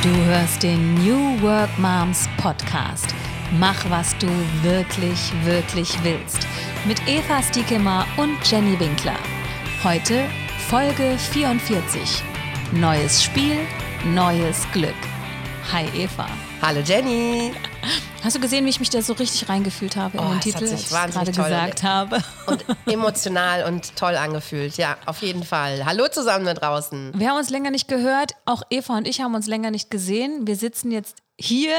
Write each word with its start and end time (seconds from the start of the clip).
Du 0.00 0.10
hörst 0.10 0.62
den 0.62 0.94
New 0.94 1.42
Work 1.42 1.76
Moms 1.76 2.28
Podcast. 2.40 3.12
Mach, 3.58 3.90
was 3.90 4.16
du 4.18 4.28
wirklich, 4.62 5.32
wirklich 5.44 5.92
willst. 6.04 6.46
Mit 6.86 7.00
Eva 7.08 7.42
Stiekemar 7.42 8.06
und 8.16 8.38
Jenny 8.48 8.78
Winkler. 8.78 9.18
Heute 9.82 10.28
Folge 10.68 11.18
44. 11.18 12.22
Neues 12.70 13.24
Spiel, 13.24 13.58
neues 14.14 14.70
Glück. 14.72 14.94
Hi 15.72 15.86
Eva. 16.00 16.28
Hallo 16.62 16.78
Jenny. 16.80 17.50
Hast 18.24 18.36
du 18.36 18.40
gesehen, 18.40 18.64
wie 18.64 18.70
ich 18.70 18.80
mich 18.80 18.90
da 18.90 19.00
so 19.00 19.12
richtig 19.12 19.48
reingefühlt 19.48 19.96
habe 19.96 20.18
in 20.18 20.22
Oh, 20.24 20.28
den 20.28 20.38
es 20.38 20.44
Titel, 20.44 20.56
hat 20.56 20.78
sich 20.78 20.92
als 20.92 21.08
ich 21.10 21.14
gerade 21.14 21.32
gesagt 21.32 21.82
habe? 21.82 22.18
Und 22.46 22.64
emotional 22.86 23.64
und 23.64 23.94
toll 23.96 24.16
angefühlt. 24.16 24.76
Ja, 24.76 24.96
auf 25.06 25.22
jeden 25.22 25.44
Fall. 25.44 25.84
Hallo 25.86 26.08
zusammen 26.08 26.44
da 26.44 26.54
draußen. 26.54 27.12
Wir 27.14 27.30
haben 27.30 27.38
uns 27.38 27.50
länger 27.50 27.70
nicht 27.70 27.88
gehört. 27.88 28.32
Auch 28.44 28.62
Eva 28.70 28.96
und 28.96 29.06
ich 29.06 29.20
haben 29.20 29.34
uns 29.34 29.46
länger 29.46 29.70
nicht 29.70 29.90
gesehen. 29.90 30.46
Wir 30.46 30.56
sitzen 30.56 30.90
jetzt 30.90 31.16
hier 31.38 31.74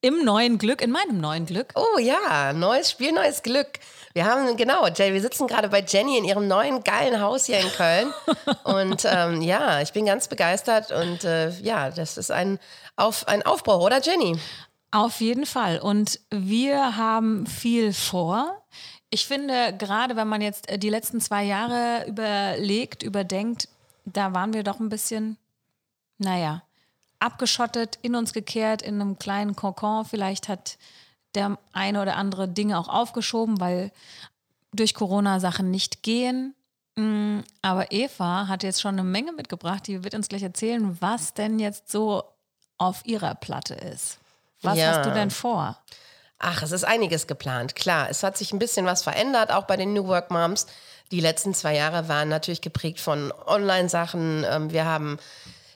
im 0.00 0.24
neuen 0.24 0.58
Glück, 0.58 0.80
in 0.80 0.92
meinem 0.92 1.20
neuen 1.20 1.46
Glück. 1.46 1.72
Oh 1.74 1.98
ja, 1.98 2.52
neues 2.52 2.90
Spiel, 2.90 3.12
neues 3.12 3.42
Glück. 3.42 3.68
Wir 4.14 4.26
haben, 4.26 4.56
genau, 4.56 4.86
Jay, 4.88 5.12
wir 5.12 5.20
sitzen 5.20 5.46
gerade 5.46 5.68
bei 5.68 5.84
Jenny 5.86 6.18
in 6.18 6.24
ihrem 6.24 6.46
neuen 6.46 6.84
geilen 6.84 7.20
Haus 7.20 7.46
hier 7.46 7.58
in 7.58 7.68
Köln. 7.72 8.12
und 8.64 9.04
ähm, 9.04 9.42
ja, 9.42 9.80
ich 9.80 9.92
bin 9.92 10.06
ganz 10.06 10.28
begeistert 10.28 10.92
und 10.92 11.24
äh, 11.24 11.50
ja, 11.60 11.90
das 11.90 12.16
ist 12.18 12.30
ein, 12.30 12.58
Auf, 12.96 13.26
ein 13.26 13.42
Aufbau, 13.44 13.82
oder 13.82 14.00
Jenny? 14.00 14.38
Auf 14.92 15.22
jeden 15.22 15.46
Fall. 15.46 15.78
Und 15.80 16.20
wir 16.30 16.96
haben 16.98 17.46
viel 17.46 17.94
vor. 17.94 18.62
Ich 19.08 19.26
finde, 19.26 19.74
gerade 19.76 20.16
wenn 20.16 20.28
man 20.28 20.42
jetzt 20.42 20.68
äh, 20.68 20.78
die 20.78 20.90
letzten 20.90 21.20
zwei 21.20 21.44
Jahre 21.44 22.06
überlegt, 22.06 23.02
überdenkt, 23.02 23.68
da 24.04 24.34
waren 24.34 24.52
wir 24.52 24.62
doch 24.62 24.80
ein 24.80 24.90
bisschen, 24.90 25.38
naja, 26.18 26.62
abgeschottet, 27.20 27.98
in 28.02 28.14
uns 28.14 28.34
gekehrt, 28.34 28.82
in 28.82 29.00
einem 29.00 29.18
kleinen 29.18 29.56
Kokon. 29.56 30.04
Vielleicht 30.04 30.48
hat 30.48 30.76
der 31.34 31.58
eine 31.72 32.02
oder 32.02 32.16
andere 32.16 32.46
Dinge 32.46 32.78
auch 32.78 32.88
aufgeschoben, 32.88 33.60
weil 33.60 33.92
durch 34.74 34.94
Corona 34.94 35.40
Sachen 35.40 35.70
nicht 35.70 36.02
gehen. 36.02 36.54
Mm, 36.96 37.40
Aber 37.62 37.92
Eva 37.92 38.46
hat 38.46 38.62
jetzt 38.62 38.82
schon 38.82 38.98
eine 38.98 39.04
Menge 39.04 39.32
mitgebracht, 39.32 39.86
die 39.86 40.04
wird 40.04 40.14
uns 40.14 40.28
gleich 40.28 40.42
erzählen, 40.42 41.00
was 41.00 41.32
denn 41.32 41.58
jetzt 41.58 41.90
so 41.90 42.24
auf 42.76 43.06
ihrer 43.06 43.34
Platte 43.34 43.74
ist. 43.74 44.18
Was 44.62 44.78
Ja. 44.78 44.92
hast 44.96 45.06
du 45.06 45.10
denn 45.12 45.30
vor? 45.30 45.76
Ach, 46.38 46.62
es 46.62 46.72
ist 46.72 46.84
einiges 46.84 47.26
geplant. 47.26 47.76
Klar, 47.76 48.08
es 48.10 48.22
hat 48.22 48.36
sich 48.36 48.52
ein 48.52 48.58
bisschen 48.58 48.84
was 48.86 49.02
verändert, 49.02 49.52
auch 49.52 49.64
bei 49.64 49.76
den 49.76 49.92
New 49.92 50.06
Work 50.08 50.30
Moms. 50.30 50.66
Die 51.12 51.20
letzten 51.20 51.54
zwei 51.54 51.76
Jahre 51.76 52.08
waren 52.08 52.28
natürlich 52.28 52.60
geprägt 52.62 52.98
von 53.00 53.32
Online-Sachen. 53.46 54.44
Ähm, 54.50 54.72
wir 54.72 54.84
haben, 54.84 55.18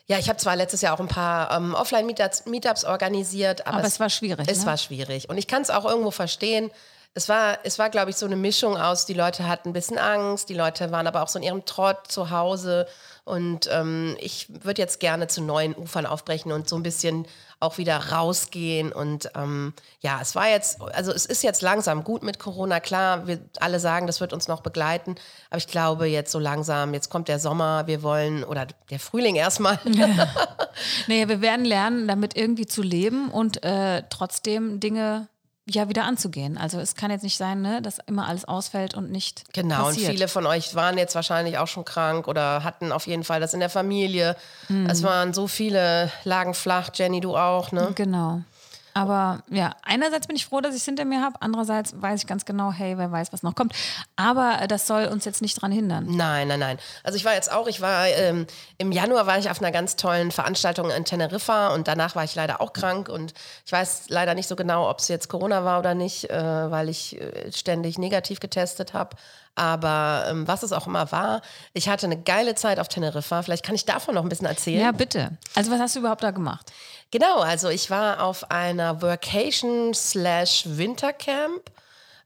ja, 0.07 0.17
ich 0.17 0.27
habe 0.29 0.37
zwar 0.39 0.55
letztes 0.55 0.81
Jahr 0.81 0.93
auch 0.93 0.99
ein 0.99 1.07
paar 1.07 1.51
ähm, 1.55 1.73
Offline-Meetups 1.73 2.45
Meetups 2.47 2.83
organisiert, 2.85 3.65
aber, 3.67 3.77
Aber 3.77 3.87
es 3.87 3.99
war 3.99 4.09
schwierig, 4.09 4.47
Es 4.49 4.61
ne? 4.61 4.65
war 4.65 4.77
schwierig. 4.77 5.29
Und 5.29 5.37
ich 5.37 5.47
kann 5.47 5.61
es 5.61 5.69
auch 5.69 5.85
irgendwo 5.85 6.11
verstehen. 6.11 6.69
Es 7.13 7.29
war, 7.29 7.59
es 7.63 7.79
war, 7.79 7.89
glaube 7.89 8.09
ich, 8.11 8.17
so 8.17 8.25
eine 8.25 8.35
Mischung 8.35 8.77
aus, 8.77 9.05
die 9.05 9.13
Leute 9.13 9.47
hatten 9.47 9.69
ein 9.69 9.73
bisschen 9.73 9.97
Angst, 9.97 10.49
die 10.49 10.53
Leute 10.53 10.91
waren 10.91 11.07
aber 11.07 11.23
auch 11.23 11.27
so 11.29 11.39
in 11.39 11.43
ihrem 11.43 11.65
Trott 11.65 12.11
zu 12.11 12.29
Hause. 12.29 12.87
Und 13.27 13.67
ähm, 13.73 14.15
ich 14.21 14.47
würde 14.63 14.81
jetzt 14.81 15.01
gerne 15.01 15.27
zu 15.27 15.41
neuen 15.41 15.75
Ufern 15.75 16.05
aufbrechen 16.05 16.53
und 16.53 16.69
so 16.69 16.77
ein 16.77 16.83
bisschen 16.83 17.27
auch 17.59 17.77
wieder 17.77 17.97
rausgehen. 17.97 18.93
Und 18.93 19.29
ähm, 19.35 19.73
ja, 19.99 20.19
es 20.21 20.33
war 20.33 20.47
jetzt, 20.47 20.81
also 20.81 21.11
es 21.11 21.25
ist 21.25 21.43
jetzt 21.43 21.61
langsam 21.61 22.05
gut 22.05 22.23
mit 22.23 22.39
Corona. 22.39 22.79
Klar, 22.79 23.27
wir 23.27 23.41
alle 23.59 23.81
sagen, 23.81 24.07
das 24.07 24.21
wird 24.21 24.31
uns 24.31 24.47
noch 24.47 24.61
begleiten. 24.61 25.15
Aber 25.49 25.57
ich 25.57 25.67
glaube 25.67 26.05
jetzt 26.05 26.31
so 26.31 26.39
langsam, 26.39 26.93
jetzt 26.93 27.09
kommt 27.09 27.27
der 27.27 27.39
Sommer, 27.39 27.85
wir 27.87 28.01
wollen, 28.01 28.45
oder 28.45 28.65
der 28.89 28.99
Frühling 28.99 29.35
erstmal. 29.35 29.77
Naja, 31.07 31.27
wir 31.27 31.41
werden 31.41 31.65
lernen, 31.65 32.07
damit 32.07 32.37
irgendwie 32.37 32.67
zu 32.67 32.81
leben 32.81 33.29
und 33.29 33.63
äh, 33.63 34.03
trotzdem 34.09 34.79
Dinge 34.79 35.27
ja 35.69 35.89
wieder 35.89 36.05
anzugehen. 36.05 36.57
Also 36.57 36.79
es 36.79 36.95
kann 36.95 37.11
jetzt 37.11 37.23
nicht 37.23 37.37
sein, 37.37 37.61
ne, 37.61 37.81
dass 37.81 37.99
immer 38.07 38.27
alles 38.27 38.45
ausfällt 38.45 38.95
und 38.95 39.11
nicht 39.11 39.43
Genau, 39.53 39.83
passiert. 39.85 40.07
und 40.09 40.13
viele 40.15 40.27
von 40.27 40.45
euch 40.45 40.75
waren 40.75 40.97
jetzt 40.97 41.15
wahrscheinlich 41.15 41.57
auch 41.57 41.67
schon 41.67 41.85
krank 41.85 42.27
oder 42.27 42.63
hatten 42.63 42.91
auf 42.91 43.05
jeden 43.07 43.23
Fall 43.23 43.39
das 43.39 43.53
in 43.53 43.59
der 43.59 43.69
Familie. 43.69 44.35
Mhm. 44.69 44.89
Es 44.89 45.03
waren 45.03 45.33
so 45.33 45.47
viele, 45.47 46.11
lagen 46.23 46.53
flach, 46.53 46.89
Jenny, 46.93 47.19
du 47.19 47.35
auch, 47.35 47.71
ne? 47.71 47.91
Genau. 47.95 48.41
Aber 48.97 49.43
ja, 49.51 49.75
einerseits 49.83 50.25
bin 50.25 50.35
ich 50.35 50.47
froh, 50.47 50.59
dass 50.59 50.73
ich 50.73 50.81
es 50.81 50.85
hinter 50.85 51.05
mir 51.05 51.21
habe, 51.21 51.35
andererseits 51.39 51.93
weiß 52.01 52.21
ich 52.21 52.27
ganz 52.27 52.45
genau, 52.45 52.71
hey, 52.71 52.97
wer 52.97 53.11
weiß, 53.11 53.31
was 53.31 53.43
noch 53.43 53.53
kommt. 53.53 53.73
Aber 54.15 54.65
das 54.67 54.87
soll 54.87 55.05
uns 55.05 55.23
jetzt 55.23 55.43
nicht 55.43 55.61
dran 55.61 55.71
hindern. 55.71 56.07
Nein, 56.15 56.47
nein, 56.47 56.59
nein. 56.59 56.79
Also 57.03 57.15
ich 57.15 57.23
war 57.23 57.35
jetzt 57.35 57.51
auch, 57.51 57.67
ich 57.67 57.79
war 57.79 58.07
ähm, 58.07 58.47
im 58.79 58.91
Januar 58.91 59.27
war 59.27 59.37
ich 59.37 59.51
auf 59.51 59.61
einer 59.61 59.71
ganz 59.71 59.97
tollen 59.97 60.31
Veranstaltung 60.31 60.89
in 60.89 61.05
Teneriffa 61.05 61.75
und 61.75 61.87
danach 61.87 62.15
war 62.15 62.23
ich 62.23 62.33
leider 62.33 62.59
auch 62.59 62.73
krank 62.73 63.07
und 63.07 63.35
ich 63.67 63.71
weiß 63.71 64.05
leider 64.07 64.33
nicht 64.33 64.47
so 64.47 64.55
genau, 64.55 64.89
ob 64.89 64.97
es 64.97 65.09
jetzt 65.09 65.29
Corona 65.29 65.63
war 65.63 65.77
oder 65.77 65.93
nicht, 65.93 66.31
äh, 66.31 66.71
weil 66.71 66.89
ich 66.89 67.21
äh, 67.21 67.51
ständig 67.51 67.99
negativ 67.99 68.39
getestet 68.39 68.93
habe. 68.93 69.15
Aber 69.57 70.25
ähm, 70.29 70.47
was 70.47 70.61
es 70.61 70.71
auch 70.71 70.85
immer 70.85 71.11
war, 71.11 71.41
ich 71.73 71.89
hatte 71.89 72.05
eine 72.05 72.21
geile 72.21 72.53
Zeit 72.53 72.79
auf 72.79 72.89
Teneriffa. 72.89 73.41
Vielleicht 73.41 73.65
kann 73.65 73.73
ich 73.73 73.85
davon 73.85 74.13
noch 74.13 74.21
ein 74.21 74.29
bisschen 74.29 74.45
erzählen. 74.45 74.79
Ja, 74.81 74.91
bitte. 74.91 75.31
Also 75.55 75.71
was 75.71 75.79
hast 75.79 75.95
du 75.95 75.99
überhaupt 75.99 76.21
da 76.21 76.29
gemacht? 76.29 76.71
Genau, 77.09 77.39
also 77.39 77.69
ich 77.69 77.89
war 77.89 78.21
auf 78.21 78.51
einer 78.51 79.01
Workation 79.01 79.95
slash 79.95 80.63
Wintercamp 80.65 81.71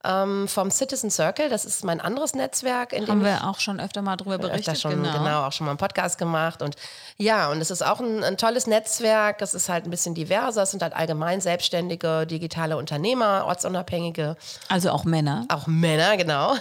ähm, 0.03 0.47
vom 0.47 0.71
Citizen 0.71 1.09
Circle. 1.11 1.49
Das 1.49 1.65
ist 1.65 1.83
mein 1.83 2.01
anderes 2.01 2.33
Netzwerk, 2.33 2.93
in 2.93 3.07
Haben 3.07 3.23
wir 3.23 3.47
auch 3.47 3.59
schon 3.59 3.79
öfter 3.79 4.01
mal 4.01 4.15
drüber 4.17 4.37
berichtet. 4.37 4.79
schon 4.79 5.03
genau. 5.03 5.47
auch 5.47 5.51
schon 5.51 5.65
mal 5.65 5.71
einen 5.71 5.77
Podcast 5.77 6.17
gemacht 6.17 6.61
und 6.61 6.75
ja 7.17 7.49
und 7.49 7.61
es 7.61 7.71
ist 7.71 7.81
auch 7.81 7.99
ein, 7.99 8.23
ein 8.23 8.37
tolles 8.37 8.67
Netzwerk. 8.67 9.41
Es 9.41 9.53
ist 9.53 9.69
halt 9.69 9.85
ein 9.85 9.91
bisschen 9.91 10.15
diverser. 10.15 10.63
Es 10.63 10.71
sind 10.71 10.81
halt 10.83 10.93
allgemein 10.93 11.41
selbstständige 11.41 12.25
digitale 12.25 12.77
Unternehmer, 12.77 13.45
ortsunabhängige, 13.45 14.35
Also 14.69 14.91
auch 14.91 15.03
Männer. 15.03 15.45
auch 15.49 15.67
Männer 15.67 16.17
genau. 16.17 16.55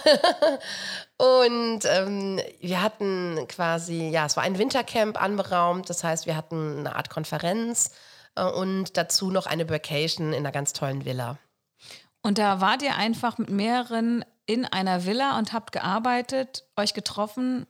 und 1.17 1.81
ähm, 1.85 2.39
wir 2.59 2.81
hatten 2.81 3.45
quasi 3.47 4.09
ja 4.09 4.25
es 4.25 4.37
war 4.37 4.43
ein 4.43 4.57
Wintercamp 4.57 5.21
anberaumt. 5.21 5.89
Das 5.89 6.03
heißt 6.03 6.25
wir 6.25 6.35
hatten 6.35 6.79
eine 6.79 6.95
Art 6.95 7.09
Konferenz 7.09 7.91
äh, 8.35 8.43
und 8.43 8.97
dazu 8.97 9.31
noch 9.31 9.45
eine 9.45 9.69
Vacation 9.69 10.33
in 10.33 10.39
einer 10.39 10.51
ganz 10.51 10.73
tollen 10.73 11.05
Villa. 11.05 11.37
Und 12.21 12.37
da 12.37 12.61
wart 12.61 12.83
ihr 12.83 12.95
einfach 12.95 13.37
mit 13.37 13.49
mehreren 13.49 14.23
in 14.45 14.65
einer 14.65 15.05
Villa 15.05 15.37
und 15.37 15.53
habt 15.53 15.71
gearbeitet, 15.71 16.65
euch 16.75 16.93
getroffen, 16.93 17.65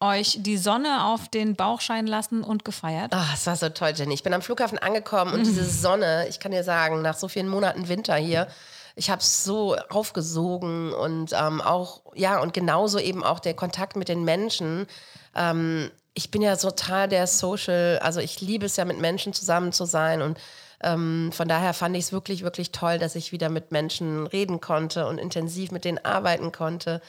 euch 0.00 0.38
die 0.40 0.56
Sonne 0.56 1.06
auf 1.06 1.28
den 1.28 1.54
Bauch 1.54 1.80
scheinen 1.80 2.08
lassen 2.08 2.42
und 2.42 2.64
gefeiert. 2.64 3.14
Ah, 3.14 3.28
es 3.32 3.46
war 3.46 3.56
so 3.56 3.68
toll, 3.68 3.92
Jenny. 3.94 4.14
Ich 4.14 4.22
bin 4.22 4.34
am 4.34 4.42
Flughafen 4.42 4.78
angekommen 4.78 5.32
und 5.32 5.46
diese 5.46 5.64
Sonne, 5.70 6.26
ich 6.28 6.40
kann 6.40 6.52
dir 6.52 6.64
sagen, 6.64 7.02
nach 7.02 7.16
so 7.16 7.28
vielen 7.28 7.48
Monaten 7.48 7.88
Winter 7.88 8.16
hier, 8.16 8.48
ich 8.94 9.10
habe 9.10 9.20
es 9.20 9.44
so 9.44 9.76
aufgesogen 9.88 10.92
und 10.92 11.32
ähm, 11.32 11.60
auch, 11.60 12.02
ja, 12.14 12.40
und 12.40 12.52
genauso 12.52 12.98
eben 12.98 13.24
auch 13.24 13.40
der 13.40 13.54
Kontakt 13.54 13.96
mit 13.96 14.08
den 14.08 14.24
Menschen. 14.24 14.86
Ähm, 15.34 15.90
ich 16.14 16.30
bin 16.30 16.42
ja 16.42 16.56
total 16.56 17.08
der 17.08 17.26
Social, 17.26 17.98
also 18.02 18.20
ich 18.20 18.40
liebe 18.40 18.66
es 18.66 18.76
ja, 18.76 18.84
mit 18.84 18.98
Menschen 18.98 19.32
zusammen 19.32 19.72
zu 19.72 19.86
sein 19.86 20.20
und 20.20 20.38
ähm, 20.82 21.30
von 21.32 21.48
daher 21.48 21.74
fand 21.74 21.96
ich 21.96 22.04
es 22.04 22.12
wirklich, 22.12 22.42
wirklich 22.42 22.72
toll, 22.72 22.98
dass 22.98 23.14
ich 23.14 23.32
wieder 23.32 23.48
mit 23.48 23.72
Menschen 23.72 24.26
reden 24.26 24.60
konnte 24.60 25.06
und 25.06 25.18
intensiv 25.18 25.70
mit 25.70 25.84
denen 25.84 26.04
arbeiten 26.04 26.52
konnte. 26.52 27.00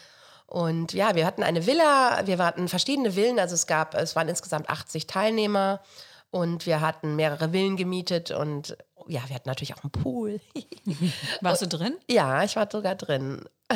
Und 0.46 0.94
ja, 0.94 1.16
wir 1.16 1.26
hatten 1.26 1.44
eine 1.44 1.66
Villa, 1.66 2.22
wir 2.26 2.38
hatten 2.38 2.68
verschiedene 2.68 3.14
Villen, 3.14 3.40
also 3.40 3.56
es 3.56 3.66
gab, 3.66 3.96
es 3.96 4.16
waren 4.16 4.30
insgesamt 4.30 4.70
80 4.70 5.08
Teilnehmer 5.08 5.82
und 6.30 6.66
wir 6.66 6.82
hatten 6.82 7.16
mehrere 7.16 7.50
Villen 7.50 7.76
gemietet 7.78 8.32
und 8.32 8.78
ja, 9.08 9.22
wir 9.28 9.36
hatten 9.36 9.50
natürlich 9.50 9.74
auch 9.74 9.84
einen 9.84 9.92
Pool. 9.92 10.40
Warst 11.42 11.62
du 11.62 11.68
drin? 11.68 11.96
ja, 12.08 12.44
ich 12.44 12.56
war 12.56 12.70
sogar 12.72 12.96
drin. 12.96 13.44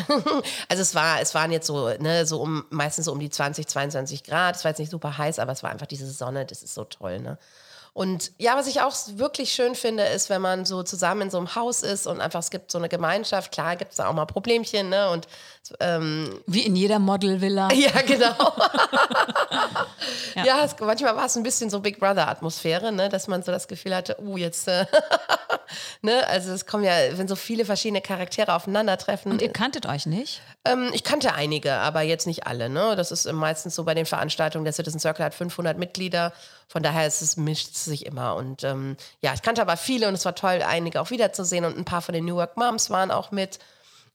also 0.70 0.82
es 0.82 0.96
war, 0.96 1.22
es 1.22 1.34
waren 1.34 1.52
jetzt 1.52 1.68
so, 1.68 1.90
ne, 1.98 2.26
so 2.26 2.42
um, 2.42 2.66
meistens 2.70 3.06
so 3.06 3.12
um 3.12 3.20
die 3.20 3.30
20, 3.30 3.68
22 3.68 4.24
Grad. 4.24 4.56
Es 4.56 4.64
war 4.64 4.72
jetzt 4.72 4.80
nicht 4.80 4.92
super 4.92 5.18
heiß, 5.18 5.40
aber 5.40 5.52
es 5.52 5.64
war 5.64 5.72
einfach 5.72 5.88
diese 5.88 6.10
Sonne, 6.10 6.46
das 6.46 6.62
ist 6.64 6.74
so 6.74 6.84
toll, 6.84 7.20
ne? 7.20 7.38
Und 7.98 8.32
ja, 8.38 8.56
was 8.56 8.68
ich 8.68 8.82
auch 8.82 8.94
wirklich 9.16 9.52
schön 9.52 9.74
finde, 9.74 10.04
ist, 10.04 10.30
wenn 10.30 10.40
man 10.40 10.66
so 10.66 10.84
zusammen 10.84 11.24
in 11.24 11.30
so 11.32 11.40
einem 11.40 11.56
Haus 11.56 11.82
ist 11.82 12.06
und 12.06 12.22
einfach, 12.22 12.42
es 12.42 12.52
gibt 12.52 12.70
so 12.70 12.78
eine 12.78 12.90
Gemeinschaft. 12.90 13.52
Klar 13.52 13.76
gibt 13.76 13.90
es 13.90 13.98
da 13.98 14.08
auch 14.08 14.14
mal 14.14 14.28
Problemchen, 14.28 14.90
ne? 14.90 15.10
Und 15.10 15.28
ähm, 15.80 16.30
Wie 16.46 16.62
in 16.62 16.76
jeder 16.76 17.00
Model-Villa. 17.00 17.72
ja, 17.74 18.00
genau. 18.04 18.54
ja, 20.46 20.64
es, 20.64 20.76
manchmal 20.80 21.16
war 21.16 21.26
es 21.26 21.38
ein 21.38 21.42
bisschen 21.42 21.72
so 21.72 21.80
Big 21.80 22.00
Brother-Atmosphäre, 22.00 22.92
ne? 22.92 23.10
dass 23.10 23.28
man 23.28 23.42
so 23.42 23.52
das 23.52 23.68
Gefühl 23.68 23.96
hatte, 23.96 24.16
uh, 24.22 24.38
jetzt, 24.38 24.68
äh, 24.68 24.86
ne? 26.02 26.28
Also 26.28 26.52
es 26.52 26.66
kommen 26.66 26.84
ja, 26.84 26.94
wenn 27.14 27.28
so 27.28 27.36
viele 27.36 27.66
verschiedene 27.66 28.02
Charaktere 28.02 28.54
aufeinandertreffen. 28.54 29.32
Und 29.32 29.42
ihr 29.42 29.52
kanntet 29.52 29.86
euch 29.86 30.06
nicht? 30.06 30.42
Ähm, 30.66 30.90
ich 30.94 31.04
kannte 31.04 31.34
einige, 31.34 31.74
aber 31.74 32.02
jetzt 32.02 32.28
nicht 32.28 32.48
alle. 32.48 32.70
Ne? 32.70 32.96
Das 32.96 33.12
ist 33.12 33.32
meistens 33.32 33.76
so 33.76 33.84
bei 33.84 33.94
den 33.94 34.06
Veranstaltungen. 34.06 34.66
Der 34.66 34.74
Citizen 34.74 35.00
Circle 35.00 35.26
hat 35.26 35.34
500 35.34 35.78
Mitglieder. 35.78 36.34
Von 36.68 36.84
daher 36.84 37.08
ist 37.08 37.22
es, 37.22 37.38
mischt 37.38 37.76
es 37.76 37.86
sich 37.86 38.06
immer. 38.06 38.36
Und 38.36 38.64
ähm, 38.64 38.98
ja, 39.22 39.34
ich 39.34 39.42
kannte 39.42 39.62
aber 39.62 39.78
viele 39.78 40.08
und 40.08 40.14
es 40.14 40.26
war 40.26 40.36
toll, 40.36 40.62
einige 40.68 41.02
auch 41.02 41.10
wiederzusehen. 41.10 41.66
Und 41.66 41.78
ein 41.78 41.86
paar 41.86 42.02
von 42.02 42.14
den 42.14 42.26
New 42.26 42.38
York 42.38 42.58
Moms 42.58 42.90
waren 42.90 43.12
auch 43.12 43.32
mit. 43.32 43.60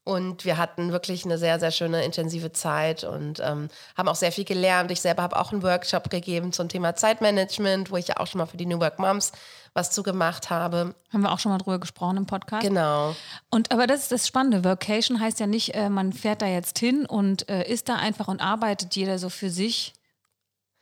Und 0.05 0.43
wir 0.43 0.57
hatten 0.57 0.91
wirklich 0.91 1.23
eine 1.23 1.37
sehr, 1.37 1.61
sehr 1.61 1.71
schöne, 1.71 2.03
intensive 2.03 2.51
Zeit 2.51 3.05
und 3.05 3.39
ähm, 3.39 3.69
haben 3.95 4.09
auch 4.09 4.15
sehr 4.15 4.33
viel 4.33 4.43
gelernt. 4.43 4.91
Ich 4.91 4.99
selber 4.99 5.23
habe 5.23 5.39
auch 5.39 5.53
einen 5.53 5.63
Workshop 5.63 6.09
gegeben 6.09 6.51
zum 6.51 6.67
Thema 6.67 6.95
Zeitmanagement, 6.95 7.89
wo 7.89 7.95
ich 7.95 8.09
ja 8.09 8.17
auch 8.17 8.27
schon 8.27 8.39
mal 8.39 8.45
für 8.45 8.57
die 8.57 8.65
New 8.65 8.81
Work 8.81 8.99
Moms 8.99 9.31
was 9.73 9.91
zu 9.91 10.03
gemacht 10.03 10.49
habe. 10.49 10.93
Haben 11.11 11.21
wir 11.21 11.31
auch 11.31 11.39
schon 11.39 11.51
mal 11.51 11.57
drüber 11.57 11.79
gesprochen 11.79 12.17
im 12.17 12.25
Podcast. 12.25 12.63
Genau. 12.63 13.15
Und 13.49 13.71
aber 13.71 13.87
das 13.87 14.01
ist 14.01 14.11
das 14.11 14.27
Spannende. 14.27 14.63
Vocation 14.63 15.19
heißt 15.19 15.39
ja 15.39 15.47
nicht, 15.47 15.73
äh, 15.73 15.89
man 15.89 16.13
fährt 16.13 16.41
da 16.41 16.47
jetzt 16.47 16.77
hin 16.79 17.05
und 17.05 17.49
äh, 17.49 17.67
ist 17.67 17.89
da 17.89 17.95
einfach 17.95 18.27
und 18.27 18.41
arbeitet 18.41 18.95
jeder 18.95 19.17
so 19.17 19.29
für 19.29 19.49
sich, 19.49 19.93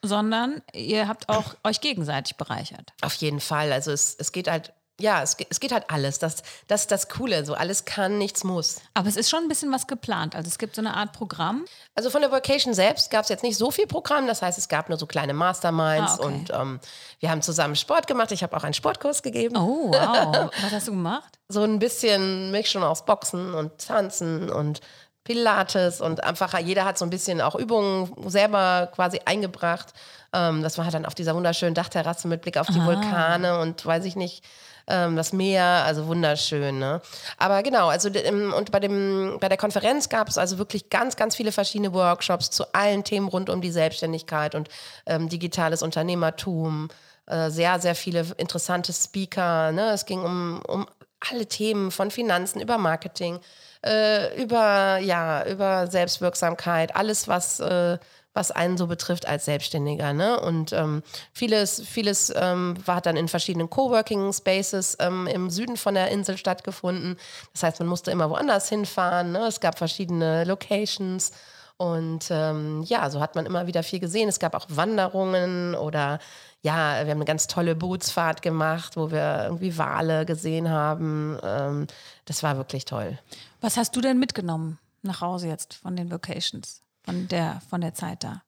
sondern 0.04 0.62
ihr 0.74 1.08
habt 1.08 1.30
auch 1.30 1.56
euch 1.64 1.80
gegenseitig 1.80 2.38
bereichert. 2.38 2.94
Auf 3.02 3.14
jeden 3.16 3.40
Fall. 3.40 3.72
Also 3.72 3.92
es, 3.92 4.16
es 4.18 4.32
geht 4.32 4.50
halt 4.50 4.74
ja, 5.02 5.22
es, 5.22 5.36
es 5.50 5.60
geht 5.60 5.72
halt 5.72 5.86
alles. 5.90 6.20
Das, 6.20 6.44
das 6.68 6.82
ist 6.82 6.92
das 6.92 7.10
Coole. 7.10 7.44
So 7.46 7.54
alles 7.54 7.86
kann, 7.86 8.18
nichts 8.18 8.44
muss. 8.44 8.82
Aber 8.94 9.10
es 9.10 9.16
ist 9.18 9.30
schon 9.30 9.44
ein 9.44 9.48
bisschen 9.48 9.72
was 9.72 9.88
geplant. 9.88 10.36
Also 10.36 10.48
es 10.48 10.58
gibt 10.58 10.76
so 10.76 10.82
eine 10.82 10.96
Art 10.96 11.12
Programm. 11.14 11.66
Also 11.96 12.10
von 12.10 12.22
der 12.22 12.32
Vocation 12.32 12.74
selbst 12.74 13.10
gab 13.12 13.24
es 13.24 13.30
jetzt 13.30 13.44
nicht 13.44 13.58
so 13.58 13.72
viel 13.72 13.88
Programm. 13.88 14.28
Das 14.28 14.42
heißt, 14.42 14.58
es 14.58 14.68
gab 14.68 14.90
nur 14.90 14.98
so 14.98 15.08
kleine 15.08 15.34
Masterminds 15.34 16.14
Ah, 16.14 16.16
okay. 16.20 16.26
und 16.26 16.50
ähm, 16.52 16.80
wir 17.20 17.32
haben 17.32 17.42
zusammen 17.42 17.76
Sport 17.76 18.08
gemacht. 18.08 18.32
Ich 18.32 18.44
habe 18.44 18.56
auch 18.56 18.64
einen 18.64 18.74
Sportkurs 18.74 19.24
gegeben. 19.24 19.58
Oh, 19.58 19.92
wow. 19.92 20.52
was 20.62 20.72
hast 20.72 20.88
du 20.88 20.92
gemacht? 20.92 21.40
So 21.50 21.64
ein 21.64 21.80
bisschen 21.80 22.52
Mischung 22.52 22.84
aus 22.84 23.06
Boxen 23.06 23.54
und 23.54 23.78
Tanzen 23.86 24.50
und 24.50 24.82
Pilates 25.24 26.02
und 26.02 26.24
einfach 26.24 26.58
jeder 26.60 26.84
hat 26.84 26.98
so 26.98 27.06
ein 27.06 27.12
bisschen 27.12 27.42
auch 27.42 27.56
Übungen 27.56 28.12
selber 28.30 28.90
quasi 28.94 29.22
eingebracht. 29.24 29.94
Ähm, 30.34 30.64
das 30.64 30.78
war 30.78 30.86
halt 30.86 30.96
dann 30.96 31.06
auf 31.06 31.14
dieser 31.14 31.36
wunderschönen 31.36 31.76
Dachterrasse 31.76 32.28
mit 32.28 32.42
Blick 32.42 32.58
auf 32.58 32.68
die 32.68 32.84
Vulkane 32.84 33.60
und 33.60 33.86
weiß 33.86 34.06
ich 34.06 34.16
nicht, 34.16 34.44
ähm, 34.88 35.16
das 35.16 35.34
Meer, 35.34 35.66
also 35.66 36.08
wunderschön. 36.08 36.80
Ne? 36.80 37.02
Aber 37.38 37.64
genau, 37.64 37.90
also 37.90 38.10
im- 38.10 38.54
und 38.54 38.72
bei, 38.72 38.80
dem, 38.80 39.38
bei 39.40 39.50
der 39.50 39.58
Konferenz 39.58 40.10
gab 40.10 40.30
es 40.30 40.38
also 40.38 40.58
wirklich 40.58 40.90
ganz, 40.90 41.16
ganz 41.16 41.36
viele 41.36 41.52
verschiedene 41.52 41.94
Workshops 41.94 42.50
zu 42.52 42.74
allen 42.74 43.04
Themen 43.04 43.28
rund 43.28 43.50
um 43.50 43.62
die 43.62 43.72
Selbstständigkeit 43.72 44.56
und 44.56 44.70
ähm, 45.06 45.30
digitales 45.30 45.82
Unternehmertum. 45.82 46.90
Äh, 47.28 47.50
sehr, 47.50 47.80
sehr 47.80 47.96
viele 47.96 48.26
interessante 48.38 48.92
Speaker. 48.94 49.72
Ne? 49.72 49.92
Es 49.92 50.06
ging 50.06 50.22
um, 50.22 50.62
um 50.68 50.88
alle 51.30 51.46
Themen 51.46 51.92
von 51.92 52.12
Finanzen 52.12 52.62
über 52.62 52.78
Marketing, 52.78 53.40
äh, 53.86 54.42
über, 54.42 54.98
ja, 54.98 55.46
über 55.46 55.88
Selbstwirksamkeit, 55.88 56.96
alles, 56.96 57.28
was, 57.28 57.60
äh, 57.60 57.98
was 58.34 58.52
einen 58.52 58.78
so 58.78 58.88
betrifft 58.88 59.28
als 59.28 59.46
Selbstständiger. 59.46 60.14
Ne? 60.14 60.40
Und 60.40 60.74
ähm, 60.74 61.04
vieles, 61.34 61.82
vieles 61.86 62.32
ähm, 62.36 62.76
war 62.86 62.96
hat 62.96 63.06
dann 63.06 63.18
in 63.18 63.28
verschiedenen 63.28 63.70
Coworking 63.70 64.32
Spaces 64.32 64.98
ähm, 65.00 65.28
im 65.28 65.50
Süden 65.50 65.78
von 65.78 65.96
der 65.96 66.10
Insel 66.10 66.38
stattgefunden. 66.38 67.18
Das 67.54 67.64
heißt, 67.64 67.80
man 67.80 67.90
musste 67.90 68.12
immer 68.12 68.30
woanders 68.30 68.70
hinfahren. 68.70 69.32
Ne? 69.32 69.48
Es 69.48 69.60
gab 69.60 69.78
verschiedene 69.78 70.46
Locations. 70.46 71.32
Und 71.78 72.28
ähm, 72.30 72.84
ja, 72.84 73.10
so 73.10 73.20
hat 73.20 73.36
man 73.36 73.48
immer 73.48 73.66
wieder 73.66 73.82
viel 73.82 74.00
gesehen. 74.00 74.30
Es 74.30 74.40
gab 74.40 74.54
auch 74.54 74.68
Wanderungen 74.70 75.74
oder 75.74 76.20
ja, 76.62 77.04
wir 77.04 77.12
haben 77.12 77.18
eine 77.18 77.26
ganz 77.26 77.48
tolle 77.48 77.76
Bootsfahrt 77.76 78.44
gemacht, 78.44 78.98
wo 78.98 79.10
wir 79.10 79.46
irgendwie 79.46 79.80
Wale 79.80 80.28
gesehen 80.28 80.70
haben. 80.70 81.40
Ähm, 81.42 81.88
das 82.26 82.44
war 82.44 82.58
wirklich 82.58 82.86
toll. 82.86 83.18
Was 83.62 83.78
hast 83.78 83.96
du 83.96 84.02
denn 84.02 84.20
mitgenommen 84.20 84.78
nach 85.02 85.22
Hause 85.22 85.48
jetzt 85.48 85.74
von 85.74 85.96
den 85.96 86.12
Vocations, 86.12 86.84
von 87.04 87.28
der, 87.28 87.62
von 87.70 87.82
der 87.82 87.94
Zeit 87.94 88.24
da? 88.24 88.44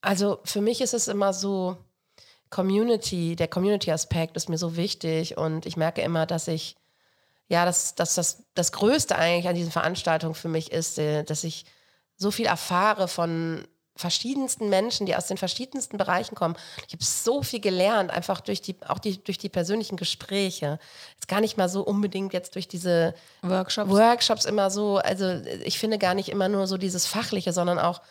Also 0.00 0.40
für 0.44 0.60
mich 0.60 0.80
ist 0.80 0.94
es 0.94 1.08
immer 1.08 1.32
so, 1.32 1.76
Community, 2.54 3.34
der 3.34 3.48
Community-Aspekt 3.48 4.36
ist 4.36 4.48
mir 4.48 4.58
so 4.58 4.76
wichtig 4.76 5.36
und 5.36 5.66
ich 5.66 5.76
merke 5.76 6.02
immer, 6.02 6.24
dass 6.24 6.46
ich, 6.46 6.76
ja, 7.48 7.64
dass, 7.64 7.96
dass 7.96 8.14
das, 8.14 8.44
das 8.54 8.70
Größte 8.70 9.16
eigentlich 9.16 9.48
an 9.48 9.56
diesen 9.56 9.72
Veranstaltungen 9.72 10.36
für 10.36 10.48
mich 10.48 10.70
ist, 10.70 10.98
äh, 11.00 11.24
dass 11.24 11.42
ich 11.42 11.64
so 12.16 12.30
viel 12.30 12.46
erfahre 12.46 13.08
von 13.08 13.66
verschiedensten 13.96 14.68
Menschen, 14.68 15.06
die 15.06 15.14
aus 15.14 15.26
den 15.26 15.36
verschiedensten 15.36 15.98
Bereichen 15.98 16.34
kommen. 16.34 16.56
Ich 16.88 16.94
habe 16.94 17.04
so 17.04 17.42
viel 17.42 17.60
gelernt, 17.60 18.10
einfach 18.10 18.40
durch 18.40 18.60
die, 18.60 18.76
auch 18.88 18.98
die, 18.98 19.22
durch 19.22 19.38
die 19.38 19.48
persönlichen 19.48 19.96
Gespräche. 19.96 20.78
Ist 21.18 21.28
gar 21.28 21.40
nicht 21.40 21.56
mal 21.56 21.68
so 21.68 21.82
unbedingt 21.82 22.32
jetzt 22.32 22.56
durch 22.56 22.66
diese 22.66 23.14
Workshops? 23.42 23.90
Workshops 23.90 24.44
immer 24.46 24.70
so, 24.70 24.96
also 24.96 25.30
ich 25.64 25.78
finde 25.78 25.98
gar 25.98 26.14
nicht 26.14 26.28
immer 26.28 26.48
nur 26.48 26.66
so 26.66 26.76
dieses 26.76 27.06
Fachliche, 27.06 27.52
sondern 27.52 27.78
auch, 27.78 28.02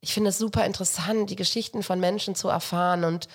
ich 0.00 0.12
finde 0.12 0.30
es 0.30 0.38
super 0.38 0.66
interessant, 0.66 1.30
die 1.30 1.36
Geschichten 1.36 1.82
von 1.82 1.98
Menschen 1.98 2.34
zu 2.34 2.48
erfahren 2.48 3.04
und 3.04 3.28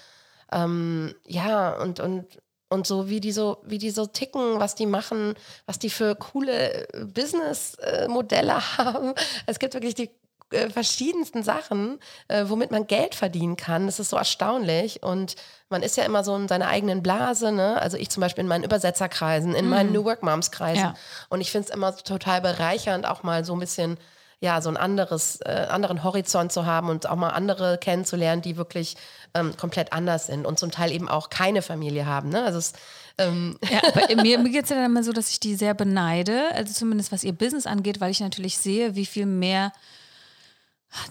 ähm, 0.52 1.16
ja, 1.26 1.76
und, 1.82 2.00
und, 2.00 2.26
und 2.70 2.86
so, 2.86 3.10
wie 3.10 3.20
die 3.20 3.32
so, 3.32 3.58
wie 3.64 3.80
die 3.80 3.90
so 3.90 4.06
ticken, 4.06 4.60
was 4.60 4.76
die 4.76 4.86
machen, 4.86 5.34
was 5.66 5.80
die 5.80 5.90
für 5.90 6.16
coole 6.16 6.88
Business-Modelle 7.14 8.78
haben. 8.78 9.14
Es 9.46 9.58
gibt 9.60 9.74
wirklich 9.74 9.96
die 9.96 10.12
äh, 10.52 10.70
verschiedensten 10.70 11.44
Sachen, 11.44 12.00
äh, 12.30 12.46
womit 12.48 12.72
man 12.72 12.88
Geld 12.88 13.16
verdienen 13.16 13.58
kann. 13.58 13.86
Das 13.86 14.00
ist 14.00 14.10
so 14.10 14.18
erstaunlich. 14.18 15.04
Und 15.04 15.36
man 15.70 15.84
ist 15.84 15.98
ja 15.98 16.06
immer 16.06 16.24
so 16.24 16.36
in 16.36 16.48
seiner 16.48 16.68
eigenen 16.68 17.04
Blase. 17.04 17.52
Ne? 17.52 17.82
Also 17.82 17.98
ich 17.98 18.10
zum 18.10 18.22
Beispiel 18.22 18.44
in 18.44 18.48
meinen 18.48 18.64
Übersetzerkreisen, 18.64 19.54
in 19.56 19.68
meinen 19.68 19.92
New 19.92 20.06
Work 20.06 20.24
Moms 20.24 20.52
Kreisen. 20.52 20.84
Ja. 20.84 20.94
Und 21.28 21.42
ich 21.42 21.52
finde 21.52 21.68
es 21.68 21.74
immer 21.76 21.96
total 21.98 22.40
bereichernd, 22.40 23.06
auch 23.06 23.24
mal 23.24 23.44
so 23.44 23.54
ein 23.54 23.60
bisschen, 23.60 23.98
ja, 24.40 24.62
so 24.62 24.70
ein 24.70 24.78
anderes, 24.78 25.42
äh, 25.42 25.68
anderen 25.70 26.04
Horizont 26.06 26.54
zu 26.54 26.66
haben 26.66 26.90
und 26.90 27.10
auch 27.10 27.16
mal 27.16 27.32
andere 27.32 27.78
kennenzulernen, 27.78 28.42
die 28.42 28.56
wirklich 28.56 28.96
ähm, 29.34 29.58
komplett 29.58 29.92
anders 29.92 30.28
sind 30.28 30.46
und 30.46 30.60
zum 30.60 30.72
Teil 30.72 30.94
eben 30.94 31.10
auch 31.10 31.30
keine 31.30 31.62
Familie 31.62 32.06
haben. 32.06 32.30
Ne? 32.30 32.44
Also 32.44 32.60
es, 32.60 32.74
ähm, 33.18 33.58
Ja, 33.70 33.82
mir, 34.16 34.40
mir 34.40 34.50
geht 34.50 34.64
es 34.64 34.70
ja 34.70 34.78
dann 34.78 34.86
immer 34.86 35.04
so, 35.04 35.12
dass 35.12 35.30
ich 35.30 35.40
die 35.40 35.56
sehr 35.56 35.74
beneide, 35.74 36.52
also 36.54 36.74
zumindest 36.74 37.12
was 37.12 37.24
ihr 37.24 37.34
Business 37.34 37.66
angeht, 37.66 38.00
weil 38.00 38.12
ich 38.12 38.20
natürlich 38.20 38.58
sehe, 38.58 38.96
wie 38.96 39.06
viel 39.06 39.26
mehr 39.26 39.74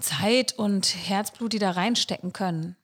Zeit 0.01 0.55
und 0.59 0.87
Herzblut 0.87 1.53
die 1.53 1.59
da 1.59 1.71
reinstecken 1.73 2.33
können. 2.33 2.77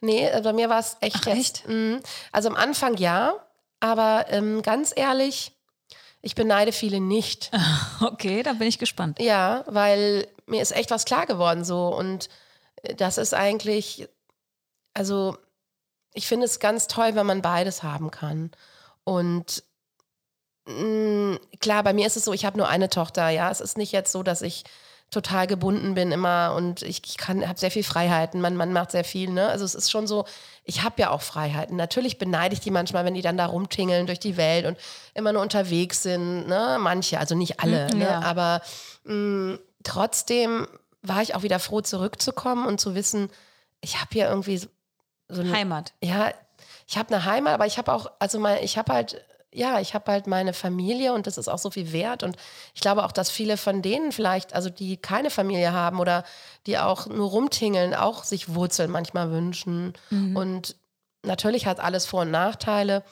nee, 0.00 0.26
äh, 0.26 0.40
bei 0.42 0.52
mir 0.52 0.68
war 0.68 0.80
es 0.80 0.96
echt 1.00 1.16
Ach, 1.20 1.26
jetzt. 1.26 1.36
echt? 1.36 1.68
mh, 1.68 2.00
also 2.32 2.48
am 2.48 2.56
Anfang 2.56 2.96
ja, 2.96 3.34
aber 3.80 4.26
ähm, 4.28 4.62
ganz 4.62 4.92
ehrlich, 4.94 5.52
ich 6.22 6.34
beneide 6.34 6.72
viele 6.72 7.00
nicht. 7.00 7.50
Okay, 8.02 8.42
da 8.42 8.54
bin 8.54 8.66
ich 8.66 8.78
gespannt. 8.78 9.20
Ja, 9.20 9.64
weil 9.66 10.26
mir 10.46 10.62
ist 10.62 10.72
echt 10.72 10.90
was 10.90 11.04
klar 11.04 11.26
geworden 11.26 11.64
so 11.64 11.88
und 11.94 12.28
äh, 12.82 12.94
das 12.94 13.18
ist 13.18 13.34
eigentlich, 13.34 14.08
also 14.94 15.36
ich 16.14 16.26
finde 16.26 16.46
es 16.46 16.58
ganz 16.60 16.88
toll, 16.88 17.14
wenn 17.14 17.26
man 17.26 17.42
beides 17.42 17.82
haben 17.82 18.10
kann 18.10 18.50
und 19.04 19.62
mh, 20.66 21.38
klar, 21.60 21.82
bei 21.82 21.92
mir 21.92 22.06
ist 22.06 22.16
es 22.16 22.24
so, 22.24 22.32
ich 22.32 22.44
habe 22.44 22.58
nur 22.58 22.68
eine 22.68 22.88
Tochter, 22.90 23.28
ja, 23.28 23.50
es 23.50 23.60
ist 23.60 23.76
nicht 23.78 23.92
jetzt 23.92 24.12
so, 24.12 24.22
dass 24.22 24.42
ich 24.42 24.64
total 25.10 25.46
gebunden 25.46 25.94
bin 25.94 26.12
immer 26.12 26.54
und 26.56 26.82
ich, 26.82 27.02
ich 27.04 27.16
kann 27.16 27.46
habe 27.48 27.58
sehr 27.58 27.70
viel 27.70 27.82
Freiheiten, 27.82 28.40
mein 28.40 28.56
Mann 28.56 28.72
macht 28.72 28.92
sehr 28.92 29.04
viel, 29.04 29.30
ne? 29.30 29.48
Also 29.48 29.64
es 29.64 29.74
ist 29.74 29.90
schon 29.90 30.06
so, 30.06 30.24
ich 30.64 30.82
habe 30.82 31.00
ja 31.02 31.10
auch 31.10 31.22
Freiheiten. 31.22 31.76
Natürlich 31.76 32.18
beneide 32.18 32.54
ich 32.54 32.60
die 32.60 32.70
manchmal, 32.70 33.04
wenn 33.04 33.14
die 33.14 33.22
dann 33.22 33.36
da 33.36 33.46
rumtingeln 33.46 34.06
durch 34.06 34.20
die 34.20 34.36
Welt 34.36 34.66
und 34.66 34.78
immer 35.14 35.32
nur 35.32 35.42
unterwegs 35.42 36.02
sind, 36.04 36.46
ne? 36.46 36.76
Manche, 36.80 37.18
also 37.18 37.34
nicht 37.34 37.58
alle, 37.60 37.88
Mhm, 37.92 37.98
ne? 37.98 38.04
ja. 38.04 38.20
aber 38.20 38.62
mh, 39.04 39.58
trotzdem 39.82 40.68
war 41.02 41.22
ich 41.22 41.34
auch 41.34 41.42
wieder 41.42 41.58
froh 41.58 41.80
zurückzukommen 41.80 42.66
und 42.66 42.80
zu 42.80 42.94
wissen, 42.94 43.30
ich 43.80 43.96
habe 43.96 44.08
hier 44.12 44.28
irgendwie 44.28 44.58
so, 44.58 44.68
eine 45.40 45.52
Heimat. 45.52 45.92
ja, 46.02 46.30
ich 46.86 46.98
habe 46.98 47.14
eine 47.14 47.24
Heimat, 47.24 47.54
aber 47.54 47.66
ich 47.66 47.78
habe 47.78 47.92
auch, 47.92 48.10
also 48.18 48.38
mein, 48.38 48.62
ich 48.62 48.76
habe 48.78 48.92
halt, 48.92 49.24
ja, 49.52 49.80
ich 49.80 49.94
habe 49.94 50.10
halt 50.12 50.26
meine 50.26 50.52
Familie 50.52 51.12
und 51.12 51.26
das 51.26 51.38
ist 51.38 51.48
auch 51.48 51.58
so 51.58 51.70
viel 51.70 51.92
wert. 51.92 52.22
Und 52.22 52.36
ich 52.74 52.80
glaube 52.80 53.04
auch, 53.04 53.12
dass 53.12 53.30
viele 53.30 53.56
von 53.56 53.82
denen 53.82 54.12
vielleicht, 54.12 54.54
also 54.54 54.70
die 54.70 54.96
keine 54.96 55.30
Familie 55.30 55.72
haben 55.72 55.98
oder 55.98 56.24
die 56.66 56.78
auch 56.78 57.06
nur 57.06 57.30
rumtingeln, 57.30 57.94
auch 57.94 58.22
sich 58.24 58.54
Wurzeln 58.54 58.90
manchmal 58.90 59.30
wünschen. 59.32 59.94
Und 60.36 60.76
natürlich 61.22 61.66
hat 61.66 61.80
alles 61.80 62.06
Vor- 62.06 62.22
und 62.22 62.30
Nachteile. 62.30 63.02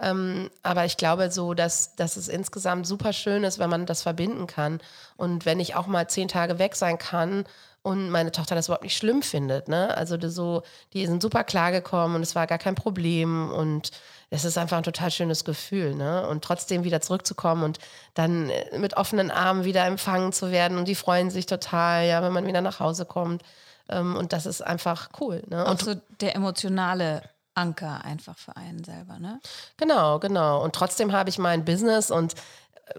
Ähm, 0.00 0.50
aber 0.62 0.84
ich 0.84 0.96
glaube 0.96 1.30
so, 1.32 1.54
dass, 1.54 1.96
dass 1.96 2.16
es 2.16 2.28
insgesamt 2.28 2.86
super 2.86 3.12
schön 3.12 3.42
ist, 3.42 3.58
wenn 3.58 3.70
man 3.70 3.84
das 3.84 4.02
verbinden 4.02 4.46
kann. 4.46 4.80
Und 5.16 5.44
wenn 5.44 5.58
ich 5.58 5.74
auch 5.74 5.88
mal 5.88 6.08
zehn 6.08 6.28
Tage 6.28 6.60
weg 6.60 6.76
sein 6.76 6.98
kann 6.98 7.44
und 7.82 8.10
meine 8.10 8.30
Tochter 8.30 8.54
das 8.54 8.68
überhaupt 8.68 8.84
nicht 8.84 8.96
schlimm 8.96 9.22
findet. 9.22 9.66
Ne? 9.66 9.96
Also 9.96 10.16
die, 10.16 10.28
so, 10.28 10.62
die 10.92 11.06
sind 11.06 11.22
super 11.22 11.42
klargekommen 11.42 12.16
und 12.16 12.22
es 12.22 12.36
war 12.36 12.46
gar 12.46 12.58
kein 12.58 12.76
Problem. 12.76 13.50
Und 13.50 13.90
es 14.30 14.44
ist 14.44 14.58
einfach 14.58 14.76
ein 14.76 14.82
total 14.82 15.10
schönes 15.10 15.44
Gefühl. 15.44 15.94
Ne? 15.94 16.26
Und 16.28 16.44
trotzdem 16.44 16.84
wieder 16.84 17.00
zurückzukommen 17.00 17.62
und 17.62 17.78
dann 18.14 18.50
äh, 18.50 18.78
mit 18.78 18.96
offenen 18.96 19.30
Armen 19.30 19.64
wieder 19.64 19.86
empfangen 19.86 20.32
zu 20.32 20.50
werden. 20.50 20.78
Und 20.78 20.88
die 20.88 20.94
freuen 20.94 21.30
sich 21.30 21.46
total, 21.46 22.06
ja, 22.06 22.22
wenn 22.22 22.32
man 22.32 22.46
wieder 22.46 22.60
nach 22.60 22.80
Hause 22.80 23.04
kommt. 23.06 23.42
Ähm, 23.88 24.16
und 24.16 24.32
das 24.32 24.46
ist 24.46 24.60
einfach 24.60 25.10
cool. 25.20 25.42
Ne? 25.48 25.64
Und 25.64 25.80
so 25.80 25.94
der 26.20 26.34
emotionale 26.34 27.22
Anker 27.54 28.04
einfach 28.04 28.38
für 28.38 28.56
einen 28.56 28.84
selber, 28.84 29.18
ne? 29.18 29.40
Genau, 29.76 30.20
genau. 30.20 30.62
Und 30.62 30.74
trotzdem 30.74 31.12
habe 31.12 31.28
ich 31.28 31.38
mein 31.38 31.64
Business 31.64 32.10
und 32.10 32.34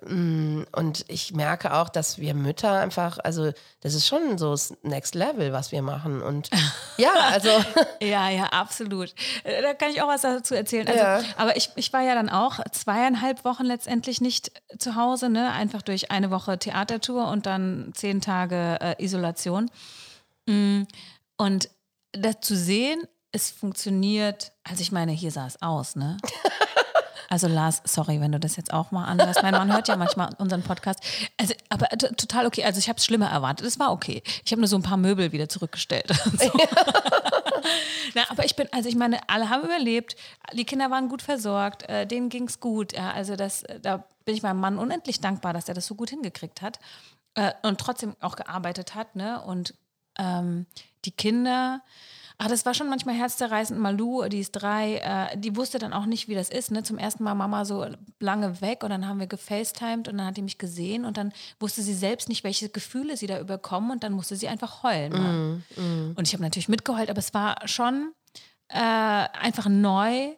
und 0.02 1.06
ich 1.08 1.34
merke 1.34 1.74
auch, 1.74 1.90
dass 1.90 2.18
wir 2.18 2.34
Mütter 2.34 2.74
einfach, 2.80 3.18
also 3.24 3.52
das 3.82 3.94
ist 3.94 4.08
schon 4.08 4.38
so 4.38 4.52
das 4.52 4.74
Next 4.84 5.16
Level, 5.16 5.54
was 5.54 5.72
wir 5.72 5.82
machen. 5.82 6.22
Und 6.22 6.50
ja, 6.98 7.12
also. 7.32 7.50
ja, 8.02 8.30
ja, 8.30 8.46
absolut. 8.46 9.14
Äh, 9.44 9.62
da 9.62 9.74
kann 9.74 9.92
ich 9.92 10.02
auch 10.02 10.08
was 10.08 10.22
dazu 10.22 10.56
erzählen. 10.56 10.88
Also, 10.88 11.00
Ja. 11.00 11.22
Aber 11.38 11.58
ich, 11.58 11.70
ich 11.76 11.92
war 11.94 12.02
ja 12.02 12.16
dann 12.16 12.30
auch 12.30 12.60
zweieinhalb 12.72 13.46
Wochen 13.46 13.66
letztendlich 13.66 14.22
nicht 14.22 14.52
zu 14.78 14.96
Hause, 14.96 15.30
ne? 15.30 15.52
einfach 15.52 15.82
durch 15.82 16.12
eine 16.12 16.32
Woche 16.32 16.58
Theatertour 16.60 17.28
und 17.30 17.46
dann 17.46 17.92
zehn 17.94 18.22
Tage 18.22 18.78
äh, 18.82 19.04
Isolation. 19.04 19.70
Mm, 20.46 20.84
Und 21.38 21.70
das 22.12 22.42
zu 22.42 22.56
sehen, 22.56 23.04
es 23.32 23.52
funktioniert, 23.52 24.52
also 24.64 24.82
ich 24.82 24.92
meine, 24.92 25.12
hier 25.12 25.32
sah 25.32 25.46
es 25.46 25.62
aus, 25.62 25.96
ne? 25.96 26.18
Also 27.30 27.48
Lars, 27.48 27.82
sorry, 27.86 28.20
wenn 28.20 28.32
du 28.32 28.40
das 28.40 28.56
jetzt 28.56 28.74
auch 28.74 28.92
mal 28.92 29.06
anhörst. 29.06 29.44
Mein 29.44 29.54
Mann 29.54 29.72
hört 29.72 29.88
ja 29.88 29.96
manchmal 29.96 30.34
unseren 30.40 30.64
Podcast. 30.64 31.00
Also, 31.38 31.54
aber 31.70 31.88
total 31.90 32.48
okay. 32.48 32.64
Also 32.64 32.80
ich 32.80 32.90
habe 32.90 32.98
es 32.98 33.06
schlimmer 33.06 33.30
erwartet. 33.30 33.66
Es 33.68 33.80
war 33.80 33.92
okay. 33.92 34.24
Ich 34.44 34.52
habe 34.52 34.62
nur 34.62 34.68
so 34.68 34.76
ein 34.76 34.82
paar 34.82 34.98
Möbel 34.98 35.32
wieder 35.32 35.48
zurückgestellt. 35.48 36.10
So. 36.40 36.52
Na, 38.16 38.22
aber 38.30 38.46
ich 38.46 38.56
bin, 38.56 38.68
also 38.72 38.88
ich 38.88 38.96
meine, 38.96 39.20
alle 39.28 39.50
haben 39.50 39.64
überlebt. 39.64 40.16
Die 40.54 40.64
Kinder 40.64 40.90
waren 40.90 41.10
gut 41.10 41.22
versorgt. 41.22 41.84
Äh, 41.90 42.08
denen 42.08 42.30
ging 42.30 42.46
es 42.46 42.60
gut. 42.60 42.94
Ja, 42.94 43.12
also 43.12 43.36
das, 43.36 43.64
da 43.82 44.06
bin 44.26 44.36
ich 44.36 44.42
meinem 44.42 44.60
Mann 44.60 44.78
unendlich 44.78 45.20
dankbar, 45.20 45.54
dass 45.54 45.68
er 45.68 45.74
das 45.74 45.86
so 45.86 45.96
gut 45.96 46.10
hingekriegt 46.10 46.62
hat 46.62 46.80
äh, 47.36 47.52
und 47.64 47.80
trotzdem 47.80 48.16
auch 48.22 48.36
gearbeitet 48.36 48.96
hat. 48.96 49.16
Ne? 49.16 49.42
Und 49.42 49.74
ähm, 50.18 50.66
die 51.06 51.12
Kinder, 51.12 51.82
ach, 52.40 52.48
das 52.48 52.66
war 52.66 52.74
schon 52.74 52.90
manchmal 52.90 53.16
herzzerreißend. 53.16 53.80
Malu, 53.80 54.28
die 54.30 54.40
ist 54.40 54.54
drei, 54.54 54.96
äh, 54.96 55.38
die 55.38 55.56
wusste 55.56 55.78
dann 55.78 55.94
auch 55.94 56.06
nicht, 56.06 56.28
wie 56.28 56.36
das 56.36 56.50
ist. 56.50 56.72
Ne? 56.72 56.84
Zum 56.84 56.98
ersten 56.98 57.24
Mal 57.24 57.36
Mama 57.36 57.66
so 57.66 57.86
lange 58.20 58.62
weg 58.62 58.84
und 58.84 58.90
dann 58.90 59.08
haben 59.08 59.20
wir 59.20 59.28
gefacetimed 59.28 60.08
und 60.08 60.18
dann 60.18 60.26
hat 60.26 60.38
die 60.38 60.42
mich 60.42 60.58
gesehen 60.58 61.06
und 61.06 61.18
dann 61.18 61.34
wusste 61.60 61.82
sie 61.82 61.94
selbst 61.94 62.30
nicht, 62.30 62.44
welche 62.44 62.70
Gefühle 62.70 63.18
sie 63.18 63.28
da 63.28 63.40
überkommen 63.40 63.92
und 63.92 64.04
dann 64.04 64.14
musste 64.14 64.36
sie 64.36 64.48
einfach 64.48 64.84
heulen. 64.84 65.12
ne? 65.12 65.64
Und 66.16 66.28
ich 66.28 66.34
habe 66.34 66.42
natürlich 66.42 66.70
mitgeheult, 66.70 67.10
aber 67.10 67.20
es 67.20 67.34
war 67.34 67.68
schon 67.68 68.14
äh, 68.70 68.78
einfach 68.80 69.68
neu. 69.68 70.30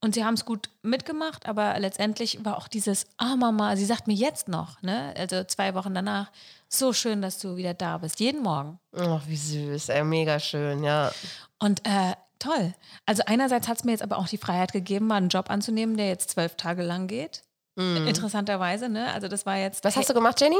Und 0.00 0.14
sie 0.14 0.22
haben 0.22 0.34
es 0.34 0.44
gut 0.44 0.68
mitgemacht, 0.82 1.46
aber 1.48 1.78
letztendlich 1.78 2.44
war 2.44 2.58
auch 2.58 2.68
dieses, 2.68 3.06
ah 3.16 3.36
Mama, 3.36 3.74
sie 3.74 3.86
sagt 3.86 4.06
mir 4.06 4.12
jetzt 4.12 4.48
noch, 4.48 4.82
ne? 4.82 5.14
also 5.16 5.44
zwei 5.44 5.74
Wochen 5.74 5.94
danach, 5.94 6.30
so 6.68 6.92
schön, 6.92 7.22
dass 7.22 7.38
du 7.38 7.56
wieder 7.56 7.72
da 7.72 7.96
bist, 7.96 8.20
jeden 8.20 8.42
Morgen. 8.42 8.78
Ach, 8.94 9.22
wie 9.26 9.36
süß, 9.36 9.88
ey, 9.88 10.04
mega 10.04 10.38
schön, 10.38 10.84
ja. 10.84 11.10
Und 11.58 11.86
äh, 11.86 12.14
toll. 12.38 12.74
Also 13.06 13.22
einerseits 13.26 13.68
hat 13.68 13.78
es 13.78 13.84
mir 13.84 13.92
jetzt 13.92 14.02
aber 14.02 14.18
auch 14.18 14.28
die 14.28 14.38
Freiheit 14.38 14.72
gegeben, 14.72 15.06
mal 15.06 15.16
einen 15.16 15.28
Job 15.28 15.50
anzunehmen, 15.50 15.96
der 15.96 16.08
jetzt 16.08 16.30
zwölf 16.30 16.56
Tage 16.56 16.82
lang 16.82 17.06
geht. 17.06 17.42
Interessanterweise, 17.76 18.88
ne? 18.88 19.12
Also 19.12 19.26
das 19.26 19.46
war 19.46 19.56
jetzt. 19.56 19.84
Was 19.84 19.96
hast 19.96 20.08
du 20.08 20.14
gemacht, 20.14 20.40
Jenny? 20.40 20.56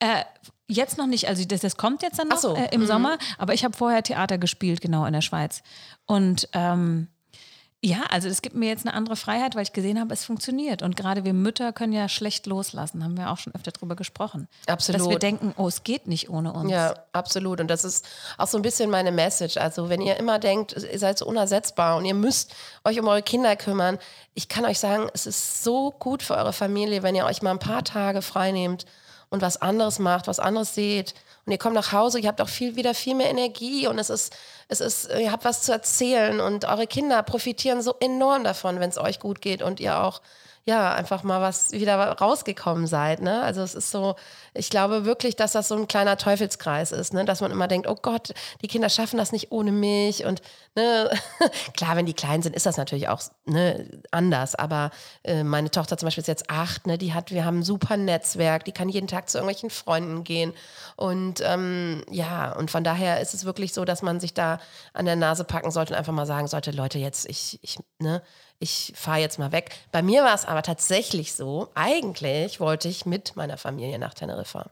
Äh, 0.00 0.24
jetzt 0.66 0.98
noch 0.98 1.06
nicht, 1.06 1.26
also 1.26 1.42
das, 1.46 1.62
das 1.62 1.78
kommt 1.78 2.02
jetzt 2.02 2.18
dann 2.18 2.28
noch 2.28 2.36
so, 2.36 2.54
äh, 2.54 2.68
im 2.72 2.86
Sommer, 2.86 3.16
aber 3.38 3.54
ich 3.54 3.64
habe 3.64 3.74
vorher 3.74 4.02
Theater 4.02 4.36
gespielt, 4.36 4.82
genau 4.82 5.06
in 5.06 5.14
der 5.14 5.22
Schweiz. 5.22 5.62
Und 6.04 6.46
ähm, 6.52 7.08
ja, 7.80 8.02
also 8.10 8.28
es 8.28 8.42
gibt 8.42 8.56
mir 8.56 8.68
jetzt 8.68 8.84
eine 8.84 8.94
andere 8.94 9.14
Freiheit, 9.14 9.54
weil 9.54 9.62
ich 9.62 9.72
gesehen 9.72 10.00
habe, 10.00 10.12
es 10.12 10.24
funktioniert. 10.24 10.82
Und 10.82 10.96
gerade 10.96 11.24
wir 11.24 11.32
Mütter 11.32 11.72
können 11.72 11.92
ja 11.92 12.08
schlecht 12.08 12.46
loslassen, 12.46 13.04
haben 13.04 13.16
wir 13.16 13.30
auch 13.30 13.38
schon 13.38 13.54
öfter 13.54 13.70
drüber 13.70 13.94
gesprochen. 13.94 14.48
Absolut. 14.66 15.00
Dass 15.00 15.08
wir 15.08 15.18
denken, 15.20 15.54
oh, 15.56 15.68
es 15.68 15.84
geht 15.84 16.08
nicht 16.08 16.28
ohne 16.28 16.52
uns. 16.52 16.72
Ja, 16.72 16.94
absolut. 17.12 17.60
Und 17.60 17.68
das 17.68 17.84
ist 17.84 18.04
auch 18.36 18.48
so 18.48 18.58
ein 18.58 18.62
bisschen 18.62 18.90
meine 18.90 19.12
Message. 19.12 19.58
Also, 19.58 19.88
wenn 19.88 20.00
ihr 20.00 20.16
immer 20.16 20.40
denkt, 20.40 20.72
ihr 20.72 20.98
seid 20.98 21.18
so 21.18 21.26
unersetzbar 21.26 21.96
und 21.96 22.04
ihr 22.04 22.14
müsst 22.14 22.52
euch 22.82 22.98
um 22.98 23.06
eure 23.06 23.22
Kinder 23.22 23.54
kümmern, 23.54 23.98
ich 24.34 24.48
kann 24.48 24.64
euch 24.64 24.80
sagen, 24.80 25.08
es 25.14 25.26
ist 25.26 25.62
so 25.62 25.92
gut 25.92 26.24
für 26.24 26.34
eure 26.34 26.52
Familie, 26.52 27.04
wenn 27.04 27.14
ihr 27.14 27.26
euch 27.26 27.42
mal 27.42 27.52
ein 27.52 27.60
paar 27.60 27.84
Tage 27.84 28.22
frei 28.22 28.50
nehmt 28.50 28.86
und 29.30 29.40
was 29.40 29.56
anderes 29.62 30.00
macht, 30.00 30.26
was 30.26 30.40
anderes 30.40 30.74
seht. 30.74 31.14
Und 31.48 31.52
ihr 31.52 31.58
kommt 31.58 31.76
nach 31.76 31.92
Hause, 31.92 32.20
ihr 32.20 32.28
habt 32.28 32.42
auch 32.42 32.48
viel, 32.50 32.76
wieder 32.76 32.92
viel 32.92 33.14
mehr 33.14 33.30
Energie 33.30 33.86
und 33.86 33.98
es 33.98 34.10
ist, 34.10 34.36
es 34.68 34.82
ist, 34.82 35.08
ihr 35.18 35.32
habt 35.32 35.46
was 35.46 35.62
zu 35.62 35.72
erzählen 35.72 36.40
und 36.40 36.66
eure 36.66 36.86
Kinder 36.86 37.22
profitieren 37.22 37.80
so 37.80 37.94
enorm 38.00 38.44
davon, 38.44 38.80
wenn 38.80 38.90
es 38.90 38.98
euch 38.98 39.18
gut 39.18 39.40
geht 39.40 39.62
und 39.62 39.80
ihr 39.80 39.98
auch 39.98 40.20
ja, 40.68 40.92
einfach 40.92 41.22
mal 41.22 41.40
was 41.40 41.72
wieder 41.72 41.96
rausgekommen 41.96 42.86
seid. 42.86 43.22
Ne? 43.22 43.40
Also 43.40 43.62
es 43.62 43.74
ist 43.74 43.90
so, 43.90 44.16
ich 44.52 44.68
glaube 44.68 45.06
wirklich, 45.06 45.34
dass 45.34 45.52
das 45.52 45.68
so 45.68 45.74
ein 45.74 45.88
kleiner 45.88 46.18
Teufelskreis 46.18 46.92
ist, 46.92 47.14
ne? 47.14 47.24
dass 47.24 47.40
man 47.40 47.50
immer 47.50 47.68
denkt, 47.68 47.88
oh 47.88 47.94
Gott, 47.94 48.34
die 48.60 48.68
Kinder 48.68 48.90
schaffen 48.90 49.16
das 49.16 49.32
nicht 49.32 49.50
ohne 49.50 49.72
mich. 49.72 50.26
Und 50.26 50.42
ne? 50.74 51.10
klar, 51.74 51.96
wenn 51.96 52.04
die 52.04 52.12
klein 52.12 52.42
sind, 52.42 52.54
ist 52.54 52.66
das 52.66 52.76
natürlich 52.76 53.08
auch 53.08 53.22
ne, 53.46 54.02
anders. 54.10 54.56
Aber 54.56 54.90
äh, 55.24 55.42
meine 55.42 55.70
Tochter 55.70 55.96
zum 55.96 56.06
Beispiel 56.06 56.20
ist 56.20 56.28
jetzt 56.28 56.50
acht, 56.50 56.86
ne? 56.86 56.98
die 56.98 57.14
hat, 57.14 57.30
wir 57.30 57.46
haben 57.46 57.60
ein 57.60 57.64
super 57.64 57.96
Netzwerk, 57.96 58.66
die 58.66 58.72
kann 58.72 58.90
jeden 58.90 59.08
Tag 59.08 59.30
zu 59.30 59.38
irgendwelchen 59.38 59.70
Freunden 59.70 60.22
gehen. 60.22 60.52
Und 60.96 61.40
ähm, 61.46 62.04
ja, 62.10 62.52
und 62.52 62.70
von 62.70 62.84
daher 62.84 63.22
ist 63.22 63.32
es 63.32 63.46
wirklich 63.46 63.72
so, 63.72 63.86
dass 63.86 64.02
man 64.02 64.20
sich 64.20 64.34
da 64.34 64.60
an 64.92 65.06
der 65.06 65.16
Nase 65.16 65.44
packen 65.44 65.70
sollte 65.70 65.94
und 65.94 65.98
einfach 65.98 66.12
mal 66.12 66.26
sagen 66.26 66.46
sollte, 66.46 66.72
Leute, 66.72 66.98
jetzt, 66.98 67.26
ich, 67.26 67.58
ich, 67.62 67.78
ne, 68.00 68.20
ich 68.60 68.92
fahre 68.96 69.20
jetzt 69.20 69.38
mal 69.38 69.52
weg. 69.52 69.70
Bei 69.92 70.02
mir 70.02 70.24
war 70.24 70.34
es 70.34 70.44
aber 70.44 70.62
tatsächlich 70.62 71.32
so, 71.34 71.68
eigentlich 71.74 72.58
wollte 72.58 72.88
ich 72.88 73.06
mit 73.06 73.36
meiner 73.36 73.56
Familie 73.56 73.98
nach 73.98 74.14
Teneriffa. 74.14 74.70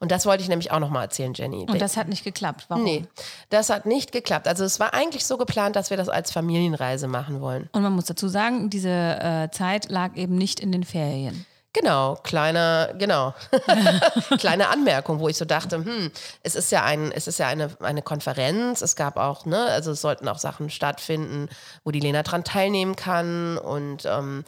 Und 0.00 0.10
das 0.10 0.26
wollte 0.26 0.42
ich 0.42 0.48
nämlich 0.48 0.72
auch 0.72 0.80
nochmal 0.80 1.04
erzählen, 1.04 1.32
Jenny. 1.32 1.66
Und 1.68 1.80
das 1.80 1.96
hat 1.96 2.08
nicht 2.08 2.24
geklappt. 2.24 2.66
Warum? 2.68 2.82
nee, 2.82 3.06
das 3.50 3.70
hat 3.70 3.86
nicht 3.86 4.10
geklappt. 4.10 4.48
Also 4.48 4.64
es 4.64 4.80
war 4.80 4.94
eigentlich 4.94 5.24
so 5.24 5.36
geplant, 5.36 5.76
dass 5.76 5.90
wir 5.90 5.96
das 5.96 6.08
als 6.08 6.32
Familienreise 6.32 7.06
machen 7.06 7.40
wollen. 7.40 7.68
Und 7.72 7.82
man 7.82 7.92
muss 7.92 8.06
dazu 8.06 8.26
sagen, 8.26 8.68
diese 8.68 8.88
äh, 8.90 9.50
Zeit 9.50 9.90
lag 9.90 10.16
eben 10.16 10.36
nicht 10.36 10.58
in 10.58 10.72
den 10.72 10.82
Ferien. 10.84 11.46
Genau, 11.74 12.14
kleiner, 12.22 12.94
genau. 12.98 13.34
Kleine 14.38 14.68
Anmerkung, 14.68 15.18
wo 15.18 15.28
ich 15.28 15.36
so 15.36 15.44
dachte, 15.44 15.76
hm, 15.84 16.12
es 16.44 16.54
ist 16.54 16.70
ja 16.70 16.84
ein, 16.84 17.10
es 17.10 17.26
ist 17.26 17.38
ja 17.40 17.48
eine, 17.48 17.68
eine 17.80 18.00
Konferenz, 18.00 18.80
es 18.80 18.94
gab 18.94 19.16
auch, 19.16 19.44
ne, 19.44 19.60
also 19.60 19.90
es 19.90 20.00
sollten 20.00 20.28
auch 20.28 20.38
Sachen 20.38 20.70
stattfinden, 20.70 21.48
wo 21.82 21.90
die 21.90 21.98
Lena 21.98 22.22
dran 22.22 22.44
teilnehmen 22.44 22.94
kann. 22.94 23.58
Und 23.58 24.06
ähm, 24.06 24.44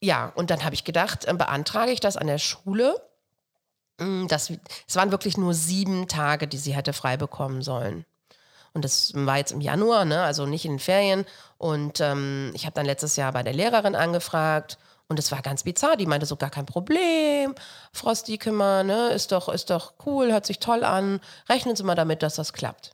ja, 0.00 0.32
und 0.34 0.50
dann 0.50 0.64
habe 0.64 0.74
ich 0.74 0.84
gedacht, 0.84 1.26
äh, 1.26 1.34
beantrage 1.34 1.92
ich 1.92 2.00
das 2.00 2.16
an 2.16 2.26
der 2.26 2.38
Schule. 2.38 2.96
Mm, 3.98 4.26
Das, 4.28 4.50
es 4.88 4.96
waren 4.96 5.10
wirklich 5.10 5.36
nur 5.36 5.54
sieben 5.54 6.08
Tage, 6.08 6.48
die 6.48 6.58
sie 6.58 6.74
hätte 6.74 6.92
frei 6.94 7.16
bekommen 7.16 7.62
sollen. 7.62 8.04
Und 8.72 8.84
das 8.84 9.12
war 9.14 9.38
jetzt 9.38 9.52
im 9.52 9.60
Januar, 9.60 10.04
ne? 10.04 10.22
also 10.22 10.46
nicht 10.46 10.64
in 10.64 10.72
den 10.74 10.78
Ferien. 10.80 11.26
Und 11.58 12.00
ähm, 12.00 12.50
ich 12.54 12.66
habe 12.66 12.74
dann 12.74 12.86
letztes 12.86 13.16
Jahr 13.16 13.32
bei 13.32 13.42
der 13.42 13.52
Lehrerin 13.52 13.94
angefragt 13.94 14.78
und 15.08 15.18
es 15.18 15.30
war 15.32 15.42
ganz 15.42 15.64
bizarr. 15.64 15.96
Die 15.96 16.06
meinte 16.06 16.26
so, 16.26 16.36
gar 16.36 16.50
kein 16.50 16.66
Problem, 16.66 17.54
Frau 17.92 18.14
Stiekemmer, 18.14 18.82
ne? 18.82 19.08
ist, 19.08 19.32
doch, 19.32 19.48
ist 19.48 19.70
doch 19.70 19.94
cool, 20.06 20.32
hört 20.32 20.46
sich 20.46 20.58
toll 20.58 20.84
an. 20.84 21.20
Rechnen 21.48 21.76
Sie 21.76 21.82
mal 21.82 21.94
damit, 21.94 22.22
dass 22.22 22.36
das 22.36 22.52
klappt. 22.52 22.92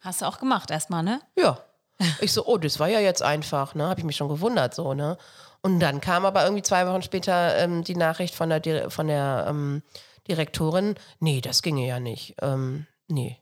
Hast 0.00 0.22
du 0.22 0.26
auch 0.26 0.38
gemacht 0.38 0.70
erstmal, 0.70 1.02
ne? 1.02 1.20
Ja. 1.36 1.58
Ich 2.20 2.32
so, 2.32 2.46
oh, 2.46 2.58
das 2.58 2.78
war 2.78 2.86
ja 2.88 3.00
jetzt 3.00 3.22
einfach, 3.22 3.74
ne? 3.74 3.88
Habe 3.88 3.98
ich 3.98 4.06
mich 4.06 4.14
schon 4.14 4.28
gewundert, 4.28 4.72
so, 4.72 4.94
ne? 4.94 5.18
Und 5.62 5.80
dann 5.80 6.00
kam 6.00 6.24
aber 6.24 6.44
irgendwie 6.44 6.62
zwei 6.62 6.86
Wochen 6.86 7.02
später 7.02 7.56
ähm, 7.58 7.82
die 7.82 7.96
Nachricht 7.96 8.36
von 8.36 8.48
der, 8.48 8.90
von 8.90 9.08
der 9.08 9.46
ähm, 9.48 9.82
Direktorin, 10.28 10.94
nee, 11.18 11.40
das 11.40 11.62
ginge 11.62 11.86
ja 11.86 11.98
nicht. 11.98 12.36
Ähm, 12.40 12.86
nee. 13.08 13.38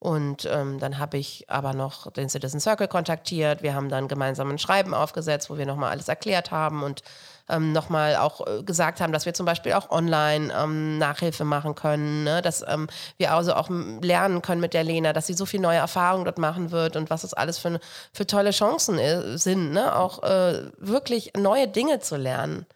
Und 0.00 0.48
ähm, 0.50 0.78
dann 0.78 0.98
habe 0.98 1.18
ich 1.18 1.50
aber 1.50 1.72
noch 1.72 2.10
den 2.12 2.28
Citizen 2.28 2.60
Circle 2.60 2.86
kontaktiert. 2.86 3.62
Wir 3.62 3.74
haben 3.74 3.88
dann 3.88 4.06
gemeinsam 4.06 4.50
ein 4.50 4.58
Schreiben 4.58 4.94
aufgesetzt, 4.94 5.50
wo 5.50 5.58
wir 5.58 5.66
nochmal 5.66 5.90
alles 5.90 6.08
erklärt 6.08 6.52
haben 6.52 6.84
und 6.84 7.02
ähm, 7.48 7.72
nochmal 7.72 8.16
auch 8.16 8.46
äh, 8.46 8.62
gesagt 8.62 9.00
haben, 9.00 9.12
dass 9.12 9.26
wir 9.26 9.34
zum 9.34 9.46
Beispiel 9.46 9.72
auch 9.72 9.90
online 9.90 10.52
ähm, 10.56 10.98
Nachhilfe 10.98 11.44
machen 11.44 11.74
können, 11.74 12.24
ne? 12.24 12.42
dass 12.42 12.64
ähm, 12.66 12.88
wir 13.16 13.32
also 13.32 13.54
auch 13.54 13.70
lernen 13.70 14.42
können 14.42 14.60
mit 14.60 14.74
der 14.74 14.84
Lena, 14.84 15.12
dass 15.12 15.26
sie 15.26 15.34
so 15.34 15.46
viel 15.46 15.60
neue 15.60 15.78
Erfahrungen 15.78 16.24
dort 16.24 16.38
machen 16.38 16.70
wird 16.70 16.94
und 16.96 17.10
was 17.10 17.22
das 17.22 17.34
alles 17.34 17.58
für, 17.58 17.80
für 18.12 18.26
tolle 18.26 18.50
Chancen 18.50 18.98
äh, 18.98 19.36
sind, 19.38 19.72
ne? 19.72 19.96
auch 19.96 20.22
äh, 20.22 20.70
wirklich 20.78 21.32
neue 21.36 21.66
Dinge 21.66 22.00
zu 22.00 22.16
lernen. 22.16 22.66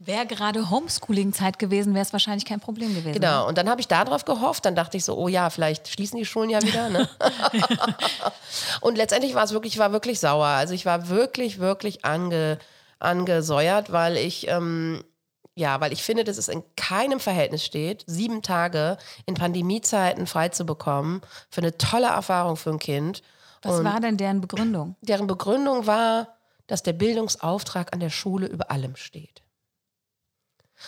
Wäre 0.00 0.26
gerade 0.26 0.70
Homeschooling-Zeit 0.70 1.58
gewesen, 1.58 1.94
wäre 1.94 2.04
es 2.04 2.12
wahrscheinlich 2.12 2.44
kein 2.44 2.58
Problem 2.60 2.90
gewesen. 2.90 3.12
ne? 3.12 3.12
Genau, 3.12 3.46
und 3.46 3.56
dann 3.56 3.68
habe 3.68 3.80
ich 3.80 3.86
darauf 3.86 4.24
gehofft, 4.24 4.64
dann 4.64 4.74
dachte 4.74 4.96
ich 4.96 5.04
so, 5.04 5.16
oh 5.16 5.28
ja, 5.28 5.50
vielleicht 5.50 5.88
schließen 5.88 6.18
die 6.18 6.24
Schulen 6.24 6.50
ja 6.50 6.60
wieder. 6.62 6.90
Ne? 6.90 7.08
und 8.80 8.96
letztendlich 8.96 9.34
war 9.34 9.44
es 9.44 9.52
wirklich, 9.52 9.74
ich 9.74 9.78
war 9.78 9.92
wirklich 9.92 10.18
sauer. 10.18 10.46
Also 10.46 10.74
ich 10.74 10.84
war 10.84 11.08
wirklich, 11.08 11.60
wirklich 11.60 12.04
ange, 12.04 12.58
angesäuert, 12.98 13.92
weil 13.92 14.16
ich, 14.16 14.48
ähm, 14.48 15.04
ja, 15.54 15.80
weil 15.80 15.92
ich 15.92 16.02
finde, 16.02 16.24
dass 16.24 16.38
es 16.38 16.48
in 16.48 16.64
keinem 16.74 17.20
Verhältnis 17.20 17.64
steht, 17.64 18.02
sieben 18.08 18.42
Tage 18.42 18.98
in 19.26 19.34
Pandemiezeiten 19.34 20.26
frei 20.26 20.48
zu 20.48 20.66
bekommen, 20.66 21.20
für 21.50 21.60
eine 21.60 21.78
tolle 21.78 22.08
Erfahrung 22.08 22.56
für 22.56 22.70
ein 22.70 22.80
Kind. 22.80 23.22
Was 23.62 23.78
Und 23.78 23.84
war 23.84 24.00
denn 24.00 24.16
deren 24.16 24.40
Begründung? 24.40 24.96
deren 25.02 25.28
Begründung 25.28 25.86
war, 25.86 26.34
dass 26.66 26.82
der 26.82 26.94
Bildungsauftrag 26.94 27.92
an 27.92 28.00
der 28.00 28.10
Schule 28.10 28.46
über 28.46 28.72
allem 28.72 28.96
steht. 28.96 29.43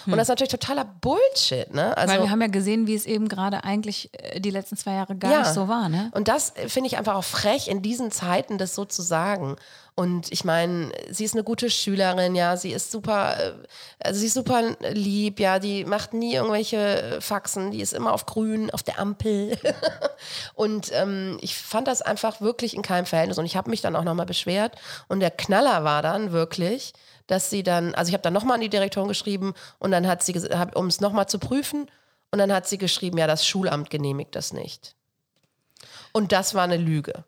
Und 0.05 0.12
das 0.12 0.23
ist 0.23 0.29
natürlich 0.29 0.53
totaler 0.53 0.85
Bullshit, 0.85 1.73
ne? 1.73 1.97
Also, 1.97 2.15
Weil 2.15 2.23
wir 2.23 2.31
haben 2.31 2.41
ja 2.43 2.49
gesehen, 2.49 2.87
wie 2.87 2.95
es 2.95 3.07
eben 3.07 3.29
gerade 3.29 3.65
eigentlich 3.65 4.11
äh, 4.12 4.41
die 4.41 4.50
letzten 4.50 4.76
zwei 4.76 4.95
Jahre 4.95 5.17
gar 5.17 5.31
Ja. 5.33 5.38
nicht 5.41 5.53
so 5.55 5.69
war, 5.69 5.88
ne? 5.88 6.11
Und 6.15 6.29
das 6.29 6.55
äh, 6.57 6.69
finde 6.69 6.88
ich 6.88 6.97
einfach 6.99 7.15
auch 7.15 7.25
frech, 7.25 7.69
in 7.69 7.83
diesen 7.83 8.11
Zeiten 8.11 8.59
das 8.59 8.75
so 8.75 8.85
zu 8.85 9.03
sagen. 9.03 9.57
Und 9.99 10.31
ich 10.31 10.45
meine, 10.45 10.93
sie 11.11 11.25
ist 11.25 11.33
eine 11.33 11.43
gute 11.43 11.71
Schülerin, 11.71 12.35
ja, 12.35 12.59
sie 12.59 12.71
ist 12.73 12.91
super, 12.93 13.35
äh, 13.41 13.53
also 13.99 14.21
sie 14.21 14.26
ist 14.26 14.35
super 14.35 14.62
lieb, 14.93 15.41
ja, 15.41 15.59
die 15.59 15.87
macht 15.87 16.12
nie 16.12 16.35
irgendwelche 16.35 17.17
Faxen, 17.21 17.71
die 17.71 17.81
ist 17.81 17.95
immer 17.95 18.12
auf 18.12 18.26
grün, 18.26 18.71
auf 18.73 18.83
der 18.83 18.99
Ampel. 18.99 19.57
und 20.55 20.91
ähm, 20.93 21.38
ich 21.41 21.57
fand 21.57 21.88
das 21.88 22.03
einfach 22.03 22.41
wirklich 22.43 22.75
in 22.76 22.83
keinem 22.83 23.07
Verhältnis. 23.07 23.38
Und 23.38 23.47
ich 23.47 23.57
habe 23.57 23.71
mich 23.71 23.81
dann 23.81 23.97
auch 23.97 24.05
nochmal 24.05 24.26
beschwert. 24.26 24.73
Und 25.09 25.21
der 25.21 25.31
Knaller 25.31 25.83
war 25.85 26.03
dann 26.03 26.31
wirklich, 26.33 26.93
dass 27.26 27.50
sie 27.50 27.62
dann, 27.62 27.95
also 27.95 28.09
ich 28.09 28.14
habe 28.14 28.23
dann 28.23 28.33
nochmal 28.33 28.54
an 28.54 28.61
die 28.61 28.68
Direktorin 28.68 29.09
geschrieben 29.09 29.54
und 29.78 29.90
dann 29.90 30.06
hat 30.06 30.23
sie, 30.23 30.38
um 30.75 30.87
es 30.87 31.00
nochmal 31.00 31.28
zu 31.28 31.38
prüfen, 31.38 31.88
und 32.30 32.38
dann 32.38 32.52
hat 32.52 32.68
sie 32.68 32.78
geschrieben, 32.78 33.18
ja, 33.18 33.26
das 33.26 33.47
Schulamt 33.47 33.90
genehmigt 33.90 34.35
das 34.35 34.52
nicht. 34.52 34.95
Und 36.12 36.33
das 36.33 36.54
war 36.54 36.64
eine 36.64 36.76
Lüge. 36.76 37.25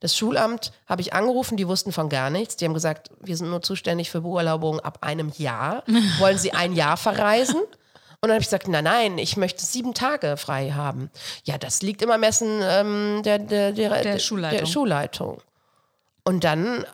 Das 0.00 0.16
Schulamt 0.16 0.72
habe 0.86 1.00
ich 1.00 1.14
angerufen, 1.14 1.56
die 1.56 1.66
wussten 1.66 1.92
von 1.92 2.08
gar 2.08 2.28
nichts. 2.28 2.56
Die 2.56 2.66
haben 2.66 2.74
gesagt, 2.74 3.10
wir 3.20 3.36
sind 3.36 3.48
nur 3.48 3.62
zuständig 3.62 4.10
für 4.10 4.20
Beurlaubungen 4.20 4.80
ab 4.80 4.98
einem 5.00 5.32
Jahr. 5.36 5.82
Wollen 6.18 6.36
Sie 6.36 6.52
ein 6.52 6.74
Jahr 6.74 6.96
verreisen? 6.96 7.56
Und 7.56 8.28
dann 8.28 8.32
habe 8.32 8.40
ich 8.40 8.48
gesagt, 8.48 8.68
nein, 8.68 8.84
nein, 8.84 9.18
ich 9.18 9.36
möchte 9.36 9.64
sieben 9.64 9.94
Tage 9.94 10.36
frei 10.36 10.72
haben. 10.72 11.10
Ja, 11.44 11.58
das 11.58 11.82
liegt 11.82 12.02
im 12.02 12.10
Ermessen 12.10 12.60
ähm, 12.62 13.22
der, 13.24 13.38
der, 13.38 13.72
der, 13.72 14.02
der, 14.02 14.18
Schulleitung. 14.18 14.58
der 14.58 14.66
Schulleitung. 14.66 15.42
Und 16.24 16.44
dann 16.44 16.84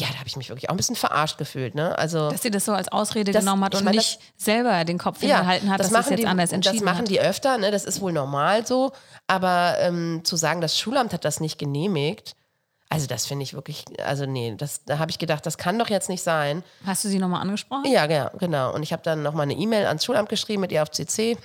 ja, 0.00 0.08
da 0.12 0.18
habe 0.18 0.28
ich 0.28 0.36
mich 0.36 0.48
wirklich 0.48 0.68
auch 0.68 0.74
ein 0.74 0.76
bisschen 0.76 0.96
verarscht 0.96 1.36
gefühlt. 1.36 1.74
Ne? 1.74 1.96
Also, 1.98 2.30
dass 2.30 2.42
sie 2.42 2.50
das 2.50 2.64
so 2.64 2.72
als 2.72 2.88
Ausrede 2.88 3.32
das, 3.32 3.44
genommen 3.44 3.64
hat 3.64 3.74
und 3.74 3.84
meine, 3.84 3.98
nicht 3.98 4.18
das, 4.18 4.44
selber 4.44 4.84
den 4.84 4.98
Kopf 4.98 5.22
ja, 5.22 5.36
hingehalten 5.36 5.70
hat, 5.70 5.80
das 5.80 5.90
dass 5.90 6.06
es 6.06 6.10
jetzt 6.10 6.20
die, 6.20 6.26
anders 6.26 6.52
entschieden 6.52 6.78
Das 6.78 6.84
machen 6.84 7.02
hat. 7.02 7.08
die 7.08 7.20
öfter, 7.20 7.58
ne? 7.58 7.70
das 7.70 7.84
ist 7.84 8.00
wohl 8.00 8.12
normal 8.12 8.66
so. 8.66 8.92
Aber 9.26 9.76
ähm, 9.80 10.22
zu 10.24 10.36
sagen, 10.36 10.60
das 10.60 10.78
Schulamt 10.78 11.12
hat 11.12 11.24
das 11.24 11.40
nicht 11.40 11.58
genehmigt, 11.58 12.34
also 12.92 13.06
das 13.06 13.24
finde 13.24 13.44
ich 13.44 13.54
wirklich, 13.54 13.84
also 14.04 14.26
nee, 14.26 14.52
das, 14.56 14.84
da 14.84 14.98
habe 14.98 15.12
ich 15.12 15.20
gedacht, 15.20 15.46
das 15.46 15.58
kann 15.58 15.78
doch 15.78 15.88
jetzt 15.88 16.08
nicht 16.08 16.24
sein. 16.24 16.64
Hast 16.84 17.04
du 17.04 17.08
sie 17.08 17.20
nochmal 17.20 17.40
angesprochen? 17.40 17.84
Ja, 17.88 18.04
ja, 18.10 18.32
genau. 18.36 18.74
Und 18.74 18.82
ich 18.82 18.92
habe 18.92 19.02
dann 19.04 19.22
nochmal 19.22 19.44
eine 19.44 19.54
E-Mail 19.54 19.86
ans 19.86 20.04
Schulamt 20.04 20.28
geschrieben 20.28 20.62
mit 20.62 20.72
ihr 20.72 20.82
auf 20.82 20.90
CC 20.90 21.38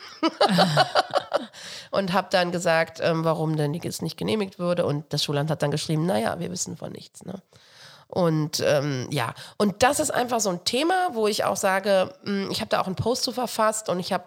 und 1.91 2.13
habe 2.13 2.29
dann 2.31 2.51
gesagt, 2.51 2.99
ähm, 2.99 3.23
warum 3.23 3.57
denn 3.57 3.75
es 3.75 4.01
nicht 4.01 4.17
genehmigt 4.17 4.57
wurde. 4.57 4.87
Und 4.87 5.13
das 5.13 5.23
Schulamt 5.23 5.51
hat 5.51 5.61
dann 5.61 5.69
geschrieben, 5.69 6.07
naja, 6.07 6.39
wir 6.39 6.49
wissen 6.49 6.77
von 6.77 6.91
nichts. 6.91 7.23
Ne? 7.25 7.39
Und 8.15 8.63
ähm, 8.65 9.09
ja, 9.11 9.33
und 9.57 9.83
das 9.83 9.99
ist 9.99 10.09
einfach 10.09 10.39
so 10.39 10.49
ein 10.49 10.63
Thema, 10.63 11.09
wo 11.11 11.27
ich 11.27 11.43
auch 11.43 11.57
sage, 11.57 12.13
hm, 12.23 12.49
ich 12.49 12.61
habe 12.61 12.69
da 12.69 12.79
auch 12.79 12.87
einen 12.87 12.95
Post 12.95 13.23
zu 13.23 13.33
verfasst 13.33 13.89
und 13.89 13.99
ich 13.99 14.13
habe, 14.13 14.23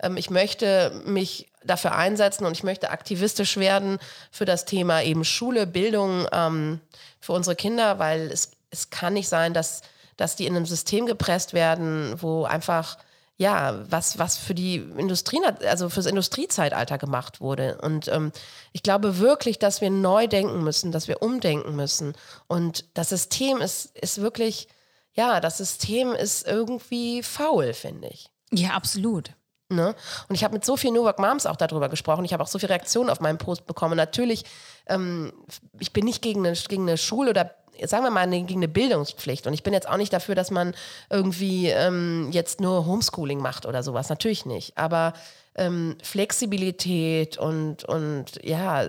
ähm, 0.00 0.16
ich 0.16 0.30
möchte 0.30 1.02
mich 1.04 1.50
dafür 1.64 1.96
einsetzen 1.96 2.46
und 2.46 2.52
ich 2.52 2.62
möchte 2.62 2.90
aktivistisch 2.90 3.56
werden 3.56 3.98
für 4.30 4.44
das 4.44 4.64
Thema 4.64 5.02
eben 5.02 5.24
Schule, 5.24 5.66
Bildung 5.66 6.28
ähm, 6.30 6.80
für 7.18 7.32
unsere 7.32 7.56
Kinder, 7.56 7.98
weil 7.98 8.30
es, 8.30 8.52
es 8.70 8.90
kann 8.90 9.14
nicht 9.14 9.28
sein, 9.28 9.54
dass, 9.54 9.82
dass 10.16 10.36
die 10.36 10.46
in 10.46 10.54
einem 10.54 10.66
System 10.66 11.06
gepresst 11.06 11.52
werden, 11.52 12.14
wo 12.22 12.44
einfach 12.44 12.96
ja, 13.38 13.84
was, 13.90 14.18
was 14.18 14.38
für 14.38 14.54
die 14.54 14.76
Industrie, 14.76 15.40
also 15.66 15.90
fürs 15.90 16.06
Industriezeitalter 16.06 16.96
gemacht 16.96 17.40
wurde. 17.40 17.78
Und 17.82 18.08
ähm, 18.08 18.32
ich 18.72 18.82
glaube 18.82 19.18
wirklich, 19.18 19.58
dass 19.58 19.80
wir 19.80 19.90
neu 19.90 20.26
denken 20.26 20.64
müssen, 20.64 20.90
dass 20.90 21.06
wir 21.06 21.20
umdenken 21.22 21.76
müssen. 21.76 22.14
Und 22.46 22.86
das 22.94 23.10
System 23.10 23.60
ist, 23.60 23.96
ist 23.96 24.22
wirklich, 24.22 24.68
ja, 25.12 25.40
das 25.40 25.58
System 25.58 26.12
ist 26.12 26.46
irgendwie 26.46 27.22
faul, 27.22 27.74
finde 27.74 28.08
ich. 28.08 28.30
Ja, 28.52 28.70
absolut. 28.70 29.32
Ne? 29.68 29.94
Und 30.28 30.34
ich 30.34 30.44
habe 30.44 30.54
mit 30.54 30.64
so 30.64 30.76
vielen 30.76 30.94
New 30.94 31.02
Work 31.02 31.18
Moms 31.18 31.44
auch 31.44 31.56
darüber 31.56 31.88
gesprochen. 31.88 32.24
Ich 32.24 32.32
habe 32.32 32.42
auch 32.42 32.48
so 32.48 32.58
viele 32.58 32.70
Reaktionen 32.70 33.10
auf 33.10 33.20
meinen 33.20 33.38
Post 33.38 33.66
bekommen. 33.66 33.96
Natürlich, 33.96 34.44
ähm, 34.86 35.32
ich 35.78 35.92
bin 35.92 36.04
nicht 36.04 36.22
gegen 36.22 36.46
eine, 36.46 36.56
gegen 36.56 36.82
eine 36.84 36.96
Schule 36.96 37.30
oder 37.30 37.54
sagen 37.84 38.04
wir 38.04 38.10
mal, 38.10 38.28
gegen 38.28 38.60
eine 38.60 38.68
Bildungspflicht. 38.68 39.46
Und 39.46 39.52
ich 39.52 39.62
bin 39.62 39.72
jetzt 39.72 39.88
auch 39.88 39.96
nicht 39.96 40.12
dafür, 40.12 40.34
dass 40.34 40.50
man 40.50 40.74
irgendwie 41.10 41.68
ähm, 41.68 42.30
jetzt 42.32 42.60
nur 42.60 42.86
Homeschooling 42.86 43.40
macht 43.40 43.66
oder 43.66 43.82
sowas. 43.82 44.08
Natürlich 44.08 44.46
nicht. 44.46 44.76
Aber 44.76 45.12
ähm, 45.54 45.96
Flexibilität 46.02 47.38
und, 47.38 47.84
und 47.84 48.40
ja, 48.42 48.88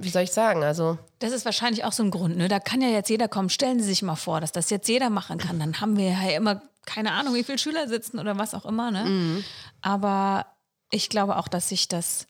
wie 0.00 0.08
soll 0.08 0.22
ich 0.22 0.32
sagen? 0.32 0.64
Also. 0.64 0.98
Das 1.18 1.32
ist 1.32 1.44
wahrscheinlich 1.44 1.84
auch 1.84 1.92
so 1.92 2.02
ein 2.02 2.10
Grund, 2.10 2.36
ne? 2.36 2.48
Da 2.48 2.60
kann 2.60 2.80
ja 2.80 2.88
jetzt 2.88 3.10
jeder 3.10 3.28
kommen. 3.28 3.50
Stellen 3.50 3.78
Sie 3.78 3.86
sich 3.86 4.02
mal 4.02 4.16
vor, 4.16 4.40
dass 4.40 4.52
das 4.52 4.70
jetzt 4.70 4.88
jeder 4.88 5.10
machen 5.10 5.38
kann. 5.38 5.58
Dann 5.58 5.80
haben 5.80 5.96
wir 5.96 6.10
ja 6.10 6.30
immer 6.30 6.62
keine 6.86 7.12
Ahnung, 7.12 7.34
wie 7.34 7.44
viele 7.44 7.58
Schüler 7.58 7.88
sitzen 7.88 8.18
oder 8.18 8.38
was 8.38 8.54
auch 8.54 8.64
immer, 8.64 8.90
ne? 8.90 9.04
Mhm. 9.04 9.44
Aber 9.82 10.46
ich 10.90 11.08
glaube 11.08 11.36
auch, 11.36 11.48
dass 11.48 11.68
sich 11.68 11.88
das 11.88 12.26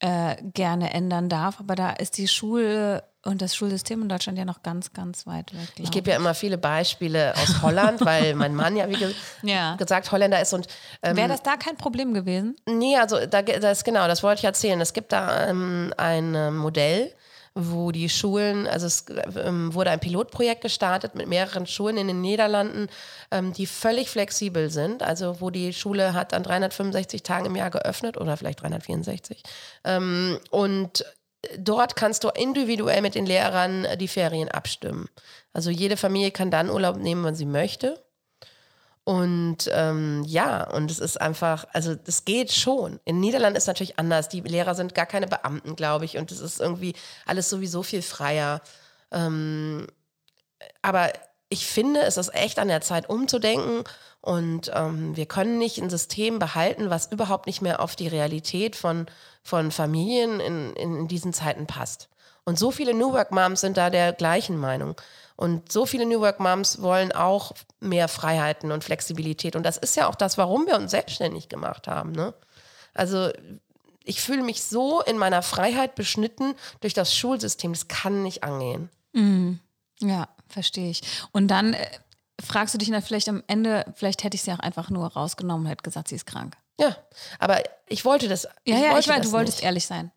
äh, 0.00 0.36
gerne 0.42 0.92
ändern 0.92 1.28
darf. 1.28 1.60
Aber 1.60 1.74
da 1.74 1.90
ist 1.90 2.18
die 2.18 2.28
Schule 2.28 3.04
und 3.24 3.42
das 3.42 3.56
Schulsystem 3.56 4.02
in 4.02 4.08
Deutschland 4.08 4.38
ja 4.38 4.44
noch 4.44 4.62
ganz, 4.62 4.92
ganz 4.92 5.26
weit 5.26 5.54
weg. 5.54 5.68
Ich 5.78 5.90
gebe 5.90 6.10
ja 6.10 6.16
immer 6.16 6.34
viele 6.34 6.58
Beispiele 6.58 7.34
aus 7.36 7.62
Holland, 7.62 8.04
weil 8.04 8.34
mein 8.34 8.54
Mann 8.54 8.76
ja, 8.76 8.88
wie 8.88 8.94
ge 8.94 9.14
ja. 9.42 9.76
gesagt, 9.76 10.12
Holländer 10.12 10.40
ist. 10.40 10.52
und 10.52 10.68
ähm, 11.02 11.16
Wäre 11.16 11.28
das 11.28 11.42
da 11.42 11.56
kein 11.56 11.76
Problem 11.76 12.14
gewesen? 12.14 12.56
Nee, 12.66 12.96
also 12.96 13.26
da, 13.26 13.42
das 13.42 13.84
genau, 13.84 14.06
das 14.06 14.22
wollte 14.22 14.40
ich 14.40 14.44
erzählen. 14.44 14.80
Es 14.80 14.92
gibt 14.92 15.12
da 15.12 15.48
ähm, 15.48 15.92
ein 15.96 16.34
äh, 16.34 16.50
Modell, 16.50 17.14
wo 17.54 17.92
die 17.92 18.08
Schulen, 18.08 18.66
also 18.66 18.86
es 18.86 19.06
ähm, 19.36 19.72
wurde 19.74 19.90
ein 19.90 20.00
Pilotprojekt 20.00 20.60
gestartet 20.60 21.14
mit 21.14 21.28
mehreren 21.28 21.66
Schulen 21.66 21.96
in 21.96 22.08
den 22.08 22.20
Niederlanden, 22.20 22.88
ähm, 23.30 23.52
die 23.52 23.66
völlig 23.66 24.10
flexibel 24.10 24.70
sind, 24.70 25.02
also 25.02 25.40
wo 25.40 25.50
die 25.50 25.72
Schule 25.72 26.14
hat 26.14 26.34
an 26.34 26.42
365 26.42 27.22
Tagen 27.22 27.46
im 27.46 27.56
Jahr 27.56 27.70
geöffnet 27.70 28.16
oder 28.16 28.36
vielleicht 28.36 28.60
364 28.60 29.42
ähm, 29.84 30.38
und 30.50 31.04
dort 31.58 31.96
kannst 31.96 32.24
du 32.24 32.28
individuell 32.28 33.02
mit 33.02 33.14
den 33.14 33.26
Lehrern 33.26 33.84
äh, 33.84 33.96
die 33.96 34.08
Ferien 34.08 34.48
abstimmen. 34.48 35.08
Also 35.52 35.70
jede 35.70 35.96
Familie 35.96 36.30
kann 36.30 36.50
dann 36.50 36.70
Urlaub 36.70 36.96
nehmen, 36.96 37.24
wenn 37.24 37.34
sie 37.34 37.46
möchte. 37.46 38.02
Und 39.04 39.70
ähm, 39.70 40.24
ja, 40.26 40.68
und 40.70 40.90
es 40.90 40.98
ist 40.98 41.20
einfach, 41.20 41.66
also 41.72 41.94
das 41.94 42.24
geht 42.24 42.52
schon. 42.52 43.00
In 43.04 43.20
Niederland 43.20 43.56
ist 43.56 43.66
natürlich 43.66 43.98
anders. 43.98 44.30
Die 44.30 44.40
Lehrer 44.40 44.74
sind 44.74 44.94
gar 44.94 45.04
keine 45.04 45.26
Beamten, 45.26 45.76
glaube 45.76 46.06
ich. 46.06 46.16
Und 46.16 46.32
es 46.32 46.40
ist 46.40 46.58
irgendwie 46.58 46.94
alles 47.26 47.50
sowieso 47.50 47.82
viel 47.82 48.00
freier. 48.00 48.62
Ähm, 49.12 49.86
aber 50.80 51.12
ich 51.50 51.66
finde, 51.66 52.00
es 52.00 52.16
ist 52.16 52.34
echt 52.34 52.58
an 52.58 52.68
der 52.68 52.80
Zeit 52.80 53.08
umzudenken. 53.10 53.84
Und 54.24 54.70
ähm, 54.72 55.14
wir 55.16 55.26
können 55.26 55.58
nicht 55.58 55.78
ein 55.82 55.90
System 55.90 56.38
behalten, 56.38 56.88
was 56.88 57.12
überhaupt 57.12 57.46
nicht 57.46 57.60
mehr 57.60 57.80
auf 57.80 57.94
die 57.94 58.08
Realität 58.08 58.74
von 58.74 59.06
von 59.44 59.70
Familien 59.70 60.40
in, 60.40 60.72
in, 60.72 60.96
in 60.96 61.08
diesen 61.08 61.34
Zeiten 61.34 61.66
passt. 61.66 62.08
Und 62.44 62.58
so 62.58 62.70
viele 62.70 62.94
New 62.94 63.12
Work 63.12 63.30
Moms 63.30 63.60
sind 63.60 63.76
da 63.76 63.90
der 63.90 64.12
gleichen 64.12 64.56
Meinung. 64.56 64.96
Und 65.36 65.70
so 65.70 65.84
viele 65.86 66.06
New 66.06 66.20
Work 66.20 66.40
Moms 66.40 66.80
wollen 66.80 67.12
auch 67.12 67.52
mehr 67.80 68.08
Freiheiten 68.08 68.72
und 68.72 68.84
Flexibilität. 68.84 69.56
Und 69.56 69.64
das 69.64 69.76
ist 69.76 69.96
ja 69.96 70.08
auch 70.08 70.14
das, 70.14 70.38
warum 70.38 70.66
wir 70.66 70.76
uns 70.76 70.90
selbstständig 70.90 71.48
gemacht 71.48 71.86
haben. 71.86 72.12
Ne? 72.12 72.32
Also 72.94 73.30
ich 74.04 74.22
fühle 74.22 74.42
mich 74.42 74.62
so 74.62 75.02
in 75.02 75.18
meiner 75.18 75.42
Freiheit 75.42 75.94
beschnitten 75.94 76.54
durch 76.80 76.94
das 76.94 77.14
Schulsystem. 77.14 77.72
Das 77.72 77.88
kann 77.88 78.22
nicht 78.22 78.44
angehen. 78.44 78.88
Mhm. 79.12 79.60
Ja, 80.00 80.28
verstehe 80.48 80.90
ich. 80.90 81.02
Und 81.32 81.48
dann 81.48 81.74
äh, 81.74 81.86
fragst 82.44 82.74
du 82.74 82.78
dich 82.78 82.90
dann 82.90 83.02
vielleicht 83.02 83.28
am 83.28 83.42
Ende, 83.46 83.84
vielleicht 83.94 84.24
hätte 84.24 84.36
ich 84.36 84.42
sie 84.42 84.52
auch 84.52 84.58
einfach 84.58 84.90
nur 84.90 85.06
rausgenommen 85.06 85.66
und 85.66 85.70
hätte 85.70 85.82
gesagt, 85.82 86.08
sie 86.08 86.16
ist 86.16 86.26
krank. 86.26 86.56
Ja, 86.78 86.96
aber 87.38 87.62
ich 87.88 88.04
wollte 88.04 88.28
das. 88.28 88.44
Ja, 88.44 88.50
ich 88.64 88.82
ja, 88.82 88.98
ich 88.98 89.08
weiß, 89.08 89.22
du 89.26 89.32
wolltest 89.32 89.58
nicht. 89.58 89.64
ehrlich 89.64 89.86
sein. 89.86 90.10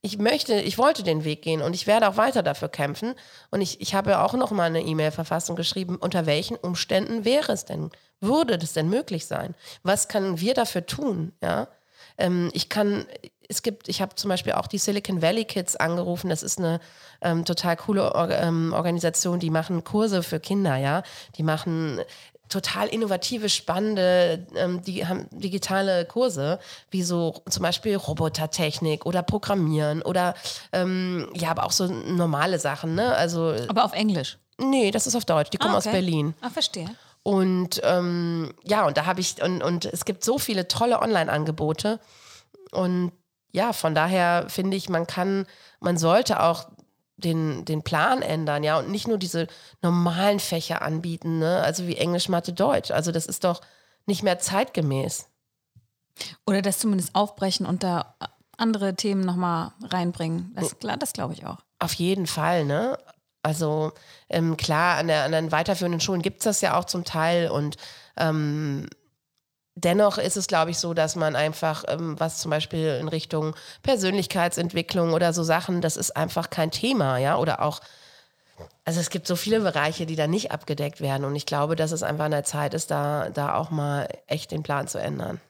Ich 0.00 0.18
möchte, 0.18 0.54
ich 0.54 0.76
wollte 0.76 1.02
den 1.02 1.24
Weg 1.24 1.42
gehen 1.42 1.62
und 1.62 1.74
ich 1.74 1.86
werde 1.86 2.08
auch 2.08 2.16
weiter 2.16 2.42
dafür 2.42 2.68
kämpfen. 2.68 3.14
Und 3.50 3.62
ich, 3.62 3.80
ich 3.80 3.94
habe 3.94 4.18
auch 4.20 4.34
noch 4.34 4.50
mal 4.50 4.64
eine 4.64 4.82
E-Mail 4.82 5.10
verfasst 5.10 5.48
und 5.48 5.56
geschrieben, 5.56 5.96
unter 5.96 6.26
welchen 6.26 6.56
Umständen 6.56 7.24
wäre 7.24 7.52
es 7.52 7.64
denn, 7.64 7.90
würde 8.20 8.58
das 8.58 8.74
denn 8.74 8.90
möglich 8.90 9.26
sein? 9.26 9.54
Was 9.82 10.08
können 10.08 10.40
wir 10.40 10.54
dafür 10.54 10.84
tun? 10.84 11.32
Ja, 11.42 11.68
ähm, 12.18 12.50
ich 12.52 12.68
kann, 12.68 13.06
es 13.48 13.62
gibt, 13.62 13.88
ich 13.88 14.00
habe 14.00 14.14
zum 14.14 14.28
Beispiel 14.28 14.52
auch 14.52 14.66
die 14.66 14.78
Silicon 14.78 15.22
Valley 15.22 15.44
Kids 15.44 15.76
angerufen. 15.76 16.30
Das 16.30 16.42
ist 16.42 16.58
eine 16.58 16.80
ähm, 17.20 17.44
total 17.44 17.76
coole 17.76 18.14
Or 18.14 18.30
ähm, 18.30 18.72
Organisation, 18.72 19.38
die 19.38 19.50
machen 19.50 19.84
Kurse 19.84 20.22
für 20.22 20.40
Kinder, 20.40 20.76
ja. 20.76 21.02
Die 21.36 21.42
machen 21.42 22.00
total 22.48 22.88
innovative, 22.88 23.48
spannende, 23.48 24.46
ähm, 24.54 24.82
die 24.82 25.06
haben 25.06 25.26
digitale 25.30 26.04
Kurse, 26.04 26.58
wie 26.90 27.02
so 27.02 27.42
zum 27.48 27.62
Beispiel 27.62 27.96
Robotertechnik 27.96 29.06
oder 29.06 29.22
Programmieren 29.22 30.02
oder 30.02 30.34
ähm, 30.72 31.28
ja, 31.34 31.50
aber 31.50 31.64
auch 31.64 31.72
so 31.72 31.86
normale 31.86 32.58
Sachen, 32.58 32.94
ne? 32.94 33.14
Also. 33.14 33.54
Aber 33.68 33.84
auf 33.84 33.92
Englisch? 33.92 34.38
Nee, 34.58 34.90
das 34.90 35.06
ist 35.06 35.16
auf 35.16 35.24
Deutsch. 35.24 35.50
Die 35.50 35.56
kommen 35.56 35.74
ah, 35.74 35.78
okay. 35.78 35.88
aus 35.88 35.92
Berlin. 35.92 36.34
Ah, 36.40 36.50
verstehe. 36.50 36.88
Und 37.24 37.80
ähm, 37.82 38.52
ja, 38.62 38.86
und 38.86 38.96
da 38.98 39.06
habe 39.06 39.20
ich, 39.20 39.42
und, 39.42 39.62
und 39.62 39.86
es 39.86 40.04
gibt 40.04 40.22
so 40.22 40.38
viele 40.38 40.68
tolle 40.68 41.00
Online-Angebote. 41.00 41.98
Und 42.70 43.12
ja, 43.54 43.72
von 43.72 43.94
daher 43.94 44.46
finde 44.48 44.76
ich, 44.76 44.88
man 44.88 45.06
kann, 45.06 45.46
man 45.78 45.96
sollte 45.96 46.42
auch 46.42 46.68
den, 47.16 47.64
den 47.64 47.82
Plan 47.82 48.20
ändern, 48.20 48.64
ja, 48.64 48.80
und 48.80 48.90
nicht 48.90 49.06
nur 49.06 49.16
diese 49.16 49.46
normalen 49.80 50.40
Fächer 50.40 50.82
anbieten, 50.82 51.38
ne? 51.38 51.60
also 51.62 51.86
wie 51.86 51.96
Englisch, 51.96 52.28
Mathe, 52.28 52.52
Deutsch. 52.52 52.90
Also 52.90 53.12
das 53.12 53.26
ist 53.26 53.44
doch 53.44 53.60
nicht 54.06 54.24
mehr 54.24 54.40
zeitgemäß. 54.40 55.28
Oder 56.46 56.62
das 56.62 56.80
zumindest 56.80 57.14
aufbrechen 57.14 57.64
und 57.64 57.84
da 57.84 58.16
andere 58.56 58.96
Themen 58.96 59.24
nochmal 59.24 59.72
reinbringen. 59.82 60.52
Das, 60.56 60.74
das 60.98 61.12
glaube 61.12 61.34
ich 61.34 61.46
auch. 61.46 61.58
Auf 61.78 61.94
jeden 61.94 62.26
Fall, 62.26 62.64
ne? 62.64 62.98
Also 63.42 63.92
ähm, 64.28 64.56
klar, 64.56 64.98
an, 64.98 65.06
der, 65.06 65.22
an 65.24 65.32
den 65.32 65.52
weiterführenden 65.52 66.00
Schulen 66.00 66.22
gibt 66.22 66.38
es 66.38 66.44
das 66.44 66.60
ja 66.60 66.76
auch 66.76 66.86
zum 66.86 67.04
Teil 67.04 67.50
und 67.50 67.76
ähm, 68.16 68.88
dennoch 69.74 70.18
ist 70.18 70.36
es, 70.36 70.46
glaube 70.46 70.70
ich, 70.70 70.78
so, 70.78 70.94
dass 70.94 71.16
man 71.16 71.36
einfach, 71.36 71.84
ähm, 71.88 72.18
was 72.18 72.38
zum 72.38 72.50
Beispiel 72.50 72.98
in 73.00 73.08
Richtung 73.08 73.54
Persönlichkeitsentwicklung 73.82 75.12
oder 75.12 75.32
so 75.32 75.42
Sachen, 75.42 75.80
das 75.80 75.96
ist 75.96 76.16
einfach 76.16 76.50
kein 76.50 76.70
Thema, 76.70 77.18
ja, 77.18 77.36
oder 77.36 77.62
auch 77.62 77.80
also 78.84 79.00
es 79.00 79.10
gibt 79.10 79.26
so 79.26 79.34
viele 79.34 79.60
Bereiche, 79.60 80.06
die 80.06 80.14
da 80.14 80.28
nicht 80.28 80.52
abgedeckt 80.52 81.00
werden 81.00 81.24
und 81.24 81.34
ich 81.34 81.44
glaube, 81.46 81.74
dass 81.74 81.90
es 81.90 82.04
einfach 82.04 82.26
an 82.26 82.30
der 82.30 82.44
Zeit 82.44 82.72
ist, 82.72 82.90
da, 82.90 83.30
da 83.30 83.56
auch 83.56 83.70
mal 83.70 84.08
echt 84.28 84.52
den 84.52 84.62
Plan 84.62 84.86
zu 84.86 84.98
ändern 84.98 85.40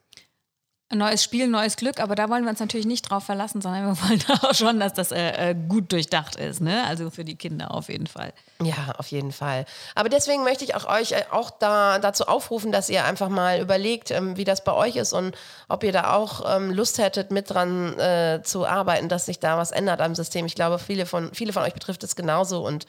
neues 0.93 1.25
Spiel, 1.25 1.49
neues 1.49 1.77
Glück, 1.77 1.99
aber 1.99 2.15
da 2.15 2.29
wollen 2.29 2.45
wir 2.45 2.51
uns 2.51 2.61
natürlich 2.61 2.87
nicht 2.87 3.09
drauf 3.11 3.25
verlassen, 3.25 3.61
sondern 3.61 3.87
wir 3.87 4.03
wollen 4.09 4.23
auch 4.43 4.55
schon, 4.55 4.81
dass 4.81 4.93
das 4.93 5.13
äh, 5.13 5.51
äh, 5.51 5.55
gut 5.55 5.91
durchdacht 5.93 6.37
ist, 6.37 6.61
ne? 6.61 6.85
Also 6.87 7.11
für 7.11 7.25
die 7.25 7.37
Kinder 7.37 7.73
auf 7.73 7.89
jeden 7.89 8.07
Fall. 8.07 8.33
Ja, 8.63 8.95
auf 8.99 9.09
jeden 9.09 9.33
Fall. 9.33 9.65
Aber 9.95 10.09
deswegen 10.09 10.45
möchte 10.45 10.65
ich 10.65 10.75
auch 10.75 10.87
euch 10.87 11.13
äh, 11.13 11.25
auch 11.31 11.51
da 11.51 11.99
dazu 11.99 12.27
aufrufen, 12.27 12.71
dass 12.71 12.91
ihr 12.91 13.05
einfach 13.05 13.29
mal 13.29 13.61
überlegt, 13.61 14.11
ähm, 14.11 14.37
wie 14.37 14.45
das 14.45 14.63
bei 14.63 14.73
euch 14.73 14.97
ist 14.97 15.13
und 15.13 15.37
ob 15.69 15.83
ihr 15.85 15.93
da 15.93 16.15
auch 16.15 16.57
ähm, 16.57 16.71
Lust 16.71 16.99
hättet, 16.99 17.31
mit 17.31 17.51
dran 17.51 17.99
äh, 17.99 18.43
zu 18.45 18.67
arbeiten, 18.67 19.09
dass 19.09 19.27
sich 19.27 19.41
da 19.41 19.57
was 19.57 19.71
ändert 19.71 20.01
am 20.01 20.15
System. 20.15 20.47
Ich 20.47 20.55
glaube, 20.55 20.79
viele 20.79 21.07
von, 21.07 21.33
viele 21.35 21.53
von 21.53 21.63
euch 21.63 21.75
betrifft 21.75 22.05
es 22.05 22.15
genauso 22.15 22.65
und 22.65 22.87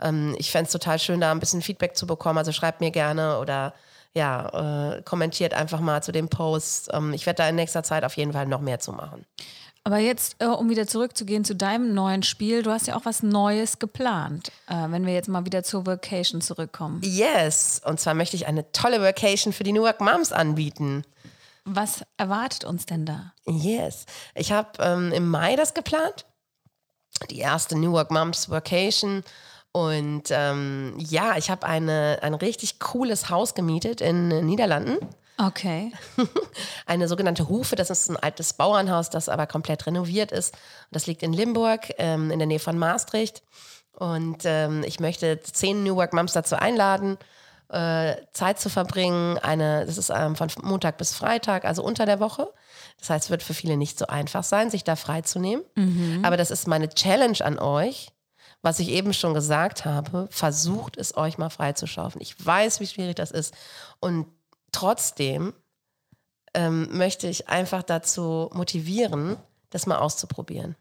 ähm, 0.00 0.36
ich 0.38 0.50
fände 0.50 0.66
es 0.66 0.72
total 0.72 0.98
schön, 0.98 1.20
da 1.20 1.30
ein 1.30 1.40
bisschen 1.40 1.62
Feedback 1.62 1.96
zu 1.96 2.06
bekommen. 2.06 2.38
Also 2.38 2.52
schreibt 2.52 2.80
mir 2.80 2.90
gerne 2.90 3.38
oder 3.38 3.74
ja, 4.14 4.96
äh, 4.96 5.02
kommentiert 5.02 5.54
einfach 5.54 5.80
mal 5.80 6.02
zu 6.02 6.12
dem 6.12 6.28
Post. 6.28 6.90
Ähm, 6.92 7.12
ich 7.12 7.26
werde 7.26 7.38
da 7.38 7.48
in 7.48 7.56
nächster 7.56 7.82
Zeit 7.82 8.04
auf 8.04 8.16
jeden 8.16 8.32
Fall 8.32 8.46
noch 8.46 8.60
mehr 8.60 8.80
zu 8.80 8.92
machen. 8.92 9.26
Aber 9.84 9.98
jetzt, 9.98 10.36
äh, 10.38 10.46
um 10.46 10.68
wieder 10.68 10.86
zurückzugehen 10.86 11.44
zu 11.44 11.54
deinem 11.56 11.94
neuen 11.94 12.22
Spiel, 12.22 12.62
du 12.62 12.70
hast 12.70 12.88
ja 12.88 12.96
auch 12.96 13.04
was 13.04 13.22
Neues 13.22 13.78
geplant, 13.78 14.52
äh, 14.66 14.74
wenn 14.90 15.06
wir 15.06 15.14
jetzt 15.14 15.28
mal 15.28 15.46
wieder 15.46 15.62
zur 15.62 15.86
Vacation 15.86 16.40
zurückkommen. 16.40 17.00
Yes, 17.02 17.80
und 17.84 17.98
zwar 17.98 18.14
möchte 18.14 18.36
ich 18.36 18.46
eine 18.46 18.70
tolle 18.72 19.00
Vacation 19.00 19.52
für 19.52 19.64
die 19.64 19.72
Newark 19.72 20.00
Moms 20.00 20.32
anbieten. 20.32 21.04
Was 21.64 22.02
erwartet 22.16 22.64
uns 22.64 22.86
denn 22.86 23.06
da? 23.06 23.32
Yes, 23.46 24.06
ich 24.34 24.52
habe 24.52 24.70
ähm, 24.78 25.12
im 25.12 25.28
Mai 25.28 25.56
das 25.56 25.74
geplant, 25.74 26.26
die 27.30 27.38
erste 27.38 27.78
Newark 27.78 28.10
Moms 28.10 28.50
Vacation 28.50 29.22
und 29.72 30.24
ähm, 30.30 30.94
ja, 30.98 31.36
ich 31.36 31.50
habe 31.50 31.66
ein 31.66 31.88
richtig 32.34 32.78
cooles 32.80 33.30
Haus 33.30 33.54
gemietet 33.54 34.00
in 34.00 34.30
den 34.30 34.46
Niederlanden. 34.46 34.98
Okay. 35.38 35.92
eine 36.86 37.06
sogenannte 37.06 37.48
Hufe, 37.48 37.76
das 37.76 37.90
ist 37.90 38.10
ein 38.10 38.16
altes 38.16 38.54
Bauernhaus, 38.54 39.08
das 39.08 39.28
aber 39.28 39.46
komplett 39.46 39.86
renoviert 39.86 40.32
ist. 40.32 40.56
Das 40.90 41.06
liegt 41.06 41.22
in 41.22 41.32
Limburg, 41.32 41.92
ähm, 41.98 42.32
in 42.32 42.40
der 42.40 42.48
Nähe 42.48 42.58
von 42.58 42.76
Maastricht. 42.76 43.42
Und 43.92 44.42
ähm, 44.44 44.82
ich 44.84 44.98
möchte 44.98 45.40
zehn 45.40 45.84
Newark 45.84 46.12
Moms 46.12 46.32
dazu 46.32 46.56
einladen, 46.56 47.18
äh, 47.68 48.16
Zeit 48.32 48.58
zu 48.58 48.68
verbringen. 48.68 49.38
Eine, 49.38 49.86
das 49.86 49.96
ist 49.96 50.10
ähm, 50.10 50.34
von 50.34 50.48
Montag 50.62 50.98
bis 50.98 51.14
Freitag, 51.14 51.64
also 51.64 51.84
unter 51.84 52.04
der 52.04 52.18
Woche. 52.18 52.52
Das 52.98 53.10
heißt, 53.10 53.26
es 53.26 53.30
wird 53.30 53.44
für 53.44 53.54
viele 53.54 53.76
nicht 53.76 53.96
so 53.96 54.08
einfach 54.08 54.42
sein, 54.42 54.70
sich 54.70 54.82
da 54.82 54.96
freizunehmen. 54.96 55.64
Mhm. 55.76 56.24
Aber 56.24 56.36
das 56.36 56.50
ist 56.50 56.66
meine 56.66 56.88
Challenge 56.88 57.38
an 57.44 57.60
euch 57.60 58.08
was 58.62 58.80
ich 58.80 58.88
eben 58.88 59.12
schon 59.14 59.34
gesagt 59.34 59.84
habe, 59.84 60.28
versucht 60.30 60.96
es 60.96 61.16
euch 61.16 61.38
mal 61.38 61.50
freizuschaufen. 61.50 62.20
Ich 62.20 62.44
weiß, 62.44 62.80
wie 62.80 62.86
schwierig 62.86 63.16
das 63.16 63.30
ist. 63.30 63.54
Und 64.00 64.26
trotzdem 64.72 65.54
ähm, 66.54 66.88
möchte 66.96 67.28
ich 67.28 67.48
einfach 67.48 67.82
dazu 67.82 68.50
motivieren, 68.52 69.36
das 69.70 69.86
mal 69.86 69.98
auszuprobieren. 69.98 70.76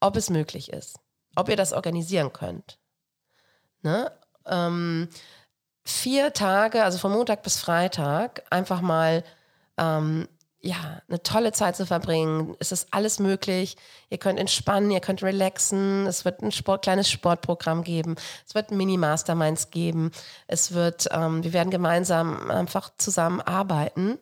Ob 0.00 0.16
es 0.16 0.30
möglich 0.30 0.72
ist. 0.72 0.98
Ob 1.34 1.48
ihr 1.48 1.56
das 1.56 1.72
organisieren 1.72 2.32
könnt. 2.32 2.78
Ne? 3.82 4.12
Ähm, 4.46 5.08
vier 5.84 6.32
Tage, 6.32 6.84
also 6.84 6.98
von 6.98 7.12
Montag 7.12 7.42
bis 7.42 7.58
Freitag, 7.58 8.44
einfach 8.50 8.80
mal 8.80 9.24
ähm, 9.76 10.28
ja, 10.64 11.02
eine 11.08 11.22
tolle 11.22 11.52
Zeit 11.52 11.76
zu 11.76 11.86
verbringen. 11.86 12.54
Es 12.60 12.70
ist 12.70 12.88
alles 12.92 13.18
möglich. 13.18 13.76
Ihr 14.10 14.18
könnt 14.18 14.38
entspannen, 14.38 14.92
ihr 14.92 15.00
könnt 15.00 15.22
relaxen. 15.22 16.06
Es 16.06 16.24
wird 16.24 16.40
ein 16.40 16.52
Sport, 16.52 16.82
kleines 16.82 17.10
Sportprogramm 17.10 17.82
geben. 17.82 18.14
Es 18.46 18.54
wird 18.54 18.70
Mini-Masterminds 18.70 19.70
geben. 19.70 20.12
Es 20.46 20.72
wird, 20.72 21.08
ähm, 21.10 21.42
wir 21.42 21.52
werden 21.52 21.70
gemeinsam 21.70 22.48
einfach 22.50 22.90
zusammen 22.96 23.40
arbeiten. 23.40 24.18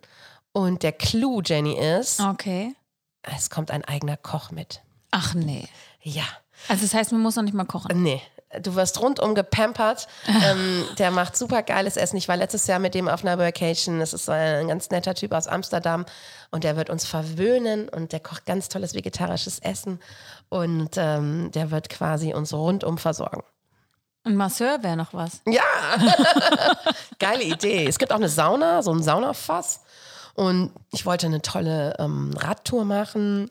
Und 0.53 0.83
der 0.83 0.93
Clou, 0.93 1.43
Jenny, 1.45 1.79
ist, 1.79 2.21
okay. 2.21 2.75
es 3.23 3.51
kommt 3.51 3.71
ein 3.71 3.85
eigener 3.85 4.17
Koch 4.17 4.51
mit. 4.51 4.81
Ach 5.11 5.35
nee. 5.35 5.69
Ja. 6.03 6.25
Also 6.69 6.83
das 6.83 6.95
heißt, 6.95 7.13
man 7.13 7.21
muss 7.21 7.37
noch 7.37 7.43
nicht 7.43 7.55
mal 7.55 7.65
kochen. 7.65 8.03
Nee, 8.03 8.23
du 8.59 8.75
wirst 8.75 9.01
rundum 9.01 9.35
gepampert. 9.35 10.09
ähm, 10.27 10.85
der 10.99 11.11
macht 11.11 11.37
super 11.37 11.63
geiles 11.63 11.97
Essen. 11.97 12.17
Ich 12.17 12.29
war 12.29 12.37
letztes 12.37 12.67
Jahr 12.67 12.79
mit 12.79 12.95
dem 12.95 13.09
auf 13.09 13.25
einer 13.25 13.39
Vacation. 13.39 14.01
Das 14.01 14.13
ist 14.13 14.29
ein 14.29 14.69
ganz 14.69 14.91
netter 14.91 15.15
Typ 15.15 15.33
aus 15.33 15.47
Amsterdam 15.47 16.05
und 16.51 16.65
der 16.65 16.77
wird 16.77 16.91
uns 16.91 17.07
verwöhnen 17.07 17.89
und 17.89 18.13
der 18.13 18.21
kocht 18.21 18.47
ganz 18.47 18.69
tolles 18.69 18.95
vegetarisches 18.95 19.61
Essen 19.61 20.01
und 20.49 20.97
ähm, 20.97 21.51
der 21.53 21.71
wird 21.71 21.89
quasi 21.89 22.35
uns 22.35 22.53
rundum 22.53 22.99
versorgen. 22.99 23.43
Ein 24.25 24.37
Masseur 24.37 24.83
wäre 24.83 24.97
noch 24.97 25.15
was. 25.15 25.41
Ja, 25.47 25.63
geile 27.19 27.45
Idee. 27.45 27.87
Es 27.87 27.99
gibt 27.99 28.13
auch 28.13 28.17
eine 28.17 28.29
Sauna, 28.29 28.83
so 28.83 28.93
ein 28.93 29.03
Saunafass. 29.03 29.81
Und 30.35 30.73
ich 30.93 31.07
wollte 31.07 31.27
eine 31.27 31.43
tolle 31.43 31.97
ähm, 31.99 32.35
Radtour 32.37 32.85
machen 32.85 33.51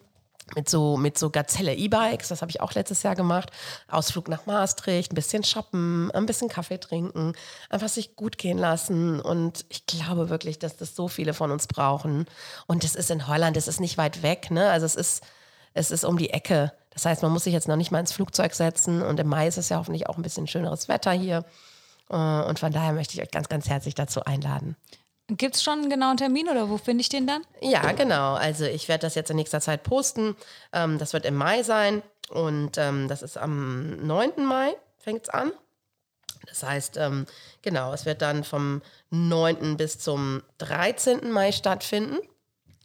mit 0.55 0.69
so, 0.69 0.97
mit 0.97 1.17
so 1.17 1.29
Gazelle 1.29 1.75
E-Bikes, 1.75 2.29
das 2.29 2.41
habe 2.41 2.49
ich 2.51 2.61
auch 2.61 2.73
letztes 2.73 3.03
Jahr 3.03 3.15
gemacht. 3.15 3.51
Ausflug 3.87 4.27
nach 4.27 4.45
Maastricht, 4.45 5.11
ein 5.11 5.15
bisschen 5.15 5.43
shoppen, 5.43 6.11
ein 6.11 6.25
bisschen 6.25 6.49
Kaffee 6.49 6.79
trinken, 6.79 7.33
einfach 7.69 7.89
sich 7.89 8.15
gut 8.15 8.37
gehen 8.37 8.57
lassen. 8.57 9.19
Und 9.21 9.65
ich 9.69 9.85
glaube 9.85 10.29
wirklich, 10.29 10.59
dass 10.59 10.77
das 10.77 10.95
so 10.95 11.07
viele 11.07 11.33
von 11.33 11.51
uns 11.51 11.67
brauchen. 11.67 12.25
Und 12.67 12.83
es 12.83 12.95
ist 12.95 13.11
in 13.11 13.27
Holland, 13.27 13.57
es 13.57 13.67
ist 13.67 13.79
nicht 13.79 13.97
weit 13.97 14.23
weg, 14.23 14.51
ne? 14.51 14.69
Also 14.69 14.85
es 14.85 14.95
ist, 14.95 15.23
es 15.73 15.91
ist 15.91 16.03
um 16.03 16.17
die 16.17 16.31
Ecke. 16.31 16.71
Das 16.91 17.05
heißt, 17.05 17.21
man 17.21 17.31
muss 17.31 17.43
sich 17.43 17.53
jetzt 17.53 17.67
noch 17.67 17.75
nicht 17.75 17.91
mal 17.91 17.99
ins 17.99 18.11
Flugzeug 18.11 18.53
setzen. 18.53 19.01
Und 19.01 19.19
im 19.19 19.27
Mai 19.27 19.47
ist 19.47 19.57
es 19.57 19.69
ja 19.69 19.77
hoffentlich 19.77 20.07
auch 20.07 20.17
ein 20.17 20.23
bisschen 20.23 20.47
schöneres 20.47 20.87
Wetter 20.87 21.11
hier. 21.11 21.45
Äh, 22.09 22.15
und 22.15 22.59
von 22.59 22.71
daher 22.71 22.93
möchte 22.93 23.13
ich 23.15 23.21
euch 23.21 23.31
ganz, 23.31 23.49
ganz 23.49 23.69
herzlich 23.69 23.95
dazu 23.95 24.23
einladen. 24.23 24.75
Gibt 25.29 25.55
es 25.55 25.63
schon 25.63 25.79
einen 25.79 25.89
genauen 25.89 26.17
Termin 26.17 26.49
oder 26.49 26.69
wo 26.69 26.77
finde 26.77 27.01
ich 27.01 27.09
den 27.09 27.27
dann? 27.27 27.43
Ja, 27.61 27.91
genau. 27.91 28.33
Also 28.33 28.65
ich 28.65 28.87
werde 28.87 29.03
das 29.03 29.15
jetzt 29.15 29.29
in 29.29 29.35
nächster 29.35 29.61
Zeit 29.61 29.83
posten. 29.83 30.35
Ähm, 30.73 30.97
das 30.97 31.13
wird 31.13 31.25
im 31.25 31.35
Mai 31.35 31.63
sein 31.63 32.01
und 32.29 32.77
ähm, 32.77 33.07
das 33.07 33.21
ist 33.21 33.37
am 33.37 34.05
9. 34.05 34.43
Mai, 34.45 34.75
fängt 34.97 35.23
es 35.23 35.29
an. 35.29 35.51
Das 36.47 36.63
heißt, 36.63 36.97
ähm, 36.97 37.27
genau, 37.61 37.93
es 37.93 38.05
wird 38.05 38.21
dann 38.21 38.43
vom 38.43 38.81
9. 39.11 39.77
bis 39.77 39.99
zum 39.99 40.41
13. 40.57 41.31
Mai 41.31 41.51
stattfinden. 41.51 42.17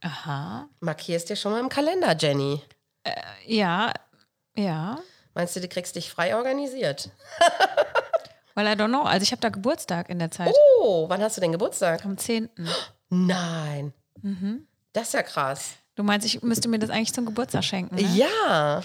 Aha. 0.03 0.69
Markierst 0.81 1.31
dir 1.31 1.37
schon 1.37 1.53
mal 1.53 1.61
im 1.61 1.71
Kalender, 1.71 2.15
Jenny. 2.19 2.61
Äh, 3.05 3.13
ja, 3.47 3.93
ja. 4.55 4.99
Meinst 5.33 5.57
du, 5.57 5.61
du 5.61 5.69
kriegst 5.69 5.97
dich 5.97 6.11
frei 6.11 6.37
organisiert? 6.37 7.11
Well, 8.55 8.67
I 8.67 8.77
don't 8.77 8.89
know. 8.89 9.03
Also 9.03 9.25
ich 9.25 9.33
habe 9.33 9.41
da 9.41 9.49
Geburtstag 9.49 10.09
in 10.09 10.19
der 10.19 10.31
Zeit. 10.31 10.55
Oh, 10.81 11.09
wann 11.09 11.21
hast 11.23 11.37
du 11.37 11.41
denn 11.41 11.53
Geburtstag? 11.53 12.05
Am 12.05 12.17
10. 12.17 12.49
Nein. 13.11 13.93
Mhm. 14.23 14.67
Das 14.93 15.09
ist 15.09 15.15
ja 15.15 15.23
krass. 15.23 15.75
Du 15.97 16.03
meinst, 16.03 16.27
ich 16.27 16.43
müsste 16.43 16.69
mir 16.69 16.79
das 16.79 16.91
eigentlich 16.91 17.13
zum 17.13 17.27
Geburtstag 17.27 17.65
schenken? 17.65 17.97
Ne? 17.97 18.03
Ja. 18.03 18.83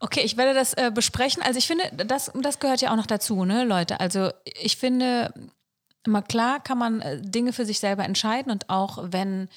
Okay, 0.00 0.20
ich 0.20 0.36
werde 0.36 0.54
das 0.54 0.74
äh, 0.74 0.90
besprechen. 0.92 1.42
Also 1.42 1.58
ich 1.58 1.66
finde, 1.66 1.84
das, 2.04 2.30
das 2.34 2.58
gehört 2.58 2.80
ja 2.80 2.92
auch 2.92 2.96
noch 2.96 3.06
dazu, 3.06 3.44
ne, 3.44 3.64
Leute. 3.64 4.00
Also 4.00 4.30
ich 4.44 4.76
finde, 4.76 5.32
immer 6.04 6.22
klar 6.22 6.62
kann 6.62 6.78
man 6.78 7.00
äh, 7.00 7.20
Dinge 7.20 7.52
für 7.52 7.64
sich 7.64 7.80
selber 7.80 8.04
entscheiden 8.04 8.52
und 8.52 8.68
auch 8.68 8.98
wenn 9.02 9.48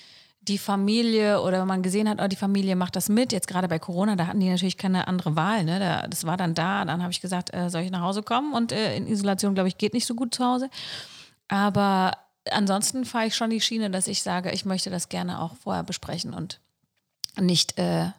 die 0.47 0.57
Familie 0.57 1.41
oder 1.41 1.59
wenn 1.59 1.67
man 1.67 1.81
gesehen 1.81 2.07
hat, 2.07 2.19
oh, 2.21 2.27
die 2.27 2.35
Familie 2.35 2.75
macht 2.75 2.95
das 2.95 3.09
mit, 3.09 3.31
jetzt 3.31 3.47
gerade 3.47 3.67
bei 3.67 3.79
Corona, 3.79 4.15
da 4.15 4.27
hatten 4.27 4.39
die 4.39 4.49
natürlich 4.49 4.77
keine 4.77 5.07
andere 5.07 5.35
Wahl. 5.35 5.63
Ne? 5.63 5.79
Da, 5.79 6.07
das 6.07 6.25
war 6.25 6.37
dann 6.37 6.53
da, 6.53 6.85
dann 6.85 7.01
habe 7.01 7.11
ich 7.11 7.21
gesagt, 7.21 7.53
äh, 7.53 7.69
soll 7.69 7.81
ich 7.81 7.91
nach 7.91 8.01
Hause 8.01 8.23
kommen? 8.23 8.53
Und 8.53 8.71
äh, 8.71 8.95
in 8.95 9.07
Isolation, 9.07 9.53
glaube 9.53 9.69
ich, 9.69 9.77
geht 9.77 9.93
nicht 9.93 10.05
so 10.05 10.15
gut 10.15 10.33
zu 10.33 10.45
Hause. 10.45 10.69
Aber 11.47 12.17
ansonsten 12.51 13.05
fahre 13.05 13.27
ich 13.27 13.35
schon 13.35 13.49
die 13.49 13.61
Schiene, 13.61 13.89
dass 13.89 14.07
ich 14.07 14.23
sage, 14.23 14.51
ich 14.51 14.65
möchte 14.65 14.89
das 14.89 15.09
gerne 15.09 15.41
auch 15.41 15.55
vorher 15.55 15.83
besprechen 15.83 16.33
und 16.33 16.59
nicht 17.39 17.77
äh, 17.77 18.11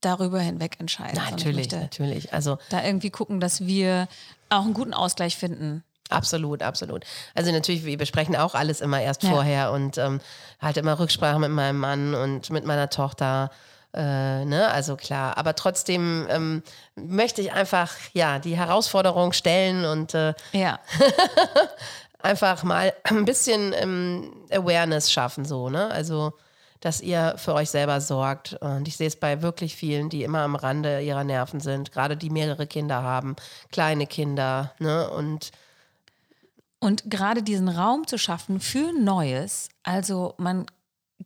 darüber 0.00 0.40
hinweg 0.40 0.78
entscheiden. 0.78 1.16
Natürlich, 1.16 1.70
natürlich. 1.70 2.32
Also 2.32 2.58
da 2.70 2.84
irgendwie 2.84 3.10
gucken, 3.10 3.40
dass 3.40 3.66
wir 3.66 4.08
auch 4.50 4.64
einen 4.64 4.74
guten 4.74 4.94
Ausgleich 4.94 5.36
finden 5.36 5.82
Absolut, 6.08 6.62
absolut. 6.62 7.04
Also 7.34 7.50
natürlich, 7.52 7.84
wir 7.84 7.98
besprechen 7.98 8.36
auch 8.36 8.54
alles 8.54 8.80
immer 8.80 9.00
erst 9.00 9.22
ja. 9.24 9.30
vorher 9.30 9.72
und 9.72 9.98
ähm, 9.98 10.20
halt 10.60 10.76
immer 10.76 10.98
Rücksprache 10.98 11.38
mit 11.38 11.50
meinem 11.50 11.78
Mann 11.78 12.14
und 12.14 12.50
mit 12.50 12.64
meiner 12.64 12.90
Tochter. 12.90 13.50
Äh, 13.92 14.44
ne? 14.44 14.68
Also 14.70 14.96
klar, 14.96 15.36
aber 15.36 15.54
trotzdem 15.54 16.26
ähm, 16.30 16.62
möchte 16.94 17.40
ich 17.40 17.52
einfach 17.52 17.92
ja 18.12 18.38
die 18.38 18.56
Herausforderung 18.56 19.32
stellen 19.32 19.84
und 19.84 20.14
äh, 20.14 20.34
ja. 20.52 20.78
einfach 22.20 22.62
mal 22.62 22.92
ein 23.04 23.24
bisschen 23.24 23.72
ähm, 23.72 24.32
Awareness 24.50 25.10
schaffen, 25.10 25.44
so, 25.44 25.70
ne? 25.70 25.90
Also 25.90 26.32
dass 26.80 27.00
ihr 27.00 27.34
für 27.36 27.54
euch 27.54 27.70
selber 27.70 28.00
sorgt. 28.00 28.54
Und 28.60 28.86
ich 28.86 28.96
sehe 28.96 29.08
es 29.08 29.16
bei 29.16 29.42
wirklich 29.42 29.74
vielen, 29.74 30.08
die 30.08 30.22
immer 30.22 30.40
am 30.40 30.54
Rande 30.54 31.00
ihrer 31.00 31.24
Nerven 31.24 31.58
sind, 31.58 31.90
gerade 31.90 32.16
die 32.16 32.30
mehrere 32.30 32.66
Kinder 32.66 33.02
haben, 33.02 33.34
kleine 33.72 34.06
Kinder. 34.06 34.72
Ne? 34.78 35.08
Und 35.10 35.52
und 36.86 37.10
gerade 37.10 37.42
diesen 37.42 37.68
Raum 37.68 38.06
zu 38.06 38.16
schaffen 38.16 38.60
für 38.60 38.92
Neues, 38.92 39.70
also 39.82 40.34
man 40.38 40.66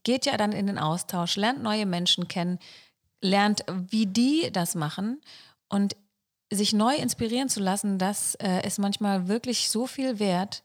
geht 0.04 0.24
ja 0.24 0.38
dann 0.38 0.52
in 0.52 0.66
den 0.66 0.78
Austausch, 0.78 1.36
lernt 1.36 1.62
neue 1.62 1.84
Menschen 1.84 2.28
kennen, 2.28 2.58
lernt, 3.20 3.64
wie 3.68 4.06
die 4.06 4.50
das 4.50 4.74
machen 4.74 5.20
und 5.68 5.96
sich 6.50 6.72
neu 6.72 6.94
inspirieren 6.94 7.50
zu 7.50 7.60
lassen, 7.60 7.98
das 7.98 8.36
äh, 8.36 8.66
ist 8.66 8.78
manchmal 8.78 9.28
wirklich 9.28 9.68
so 9.68 9.86
viel 9.86 10.18
wert, 10.18 10.62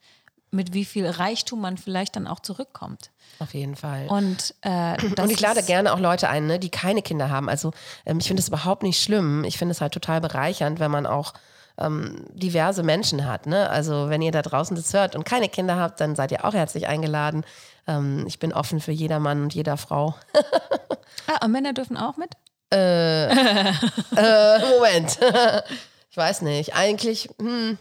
mit 0.52 0.74
wie 0.74 0.86
viel 0.86 1.06
Reichtum 1.06 1.60
man 1.60 1.78
vielleicht 1.78 2.16
dann 2.16 2.26
auch 2.26 2.40
zurückkommt. 2.40 3.12
Auf 3.40 3.54
jeden 3.54 3.76
Fall. 3.76 4.08
Und, 4.08 4.56
äh, 4.62 4.96
und 5.04 5.30
ich 5.30 5.42
lade 5.42 5.62
gerne 5.64 5.94
auch 5.94 6.00
Leute 6.00 6.30
ein, 6.30 6.48
ne, 6.48 6.58
die 6.58 6.70
keine 6.70 7.02
Kinder 7.02 7.30
haben. 7.30 7.50
Also 7.50 7.72
ähm, 8.06 8.20
ich 8.20 8.28
finde 8.28 8.40
es 8.40 8.48
überhaupt 8.48 8.82
nicht 8.82 9.04
schlimm. 9.04 9.44
Ich 9.44 9.58
finde 9.58 9.74
es 9.74 9.82
halt 9.82 9.94
total 9.94 10.22
bereichernd, 10.22 10.80
wenn 10.80 10.92
man 10.92 11.06
auch 11.06 11.34
ähm, 11.78 12.26
diverse 12.34 12.84
Menschen 12.84 13.26
hat. 13.26 13.48
Ne? 13.48 13.70
Also 13.70 14.10
wenn 14.10 14.22
ihr 14.22 14.32
da 14.32 14.42
draußen 14.42 14.76
das 14.76 14.94
hört 14.94 15.16
und 15.16 15.26
keine 15.26 15.50
Kinder 15.50 15.78
habt, 15.78 16.00
dann 16.00 16.16
seid 16.16 16.32
ihr 16.32 16.46
auch 16.46 16.54
herzlich 16.54 16.88
eingeladen. 16.88 17.46
Ähm, 17.88 18.26
ich 18.28 18.40
bin 18.40 18.54
offen 18.54 18.80
für 18.80 18.92
jeder 18.92 19.20
Mann 19.20 19.44
und 19.44 19.54
jeder 19.54 19.78
Frau. 19.78 20.16
ah, 21.28 21.46
und 21.46 21.52
Männer 21.52 21.74
dürfen 21.74 21.98
auch 21.98 22.18
mit? 22.18 22.32
Äh, 22.72 23.26
äh, 24.16 24.60
Moment. 24.76 25.20
ich 26.10 26.18
weiß 26.18 26.42
nicht. 26.42 26.76
Eigentlich, 26.76 27.30
hm, 27.40 27.78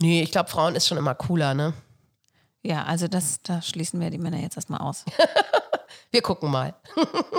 nee, 0.00 0.22
ich 0.22 0.32
glaube, 0.32 0.50
Frauen 0.50 0.74
ist 0.74 0.88
schon 0.88 0.98
immer 0.98 1.14
cooler, 1.14 1.54
ne? 1.54 1.74
Ja, 2.62 2.84
also 2.84 3.08
das, 3.08 3.40
da 3.42 3.60
schließen 3.60 4.00
wir 4.00 4.08
die 4.08 4.18
Männer 4.18 4.38
jetzt 4.38 4.56
erstmal 4.56 4.80
aus. 4.80 5.04
wir 6.10 6.22
gucken 6.22 6.50
mal. 6.50 6.74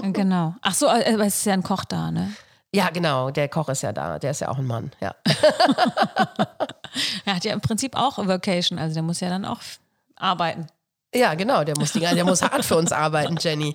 genau. 0.03 0.53
Ach 0.61 0.75
so, 0.75 0.87
aber 0.87 1.25
es 1.25 1.39
ist 1.39 1.45
ja 1.45 1.53
ein 1.53 1.63
Koch 1.63 1.83
da, 1.83 2.11
ne? 2.11 2.31
Ja, 2.75 2.89
genau. 2.89 3.31
Der 3.31 3.47
Koch 3.47 3.69
ist 3.69 3.83
ja 3.83 3.93
da. 3.93 4.19
Der 4.19 4.31
ist 4.31 4.41
ja 4.41 4.49
auch 4.49 4.57
ein 4.57 4.67
Mann, 4.67 4.91
ja. 4.99 5.15
er 7.25 7.35
hat 7.35 7.45
ja 7.45 7.53
im 7.53 7.61
Prinzip 7.61 7.95
auch 7.95 8.17
Vacation, 8.17 8.77
also 8.77 8.93
der 8.93 9.03
muss 9.03 9.21
ja 9.21 9.29
dann 9.29 9.45
auch 9.45 9.59
arbeiten. 10.15 10.67
Ja, 11.13 11.35
genau, 11.35 11.63
der 11.63 11.77
muss, 11.77 11.93
die, 11.93 12.01
der 12.01 12.25
muss 12.25 12.41
hart 12.41 12.65
für 12.65 12.75
uns 12.75 12.91
arbeiten, 12.91 13.37
Jenny. 13.39 13.73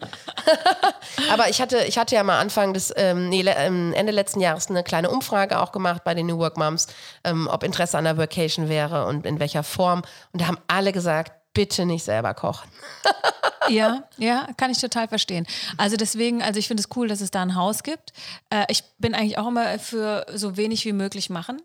Aber 1.32 1.48
ich 1.48 1.62
hatte, 1.62 1.78
ich 1.84 1.96
hatte 1.96 2.14
ja 2.14 2.22
mal 2.22 2.38
Anfang 2.38 2.74
des, 2.74 2.92
ähm, 2.96 3.30
nee, 3.30 3.42
ähm, 3.46 3.94
Ende 3.94 4.12
letzten 4.12 4.40
Jahres 4.40 4.68
eine 4.68 4.82
kleine 4.82 5.08
Umfrage 5.08 5.58
auch 5.58 5.72
gemacht 5.72 6.04
bei 6.04 6.12
den 6.12 6.26
New 6.26 6.38
Work 6.38 6.58
Moms, 6.58 6.88
ähm, 7.24 7.48
ob 7.50 7.62
Interesse 7.62 7.96
an 7.96 8.04
der 8.04 8.18
Vacation 8.18 8.68
wäre 8.68 9.06
und 9.06 9.24
in 9.24 9.40
welcher 9.40 9.62
Form. 9.62 10.02
Und 10.32 10.42
da 10.42 10.48
haben 10.48 10.58
alle 10.66 10.92
gesagt, 10.92 11.32
bitte 11.54 11.86
nicht 11.86 12.04
selber 12.04 12.34
kochen. 12.34 12.70
ja, 13.70 14.08
ja, 14.18 14.48
kann 14.56 14.70
ich 14.70 14.78
total 14.78 15.08
verstehen. 15.08 15.46
Also 15.76 15.96
deswegen, 15.96 16.42
also 16.42 16.58
ich 16.58 16.68
finde 16.68 16.82
es 16.82 16.88
cool, 16.96 17.08
dass 17.08 17.20
es 17.20 17.30
da 17.30 17.42
ein 17.42 17.54
Haus 17.54 17.82
gibt. 17.82 18.12
Äh, 18.50 18.66
ich 18.68 18.84
bin 18.98 19.14
eigentlich 19.14 19.38
auch 19.38 19.48
immer 19.48 19.78
für 19.78 20.26
so 20.34 20.56
wenig 20.56 20.84
wie 20.84 20.92
möglich 20.92 21.30
machen. 21.30 21.62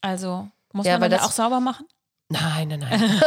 Also 0.00 0.48
muss 0.72 0.86
ja, 0.86 0.98
man 0.98 1.10
das 1.10 1.22
auch 1.22 1.32
sauber 1.32 1.60
machen? 1.60 1.86
Nein, 2.30 2.68
nein, 2.68 2.78
nein. 2.80 3.22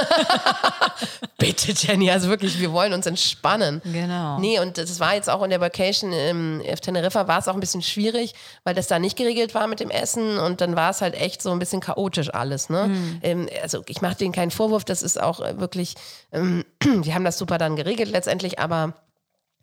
Bitte, 1.38 1.71
Jenny, 1.71 2.10
also 2.10 2.29
wirklich, 2.29 2.60
wir 2.60 2.71
wollen 2.71 2.93
uns 2.93 3.05
entspannen. 3.05 3.79
Genau. 3.83 4.39
Nee, 4.39 4.60
und 4.60 4.79
das 4.79 4.99
war 4.99 5.13
jetzt 5.13 5.29
auch 5.29 5.43
in 5.43 5.51
der 5.51 5.62
Vacation 5.62 6.12
im, 6.12 6.63
auf 6.67 6.81
Teneriffa 6.81 7.27
war 7.27 7.38
es 7.38 7.47
auch 7.47 7.53
ein 7.53 7.60
bisschen 7.60 7.83
schwierig, 7.83 8.33
weil 8.63 8.73
das 8.73 8.88
da 8.88 8.97
nicht 8.97 9.15
geregelt 9.15 9.53
war 9.53 9.67
mit 9.67 9.79
dem 9.79 9.91
Essen 9.91 10.39
und 10.39 10.62
dann 10.62 10.75
war 10.75 10.89
es 10.89 11.01
halt 11.01 11.13
echt 11.13 11.43
so 11.43 11.51
ein 11.51 11.60
bisschen 11.60 11.79
chaotisch 11.79 12.33
alles. 12.33 12.69
Ne? 12.69 12.88
Mhm. 12.88 13.19
Ähm, 13.21 13.49
also 13.62 13.83
ich 13.88 14.01
mache 14.01 14.15
denen 14.15 14.33
keinen 14.33 14.51
Vorwurf, 14.51 14.83
das 14.83 15.03
ist 15.03 15.21
auch 15.21 15.41
äh, 15.41 15.60
wirklich, 15.60 15.93
ähm, 16.31 16.65
die 16.83 17.13
haben 17.13 17.23
das 17.23 17.38
super 17.38 17.60
dann 17.60 17.75
geregelt 17.75 18.10
letztendlich, 18.10 18.57
aber 18.57 18.93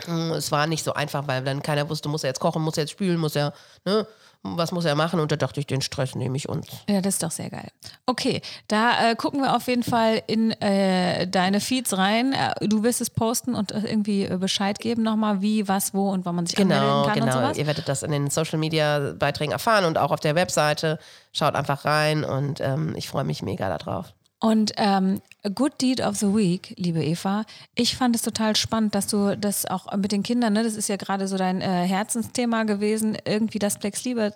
äh, 0.07 0.31
es 0.31 0.53
war 0.53 0.68
nicht 0.68 0.85
so 0.85 0.92
einfach, 0.92 1.27
weil 1.27 1.42
dann 1.42 1.62
keiner 1.62 1.88
wusste, 1.90 2.09
muss 2.09 2.23
er 2.23 2.31
jetzt 2.31 2.40
kochen, 2.40 2.62
muss 2.62 2.77
er 2.77 2.85
jetzt 2.85 2.92
spülen, 2.92 3.18
muss 3.18 3.35
er, 3.35 3.53
ne? 3.85 4.07
Was 4.45 4.73
muss 4.73 4.85
er 4.85 4.95
machen? 4.95 5.21
Und 5.21 5.33
da 5.33 5.37
dachte 5.37 5.59
ich, 5.59 5.67
den 5.67 5.81
Stress 5.81 6.15
nehme 6.15 6.37
ich 6.37 6.49
uns. 6.49 6.67
Ja, 6.89 7.01
das 7.01 7.15
ist 7.15 7.23
doch 7.23 7.31
sehr 7.31 7.49
geil. 7.49 7.69
Okay, 8.05 8.43
da 8.69 9.11
äh, 9.11 9.17
gucken 9.17 9.41
wir 9.41 9.57
auf 9.57 9.67
jeden 9.67 9.83
Fall 9.83 10.23
in 10.27 10.51
äh, 10.61 11.27
deine 11.27 11.61
Feeds 11.61 11.97
rein. 11.97 12.35
Äh, 12.35 12.69
du 12.69 12.83
wirst 12.83 13.01
es 13.01 13.09
posten 13.09 13.55
und 13.55 13.73
äh, 13.73 13.81
irgendwie 13.81 14.25
äh, 14.25 14.37
Bescheid 14.37 14.79
geben 14.79 15.03
nochmal, 15.03 15.41
wie, 15.41 15.67
was, 15.67 15.95
wo 15.95 16.11
und 16.11 16.27
wann 16.27 16.35
man 16.37 16.47
sich 16.47 16.57
genau, 16.57 16.75
anmelden 16.75 17.05
kann 17.05 17.15
genau. 17.15 17.27
und 17.27 17.43
sowas. 17.43 17.59
Ihr 17.59 17.67
werdet 17.67 17.89
das 17.89 18.03
in 18.03 18.13
den 18.13 18.29
Social 18.29 18.59
Media 18.59 19.15
Beiträgen 19.19 19.53
erfahren 19.53 19.87
und 19.87 19.97
auch 19.97 20.11
auf 20.11 20.21
der 20.21 20.35
Webseite. 20.35 20.99
Schaut 21.33 21.55
einfach 21.55 21.87
rein 21.87 22.23
und 22.23 22.61
ähm, 22.61 22.95
ich 22.97 23.09
freue 23.09 23.25
mich 23.25 23.43
mega 23.43 23.77
darauf. 23.77 24.13
Und 24.45 24.73
ähm, 24.77 25.23
Good 25.55 25.81
Deed 25.81 26.03
of 26.03 26.17
the 26.17 26.27
Week, 26.27 26.75
liebe 26.77 27.03
Eva, 27.03 27.47
ich 27.75 27.97
fand 27.97 28.15
es 28.15 28.21
total 28.21 28.55
spannend, 28.57 28.95
dass 28.95 29.07
du 29.07 29.39
das 29.39 29.65
auch 29.65 29.91
mit 29.97 30.13
den 30.13 30.23
Kindern, 30.23 30.53
ne, 30.53 30.63
das 30.63 30.75
ist 30.75 30.87
ja 30.91 30.97
gerade 30.97 31.29
so 31.29 31.39
dein 31.39 31.63
äh, 31.63 31.65
Herzensthema 31.65 32.65
gewesen, 32.65 33.17
irgendwie 33.25 33.59
das 33.59 33.77
flexibler, 33.79 34.35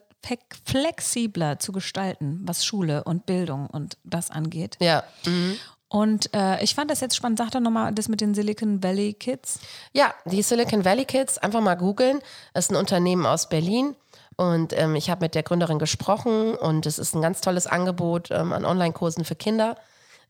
flexibler 0.65 1.59
zu 1.59 1.73
gestalten, 1.73 2.41
was 2.45 2.65
Schule 2.65 3.05
und 3.05 3.27
Bildung 3.27 3.67
und 3.67 3.99
das 4.03 4.31
angeht. 4.31 4.79
Ja. 4.81 5.05
Mhm. 5.27 5.57
Und 5.89 6.35
äh, 6.35 6.65
ich 6.65 6.75
fand 6.75 6.91
das 6.91 7.01
jetzt 7.01 7.15
spannend. 7.15 7.37
Sag 7.37 7.51
doch 7.51 7.61
nochmal 7.61 7.93
das 7.93 8.09
mit 8.09 8.23
den 8.23 8.35
Silicon 8.35 8.83
Valley 8.83 9.13
Kids. 9.13 9.61
Ja, 9.93 10.15
die 10.25 10.41
Silicon 10.41 10.87
Valley 10.87 11.05
Kids, 11.05 11.37
einfach 11.37 11.61
mal 11.61 11.75
googeln. 11.75 12.21
Das 12.55 12.65
ist 12.65 12.71
ein 12.71 12.77
Unternehmen 12.77 13.27
aus 13.27 13.51
Berlin. 13.51 13.95
Und 14.37 14.73
ähm, 14.73 14.95
ich 14.95 15.11
habe 15.11 15.27
mit 15.27 15.35
der 15.35 15.43
Gründerin 15.43 15.79
gesprochen 15.79 16.55
und 16.55 16.87
es 16.87 16.99
ist 16.99 17.15
ein 17.15 17.21
ganz 17.21 17.43
tolles 17.43 17.67
Angebot 17.67 18.31
ähm, 18.31 18.55
an 18.55 18.65
Online-Kursen 18.65 19.27
für 19.27 19.35
Kinder. 19.35 19.77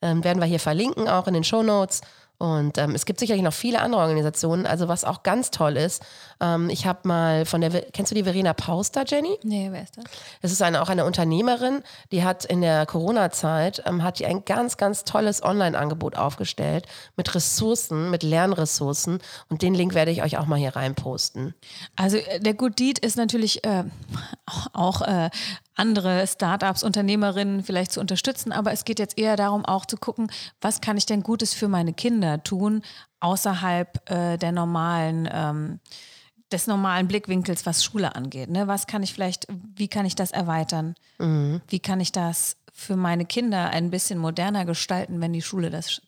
Ähm, 0.02 0.24
werden 0.24 0.40
wir 0.40 0.46
hier 0.46 0.60
verlinken, 0.60 1.08
auch 1.08 1.26
in 1.26 1.34
den 1.34 1.44
Show 1.44 1.62
Notes. 1.62 2.00
Und 2.38 2.78
ähm, 2.78 2.94
es 2.94 3.04
gibt 3.04 3.18
sicherlich 3.18 3.42
noch 3.42 3.52
viele 3.52 3.80
andere 3.80 4.00
Organisationen. 4.00 4.64
Also 4.64 4.86
was 4.86 5.04
auch 5.04 5.24
ganz 5.24 5.50
toll 5.50 5.76
ist, 5.76 6.04
ähm, 6.40 6.70
ich 6.70 6.86
habe 6.86 7.00
mal 7.02 7.44
von 7.44 7.60
der, 7.60 7.70
kennst 7.70 8.12
du 8.12 8.14
die 8.14 8.22
Verena 8.22 8.52
Pauster, 8.52 9.04
Jenny? 9.04 9.36
Nee, 9.42 9.68
wer 9.72 9.82
ist 9.82 9.96
das? 9.96 10.04
Es 10.40 10.52
ist 10.52 10.62
eine, 10.62 10.80
auch 10.80 10.88
eine 10.88 11.04
Unternehmerin, 11.04 11.82
die 12.12 12.22
hat 12.22 12.44
in 12.44 12.60
der 12.60 12.86
Corona-Zeit, 12.86 13.82
ähm, 13.86 14.04
hat 14.04 14.20
die 14.20 14.26
ein 14.26 14.44
ganz, 14.44 14.76
ganz 14.76 15.02
tolles 15.02 15.42
Online-Angebot 15.42 16.16
aufgestellt 16.16 16.86
mit 17.16 17.34
Ressourcen, 17.34 18.08
mit 18.10 18.22
Lernressourcen. 18.22 19.18
Und 19.48 19.62
den 19.62 19.74
Link 19.74 19.94
werde 19.94 20.12
ich 20.12 20.22
euch 20.22 20.38
auch 20.38 20.46
mal 20.46 20.60
hier 20.60 20.76
reinposten. 20.76 21.54
Also 21.96 22.18
äh, 22.18 22.38
der 22.38 22.54
Good 22.54 22.78
Deed 22.78 23.00
ist 23.00 23.16
natürlich 23.16 23.64
äh, 23.64 23.82
auch 24.72 25.02
äh, 25.02 25.30
andere 25.78 26.26
Startups, 26.26 26.82
Unternehmerinnen 26.82 27.62
vielleicht 27.62 27.92
zu 27.92 28.00
unterstützen, 28.00 28.52
aber 28.52 28.72
es 28.72 28.84
geht 28.84 28.98
jetzt 28.98 29.18
eher 29.18 29.36
darum, 29.36 29.64
auch 29.64 29.86
zu 29.86 29.96
gucken, 29.96 30.30
was 30.60 30.80
kann 30.80 30.96
ich 30.96 31.06
denn 31.06 31.22
Gutes 31.22 31.54
für 31.54 31.68
meine 31.68 31.92
Kinder 31.92 32.42
tun, 32.42 32.82
außerhalb 33.20 34.10
äh, 34.10 34.36
der 34.36 34.52
normalen 34.52 35.28
ähm, 35.32 35.80
des 36.52 36.66
normalen 36.66 37.08
Blickwinkels, 37.08 37.66
was 37.66 37.84
Schule 37.84 38.14
angeht. 38.14 38.48
Ne? 38.48 38.68
Was 38.68 38.86
kann 38.86 39.02
ich 39.02 39.12
vielleicht, 39.12 39.46
wie 39.76 39.88
kann 39.88 40.06
ich 40.06 40.14
das 40.14 40.30
erweitern? 40.30 40.94
Mhm. 41.18 41.60
Wie 41.68 41.80
kann 41.80 42.00
ich 42.00 42.12
das 42.12 42.56
für 42.72 42.96
meine 42.96 43.26
Kinder 43.26 43.70
ein 43.70 43.90
bisschen 43.90 44.18
moderner 44.18 44.64
gestalten, 44.64 45.20
wenn 45.20 45.32
die 45.32 45.42
Schule 45.42 45.68
das 45.68 46.00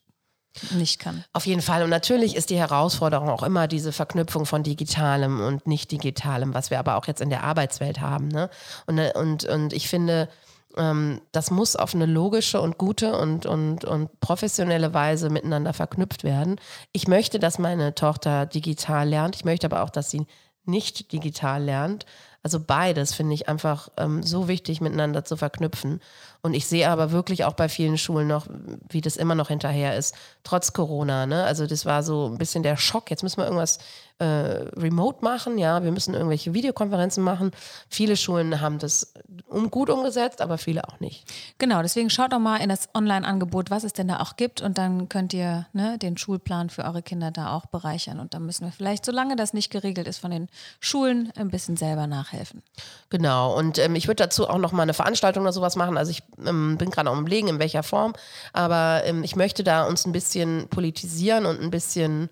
nicht 0.72 0.98
kann. 0.98 1.24
Auf 1.32 1.46
jeden 1.46 1.62
Fall. 1.62 1.82
Und 1.82 1.90
natürlich 1.90 2.36
ist 2.36 2.50
die 2.50 2.58
Herausforderung 2.58 3.28
auch 3.28 3.42
immer 3.42 3.68
diese 3.68 3.92
Verknüpfung 3.92 4.46
von 4.46 4.62
Digitalem 4.62 5.40
und 5.40 5.66
Nicht-Digitalem, 5.66 6.54
was 6.54 6.70
wir 6.70 6.78
aber 6.78 6.96
auch 6.96 7.06
jetzt 7.06 7.20
in 7.20 7.30
der 7.30 7.44
Arbeitswelt 7.44 8.00
haben. 8.00 8.28
Ne? 8.28 8.50
Und, 8.86 8.98
und, 9.14 9.44
und 9.44 9.72
ich 9.72 9.88
finde, 9.88 10.28
ähm, 10.76 11.20
das 11.32 11.50
muss 11.50 11.76
auf 11.76 11.94
eine 11.94 12.06
logische 12.06 12.60
und 12.60 12.78
gute 12.78 13.16
und, 13.16 13.46
und, 13.46 13.84
und 13.84 14.20
professionelle 14.20 14.94
Weise 14.94 15.30
miteinander 15.30 15.72
verknüpft 15.72 16.24
werden. 16.24 16.56
Ich 16.92 17.08
möchte, 17.08 17.38
dass 17.38 17.58
meine 17.58 17.94
Tochter 17.94 18.46
digital 18.46 19.08
lernt. 19.08 19.36
Ich 19.36 19.44
möchte 19.44 19.66
aber 19.66 19.82
auch, 19.82 19.90
dass 19.90 20.10
sie 20.10 20.26
nicht 20.64 21.12
digital 21.12 21.62
lernt. 21.62 22.06
Also 22.42 22.60
beides 22.60 23.14
finde 23.14 23.34
ich 23.34 23.48
einfach 23.48 23.88
ähm, 23.98 24.22
so 24.22 24.48
wichtig 24.48 24.80
miteinander 24.80 25.24
zu 25.24 25.36
verknüpfen. 25.36 26.00
Und 26.42 26.54
ich 26.54 26.66
sehe 26.66 26.88
aber 26.88 27.12
wirklich 27.12 27.44
auch 27.44 27.52
bei 27.52 27.68
vielen 27.68 27.98
Schulen 27.98 28.28
noch, 28.28 28.46
wie 28.88 29.00
das 29.00 29.16
immer 29.16 29.34
noch 29.34 29.48
hinterher 29.48 29.96
ist, 29.96 30.14
trotz 30.42 30.72
Corona. 30.72 31.26
Ne? 31.26 31.44
Also 31.44 31.66
das 31.66 31.84
war 31.84 32.02
so 32.02 32.28
ein 32.28 32.38
bisschen 32.38 32.62
der 32.62 32.76
Schock. 32.76 33.10
Jetzt 33.10 33.22
müssen 33.22 33.38
wir 33.38 33.44
irgendwas 33.44 33.78
äh, 34.20 34.68
remote 34.76 35.24
machen, 35.24 35.56
ja, 35.56 35.82
wir 35.82 35.92
müssen 35.92 36.12
irgendwelche 36.12 36.52
Videokonferenzen 36.52 37.24
machen. 37.24 37.52
Viele 37.88 38.18
Schulen 38.18 38.60
haben 38.60 38.78
das 38.78 39.14
um, 39.48 39.70
gut 39.70 39.88
umgesetzt, 39.88 40.42
aber 40.42 40.58
viele 40.58 40.86
auch 40.86 41.00
nicht. 41.00 41.24
Genau, 41.56 41.80
deswegen 41.80 42.10
schaut 42.10 42.34
doch 42.34 42.38
mal 42.38 42.58
in 42.58 42.68
das 42.68 42.90
Online-Angebot, 42.94 43.70
was 43.70 43.82
es 43.82 43.94
denn 43.94 44.08
da 44.08 44.20
auch 44.20 44.36
gibt 44.36 44.60
und 44.60 44.76
dann 44.76 45.08
könnt 45.08 45.32
ihr 45.32 45.66
ne, 45.72 45.96
den 45.96 46.18
Schulplan 46.18 46.68
für 46.68 46.84
eure 46.84 47.02
Kinder 47.02 47.30
da 47.30 47.54
auch 47.54 47.64
bereichern 47.64 48.20
und 48.20 48.34
dann 48.34 48.44
müssen 48.44 48.66
wir 48.66 48.72
vielleicht, 48.72 49.06
solange 49.06 49.36
das 49.36 49.54
nicht 49.54 49.70
geregelt 49.70 50.06
ist 50.06 50.18
von 50.18 50.30
den 50.30 50.48
Schulen, 50.80 51.32
ein 51.36 51.48
bisschen 51.48 51.78
selber 51.78 52.06
nachhelfen. 52.06 52.62
Genau, 53.08 53.56
und 53.56 53.78
ähm, 53.78 53.94
ich 53.94 54.06
würde 54.06 54.22
dazu 54.22 54.50
auch 54.50 54.58
noch 54.58 54.72
mal 54.72 54.82
eine 54.82 54.94
Veranstaltung 54.94 55.44
oder 55.44 55.52
sowas 55.52 55.76
machen. 55.76 55.96
Also 55.96 56.10
ich 56.10 56.22
ähm, 56.46 56.76
bin 56.76 56.90
gerade 56.90 57.08
am 57.08 57.20
Überlegen, 57.20 57.48
in 57.48 57.58
welcher 57.58 57.82
Form, 57.82 58.12
aber 58.52 59.00
ähm, 59.06 59.24
ich 59.24 59.34
möchte 59.34 59.64
da 59.64 59.84
uns 59.86 60.04
ein 60.04 60.12
bisschen 60.12 60.68
politisieren 60.68 61.46
und 61.46 61.58
ein 61.62 61.70
bisschen 61.70 62.28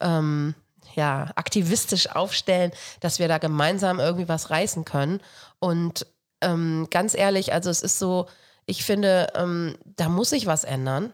ähm, 0.00 0.54
ja, 0.94 1.30
aktivistisch 1.34 2.10
aufstellen, 2.10 2.72
dass 3.00 3.18
wir 3.18 3.28
da 3.28 3.38
gemeinsam 3.38 4.00
irgendwie 4.00 4.28
was 4.28 4.50
reißen 4.50 4.84
können. 4.84 5.20
Und 5.58 6.06
ähm, 6.40 6.88
ganz 6.90 7.14
ehrlich, 7.14 7.52
also 7.52 7.70
es 7.70 7.82
ist 7.82 7.98
so, 7.98 8.26
ich 8.66 8.84
finde, 8.84 9.28
ähm, 9.34 9.76
da 9.84 10.08
muss 10.08 10.30
sich 10.30 10.46
was 10.46 10.64
ändern. 10.64 11.12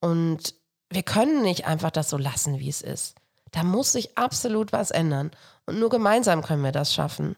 Und 0.00 0.54
wir 0.90 1.02
können 1.02 1.42
nicht 1.42 1.66
einfach 1.66 1.90
das 1.90 2.10
so 2.10 2.16
lassen, 2.16 2.58
wie 2.58 2.68
es 2.68 2.82
ist. 2.82 3.16
Da 3.50 3.62
muss 3.62 3.92
sich 3.92 4.16
absolut 4.18 4.72
was 4.72 4.90
ändern. 4.90 5.30
Und 5.66 5.78
nur 5.78 5.90
gemeinsam 5.90 6.42
können 6.42 6.62
wir 6.62 6.72
das 6.72 6.92
schaffen. 6.92 7.36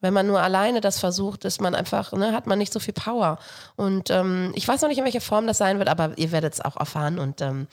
Wenn 0.00 0.14
man 0.14 0.26
nur 0.26 0.40
alleine 0.40 0.80
das 0.80 0.98
versucht, 0.98 1.44
ist 1.44 1.60
man 1.60 1.74
einfach, 1.74 2.12
ne, 2.12 2.32
hat 2.32 2.46
man 2.46 2.58
nicht 2.58 2.72
so 2.72 2.80
viel 2.80 2.94
Power. 2.94 3.38
Und 3.76 4.10
ähm, 4.10 4.52
ich 4.54 4.66
weiß 4.66 4.80
noch 4.80 4.88
nicht, 4.88 4.98
in 4.98 5.04
welcher 5.04 5.20
Form 5.20 5.46
das 5.46 5.58
sein 5.58 5.78
wird, 5.78 5.88
aber 5.88 6.16
ihr 6.16 6.32
werdet 6.32 6.54
es 6.54 6.60
auch 6.60 6.76
erfahren. 6.76 7.18
Und 7.18 7.42
ähm, 7.42 7.68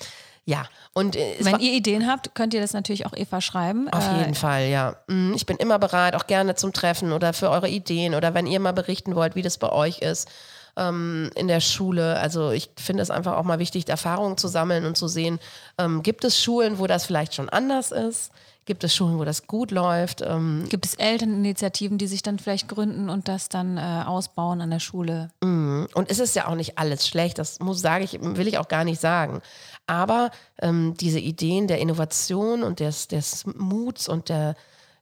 ja, 0.48 0.64
und 0.94 1.18
äh, 1.18 1.36
wenn 1.42 1.60
ihr 1.60 1.74
Ideen 1.74 2.08
habt, 2.08 2.34
könnt 2.34 2.54
ihr 2.54 2.62
das 2.62 2.72
natürlich 2.72 3.06
auch 3.06 3.12
Eva 3.14 3.42
schreiben. 3.42 3.90
Auf 3.90 4.10
äh, 4.10 4.20
jeden 4.20 4.34
Fall, 4.34 4.68
ja. 4.68 4.96
Mhm, 5.08 5.34
ich 5.36 5.46
bin 5.46 5.58
immer 5.58 5.78
bereit, 5.78 6.16
auch 6.16 6.26
gerne 6.26 6.56
zum 6.56 6.72
Treffen 6.72 7.12
oder 7.12 7.34
für 7.34 7.50
eure 7.50 7.68
Ideen 7.68 8.16
oder 8.16 8.34
wenn 8.34 8.48
ihr 8.48 8.62
mal 8.62 8.72
berichten 8.72 9.14
wollt, 9.14 9.36
wie 9.36 9.42
das 9.42 9.58
bei 9.58 9.70
euch 9.70 10.00
ist 10.00 10.30
ähm, 10.78 11.32
in 11.36 11.50
der 11.50 11.60
Schule. 11.60 12.18
Also 12.18 12.52
ich 12.52 12.70
finde 12.78 13.04
es 13.04 13.12
einfach 13.12 13.36
auch 13.36 13.44
mal 13.44 13.60
wichtig, 13.60 13.90
Erfahrungen 13.90 14.38
zu 14.38 14.48
sammeln 14.48 14.86
und 14.86 14.96
zu 14.96 15.10
sehen, 15.10 15.40
ähm, 15.78 16.02
gibt 16.02 16.24
es 16.24 16.42
Schulen, 16.42 16.80
wo 16.80 16.88
das 16.88 17.06
vielleicht 17.06 17.36
schon 17.36 17.50
anders 17.50 17.92
ist? 17.92 18.32
Gibt 18.67 18.84
es 18.84 18.93
Schulen, 18.93 19.17
wo 19.17 19.23
das 19.23 19.47
gut 19.47 19.71
läuft? 19.71 20.21
Ähm 20.21 20.65
Gibt 20.67 20.86
es 20.86 20.95
Elterninitiativen, 20.95 21.97
die 21.97 22.06
sich 22.06 22.21
dann 22.21 22.38
vielleicht 22.38 22.67
gründen 22.67 23.10
und 23.10 23.30
das 23.30 23.47
dann 23.47 23.77
äh, 23.77 24.03
ausbauen 24.06 24.60
an 24.60 24.69
der 24.69 24.82
Schule? 24.82 25.30
Mhm. 25.41 25.88
Und 25.95 26.12
es 26.12 26.19
ist 26.19 26.36
ja 26.36 26.47
auch 26.47 26.56
nicht 26.56 26.77
alles 26.77 27.08
schlecht, 27.08 27.39
das 27.39 27.62
muss 27.62 27.80
sage 27.80 28.03
ich, 28.03 28.21
will 28.21 28.47
ich 28.47 28.58
auch 28.58 28.67
gar 28.67 28.84
nicht 28.84 28.99
sagen. 28.99 29.41
Aber 29.88 30.32
ähm, 30.62 30.95
diese 30.99 31.19
Ideen 31.19 31.67
der 31.67 31.80
Innovation 31.80 32.62
und 32.62 32.82
des, 32.82 33.08
des 33.08 33.45
Muts 33.45 34.10
und 34.10 34.27
der, 34.27 34.56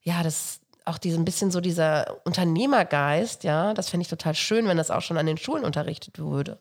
ja, 0.03 0.21
das, 0.21 0.59
auch 0.85 0.99
diesen 0.99 1.25
bisschen 1.25 1.49
so 1.49 1.59
dieser 1.59 2.17
Unternehmergeist, 2.23 3.43
ja, 3.43 3.73
das 3.73 3.89
fände 3.89 4.03
ich 4.03 4.09
total 4.09 4.35
schön, 4.35 4.67
wenn 4.67 4.77
das 4.77 4.91
auch 4.91 5.01
schon 5.01 5.17
an 5.17 5.25
den 5.25 5.39
Schulen 5.39 5.65
unterrichtet 5.65 6.19
würde. 6.19 6.59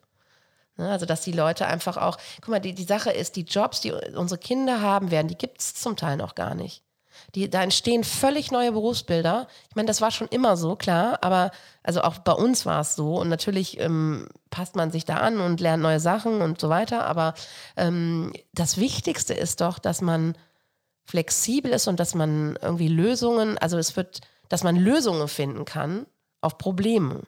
Ne, 0.78 0.90
also, 0.90 1.04
dass 1.04 1.20
die 1.20 1.32
Leute 1.32 1.66
einfach 1.66 1.98
auch, 1.98 2.16
guck 2.40 2.48
mal, 2.48 2.60
die, 2.60 2.74
die 2.74 2.84
Sache 2.84 3.10
ist, 3.10 3.36
die 3.36 3.42
Jobs, 3.42 3.82
die 3.82 3.92
unsere 3.92 4.40
Kinder 4.40 4.80
haben 4.80 5.10
werden, 5.10 5.28
die 5.28 5.36
gibt 5.36 5.60
es 5.60 5.74
zum 5.74 5.96
Teil 5.96 6.16
noch 6.16 6.34
gar 6.34 6.54
nicht. 6.54 6.82
Die, 7.34 7.50
da 7.50 7.62
entstehen 7.62 8.04
völlig 8.04 8.50
neue 8.50 8.72
Berufsbilder. 8.72 9.48
Ich 9.68 9.76
meine, 9.76 9.86
das 9.86 10.00
war 10.00 10.10
schon 10.10 10.28
immer 10.28 10.56
so, 10.56 10.76
klar, 10.76 11.18
aber 11.22 11.50
also 11.82 12.02
auch 12.02 12.18
bei 12.18 12.32
uns 12.32 12.64
war 12.66 12.80
es 12.80 12.94
so. 12.96 13.16
Und 13.16 13.28
natürlich 13.28 13.80
ähm, 13.80 14.28
passt 14.50 14.76
man 14.76 14.90
sich 14.90 15.04
da 15.04 15.16
an 15.16 15.40
und 15.40 15.60
lernt 15.60 15.82
neue 15.82 16.00
Sachen 16.00 16.40
und 16.40 16.60
so 16.60 16.68
weiter. 16.68 17.06
Aber 17.06 17.34
ähm, 17.76 18.32
das 18.52 18.78
Wichtigste 18.78 19.34
ist 19.34 19.60
doch, 19.60 19.78
dass 19.78 20.00
man 20.00 20.36
flexibel 21.04 21.72
ist 21.72 21.86
und 21.86 22.00
dass 22.00 22.14
man 22.14 22.58
irgendwie 22.62 22.88
Lösungen, 22.88 23.58
also 23.58 23.78
es 23.78 23.96
wird, 23.96 24.20
dass 24.48 24.64
man 24.64 24.76
Lösungen 24.76 25.28
finden 25.28 25.64
kann 25.64 26.06
auf 26.40 26.58
Probleme. 26.58 27.22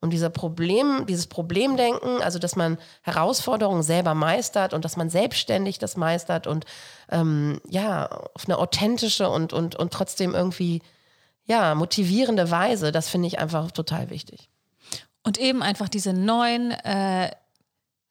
Und 0.00 0.10
dieser 0.10 0.30
Problem, 0.30 1.04
dieses 1.06 1.26
Problemdenken, 1.26 2.22
also 2.22 2.38
dass 2.38 2.56
man 2.56 2.78
Herausforderungen 3.02 3.82
selber 3.82 4.14
meistert 4.14 4.72
und 4.72 4.84
dass 4.84 4.96
man 4.96 5.10
selbstständig 5.10 5.78
das 5.78 5.96
meistert 5.96 6.46
und 6.46 6.64
ähm, 7.10 7.60
ja, 7.68 8.06
auf 8.34 8.46
eine 8.46 8.56
authentische 8.56 9.28
und, 9.28 9.52
und, 9.52 9.76
und 9.76 9.92
trotzdem 9.92 10.34
irgendwie 10.34 10.80
ja, 11.44 11.74
motivierende 11.74 12.50
Weise, 12.50 12.92
das 12.92 13.08
finde 13.08 13.28
ich 13.28 13.38
einfach 13.38 13.70
total 13.72 14.08
wichtig. 14.08 14.48
Und 15.22 15.36
eben 15.36 15.62
einfach 15.62 15.88
diese 15.88 16.12
neuen 16.14 16.70
äh, 16.70 17.30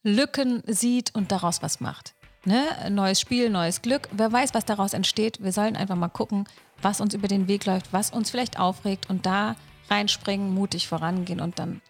Lücken 0.04 0.62
sieht 0.68 1.16
und 1.16 1.32
daraus 1.32 1.64
was 1.64 1.80
macht. 1.80 2.14
Ne? 2.46 2.66
Neues 2.90 3.20
Spiel, 3.20 3.50
neues 3.50 3.82
Glück. 3.82 4.08
Wer 4.12 4.32
weiß, 4.32 4.54
was 4.54 4.66
daraus 4.66 4.94
entsteht. 4.94 5.44
Wir 5.44 5.52
sollen 5.52 5.76
einfach 5.76 5.96
mal 5.96 6.10
gucken, 6.10 6.48
was 6.82 7.02
uns 7.02 7.14
über 7.14 7.28
den 7.28 7.48
Weg 7.48 7.66
läuft, 7.66 7.92
was 7.92 8.12
uns 8.12 8.30
vielleicht 8.30 8.60
aufregt 8.60 9.10
und 9.10 9.26
da 9.26 9.56
reinspringen, 9.90 10.54
mutig 10.54 10.88
vorangehen 10.88 11.42
und 11.42 11.60
dann 11.60 11.82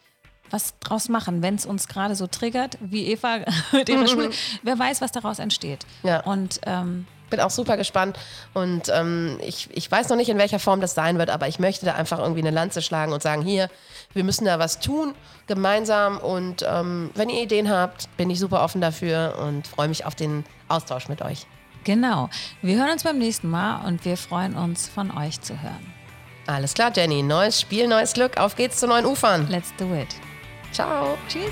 was 0.51 0.79
draus 0.79 1.09
machen, 1.09 1.41
wenn 1.41 1.55
es 1.55 1.65
uns 1.65 1.87
gerade 1.87 2.15
so 2.15 2.27
triggert, 2.27 2.77
wie 2.81 3.07
Eva 3.07 3.39
mit 3.71 3.89
ihrer 3.89 4.07
Schule. 4.07 4.31
Wer 4.63 4.79
weiß, 4.79 5.01
was 5.01 5.11
daraus 5.11 5.39
entsteht. 5.39 5.85
Ja. 6.03 6.21
Und 6.21 6.59
ähm, 6.65 7.05
bin 7.29 7.39
auch 7.39 7.51
super 7.51 7.77
gespannt 7.77 8.17
und 8.53 8.89
ähm, 8.91 9.37
ich, 9.41 9.69
ich 9.71 9.89
weiß 9.91 10.09
noch 10.09 10.17
nicht, 10.17 10.29
in 10.29 10.37
welcher 10.37 10.59
Form 10.59 10.81
das 10.81 10.95
sein 10.95 11.17
wird, 11.17 11.29
aber 11.29 11.47
ich 11.47 11.59
möchte 11.59 11.85
da 11.85 11.93
einfach 11.93 12.19
irgendwie 12.19 12.41
eine 12.41 12.51
Lanze 12.51 12.81
schlagen 12.81 13.13
und 13.13 13.21
sagen, 13.21 13.43
hier, 13.43 13.69
wir 14.13 14.23
müssen 14.23 14.45
da 14.45 14.57
was 14.57 14.79
tun, 14.79 15.13
gemeinsam 15.47 16.17
und 16.17 16.65
ähm, 16.67 17.11
wenn 17.13 17.29
ihr 17.29 17.43
Ideen 17.43 17.69
habt, 17.69 18.15
bin 18.17 18.29
ich 18.29 18.39
super 18.39 18.63
offen 18.63 18.81
dafür 18.81 19.37
und 19.47 19.67
freue 19.67 19.87
mich 19.87 20.05
auf 20.05 20.15
den 20.15 20.43
Austausch 20.67 21.07
mit 21.07 21.21
euch. 21.21 21.45
Genau. 21.83 22.29
Wir 22.61 22.77
hören 22.77 22.91
uns 22.91 23.03
beim 23.03 23.17
nächsten 23.17 23.49
Mal 23.49 23.85
und 23.85 24.03
wir 24.05 24.17
freuen 24.17 24.55
uns, 24.55 24.89
von 24.89 25.15
euch 25.15 25.39
zu 25.41 25.61
hören. 25.61 25.98
Alles 26.49 26.73
klar, 26.73 26.91
Jenny. 26.95 27.21
Neues 27.21 27.61
Spiel, 27.61 27.87
neues 27.87 28.13
Glück. 28.13 28.37
Auf 28.37 28.55
geht's 28.55 28.77
zu 28.79 28.87
neuen 28.87 29.05
Ufern. 29.05 29.47
Let's 29.49 29.71
do 29.77 29.93
it. 29.93 30.07
Ciao. 30.71 31.15
Tschüss. 31.27 31.51